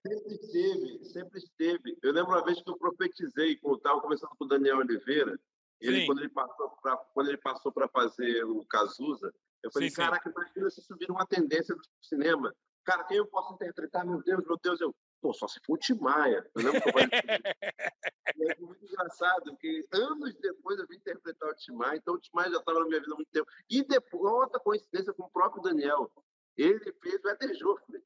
Sempre 0.07 0.35
esteve, 0.35 1.05
sempre 1.05 1.38
esteve. 1.38 1.99
Eu 2.03 2.12
lembro 2.12 2.33
uma 2.33 2.45
vez 2.45 2.62
que 2.62 2.71
eu 2.71 2.77
profetizei, 2.77 3.57
quando 3.57 3.77
estava 3.77 4.01
conversando 4.01 4.31
com 4.38 4.45
o 4.45 4.49
Daniel 4.49 4.79
Oliveira, 4.79 5.38
ele, 5.81 6.05
quando 6.05 6.19
ele 6.19 6.29
passou 6.29 6.71
para 6.83 6.97
quando 6.97 7.29
ele 7.29 7.38
passou 7.38 7.73
para 7.73 7.88
fazer 7.88 8.45
o 8.45 8.64
Cazuza, 8.66 9.33
eu 9.62 9.73
falei, 9.73 9.88
sim, 9.88 9.97
caraca, 9.97 10.31
imagina 10.31 10.71
se 10.71 10.83
subir 10.83 11.11
uma 11.11 11.27
tendência 11.27 11.75
do 11.75 11.83
cinema. 12.03 12.55
Cara, 12.85 13.05
quem 13.05 13.16
eu 13.16 13.27
posso 13.27 13.55
interpretar? 13.55 14.05
Meu 14.05 14.23
Deus, 14.23 14.45
meu 14.45 14.59
Deus, 14.62 14.81
eu 14.81 14.95
Pô, 15.21 15.33
só 15.35 15.47
se 15.47 15.61
for 15.65 15.75
o 15.75 15.79
Tim 15.79 15.95
Maia. 15.95 16.49
Eu 16.55 16.63
lembro 16.63 16.81
que 16.81 16.89
eu 16.89 16.93
é 18.51 18.61
muito 18.61 18.85
engraçado, 18.85 19.57
que 19.57 19.87
anos 19.93 20.35
depois 20.37 20.79
eu 20.79 20.87
vim 20.87 20.97
interpretar 20.97 21.51
o 21.51 21.55
Tim 21.55 21.73
Maia, 21.73 21.97
então 21.97 22.15
o 22.15 22.19
Tim 22.19 22.31
Maia 22.35 22.51
já 22.51 22.59
estava 22.59 22.81
na 22.81 22.87
minha 22.87 23.01
vida 23.01 23.13
há 23.13 23.17
muito 23.17 23.31
tempo. 23.31 23.51
E 23.69 23.85
depois, 23.85 24.33
outra 24.33 24.61
coincidência 24.61 25.13
com 25.13 25.25
o 25.25 25.31
próprio 25.31 25.63
Daniel. 25.63 26.11
Ele 26.57 26.93
fez 27.03 27.25
o 27.25 27.29
Éder 27.29 27.55
Joffre. 27.55 28.03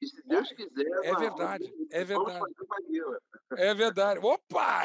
E 0.00 0.06
se 0.06 0.26
Deus 0.26 0.50
quiser... 0.52 0.86
É 1.04 1.14
verdade, 1.14 1.88
é 1.90 2.04
verdade. 2.04 2.44
É 3.52 3.74
verdade. 3.74 4.20
Opa! 4.20 4.82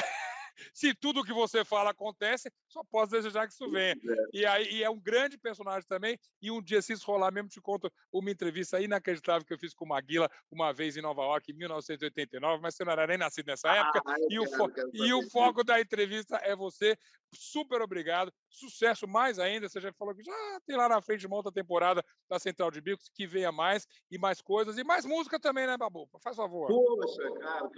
Se 0.73 0.93
tudo 0.93 1.23
que 1.23 1.33
você 1.33 1.63
fala 1.63 1.91
acontece, 1.91 2.51
só 2.67 2.81
posso 2.89 3.11
desejar 3.11 3.47
que 3.47 3.53
isso 3.53 3.69
venha. 3.69 3.95
É. 3.95 4.15
E 4.33 4.45
aí 4.45 4.75
e 4.75 4.83
é 4.83 4.89
um 4.89 4.99
grande 4.99 5.37
personagem 5.37 5.87
também. 5.87 6.17
E 6.41 6.51
um 6.51 6.61
dia, 6.61 6.81
se 6.81 6.93
isso 6.93 7.05
rolar 7.05 7.31
mesmo, 7.31 7.49
te 7.49 7.61
conto 7.61 7.91
uma 8.11 8.31
entrevista 8.31 8.79
inacreditável 8.79 9.45
que 9.45 9.53
eu 9.53 9.59
fiz 9.59 9.73
com 9.73 9.85
o 9.85 9.87
Maguila 9.87 10.29
uma 10.51 10.73
vez 10.73 10.97
em 10.97 11.01
Nova 11.01 11.21
York, 11.21 11.51
em 11.51 11.55
1989, 11.55 12.61
mas 12.61 12.75
você 12.75 12.83
não 12.83 12.91
era 12.91 13.07
nem 13.07 13.17
nascido 13.17 13.47
nessa 13.47 13.71
ah, 13.71 13.77
época. 13.77 14.01
e, 14.29 14.39
o, 14.39 14.45
e 14.93 15.13
o 15.13 15.29
foco 15.29 15.63
da 15.63 15.79
entrevista 15.79 16.37
é 16.37 16.55
você. 16.55 16.97
Super 17.33 17.81
obrigado. 17.81 18.31
Sucesso 18.49 19.05
mais 19.07 19.39
ainda. 19.39 19.67
Você 19.67 19.81
já 19.81 19.91
falou 19.93 20.15
que 20.15 20.23
já 20.23 20.33
tem 20.65 20.77
lá 20.77 20.87
na 20.87 21.01
frente 21.01 21.27
uma 21.27 21.35
outra 21.35 21.51
temporada 21.51 22.03
da 22.29 22.39
Central 22.39 22.71
de 22.71 22.79
Bicos, 22.79 23.09
que 23.13 23.27
venha 23.27 23.51
mais 23.51 23.85
e 24.09 24.17
mais 24.17 24.41
coisas. 24.41 24.77
E 24.77 24.83
mais 24.85 25.05
música 25.05 25.37
também, 25.37 25.67
né, 25.67 25.75
Babu? 25.77 26.07
Faz 26.23 26.37
favor. 26.37 26.67
Poxa, 26.67 27.31
cara, 27.39 27.69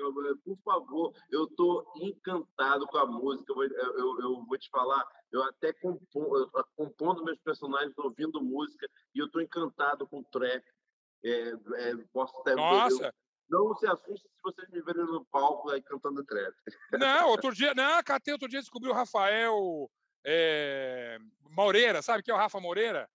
por 0.46 0.58
favor, 0.64 1.14
eu 1.32 1.46
estou 1.46 1.92
encantado 1.96 2.67
com 2.88 2.98
a 2.98 3.06
música. 3.06 3.54
Eu, 3.54 3.64
eu, 3.64 4.20
eu 4.22 4.46
vou 4.46 4.58
te 4.58 4.70
falar, 4.70 5.06
eu 5.32 5.44
até 5.44 5.72
compondo, 5.74 6.52
compondo 6.76 7.24
meus 7.24 7.40
personagens, 7.40 7.98
ouvindo 7.98 8.42
música, 8.42 8.90
e 9.16 9.20
eu 9.20 9.28
estou 9.28 9.42
encantado 9.42 10.08
com 10.08 10.20
o 10.20 10.26
trap. 10.26 10.64
É, 11.24 11.50
é, 11.50 11.96
posso 12.12 12.38
até, 12.42 12.56
Nossa! 12.56 13.06
Eu, 13.06 13.12
não 13.50 13.74
se 13.76 13.88
assuste 13.88 14.28
se 14.28 14.42
vocês 14.44 14.70
me 14.70 14.82
verem 14.82 15.06
no 15.06 15.26
palco 15.26 15.70
aí 15.70 15.82
cantando 15.82 16.24
trap. 16.26 16.54
Não, 16.94 17.30
outro 17.32 17.54
dia, 17.54 17.74
não, 17.74 18.04
Catê, 18.04 18.34
outro 18.34 18.50
dia 18.50 18.60
descobriu 18.60 18.92
o 18.92 18.96
Rafael 18.96 19.90
é, 20.26 21.18
Moreira, 21.52 22.02
sabe 22.02 22.22
que 22.22 22.30
é 22.30 22.34
o 22.34 22.38
Rafa 22.38 22.60
Moreira? 22.60 23.10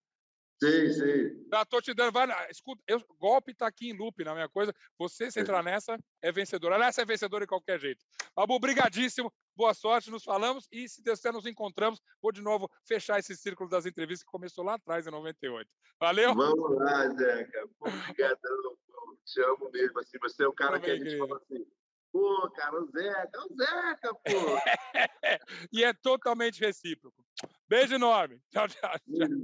Sei, 0.63 0.91
sei. 0.91 1.45
Já 1.53 1.65
tô 1.65 1.81
te 1.81 1.93
dando. 1.93 2.13
Vai, 2.13 2.29
escuta, 2.49 2.81
eu, 2.87 3.03
golpe 3.19 3.53
tá 3.53 3.67
aqui 3.67 3.91
em 3.91 3.99
loop 3.99 4.23
na 4.23 4.33
minha 4.33 4.49
coisa. 4.49 4.73
Você, 4.97 5.29
se 5.29 5.41
entrar 5.41 5.61
nessa, 5.61 5.99
é 6.23 6.31
vencedor. 6.31 6.73
Aliás, 6.73 6.97
é 6.99 7.05
vencedor 7.05 7.41
de 7.41 7.49
qualquer 7.49 7.81
jeito. 7.81 8.05
Babu, 8.33 8.61
brigadíssimo. 8.61 9.33
Boa 9.57 9.75
sorte, 9.75 10.09
nos 10.09 10.23
falamos. 10.23 10.69
E 10.71 10.89
se 10.89 11.03
Deus 11.03 11.19
quiser, 11.19 11.33
nos 11.33 11.47
encontramos. 11.47 12.01
Vou 12.23 12.31
de 12.31 12.41
novo 12.41 12.71
fechar 12.87 13.19
esse 13.19 13.37
círculo 13.37 13.69
das 13.69 13.87
entrevistas 13.87 14.25
que 14.25 14.31
começou 14.31 14.65
lá 14.65 14.75
atrás, 14.75 15.05
em 15.05 15.11
98. 15.11 15.69
Valeu? 15.99 16.33
Vamos 16.33 16.77
lá, 16.79 17.09
Zeca. 17.09 17.69
Obrigadão. 17.81 18.79
Te 19.25 19.43
amo 19.43 19.69
mesmo. 19.73 19.99
Assim, 19.99 20.17
você 20.21 20.45
é 20.45 20.47
o 20.47 20.53
cara 20.53 20.79
Também, 20.79 20.97
que 20.97 21.09
a 21.09 21.11
gente 21.11 21.19
fala 21.19 21.39
assim. 21.39 21.67
Pô, 22.13 22.51
cara, 22.55 22.81
o 22.81 22.87
Zeca, 22.87 23.41
o 23.41 23.57
Zeca, 23.57 24.15
pô. 24.15 24.23
e 25.73 25.83
é 25.83 25.93
totalmente 25.93 26.61
recíproco. 26.61 27.21
Beijo 27.69 27.97
enorme. 27.97 28.41
Tchau, 28.53 28.69
tchau. 28.69 28.93
Beijo, 29.09 29.35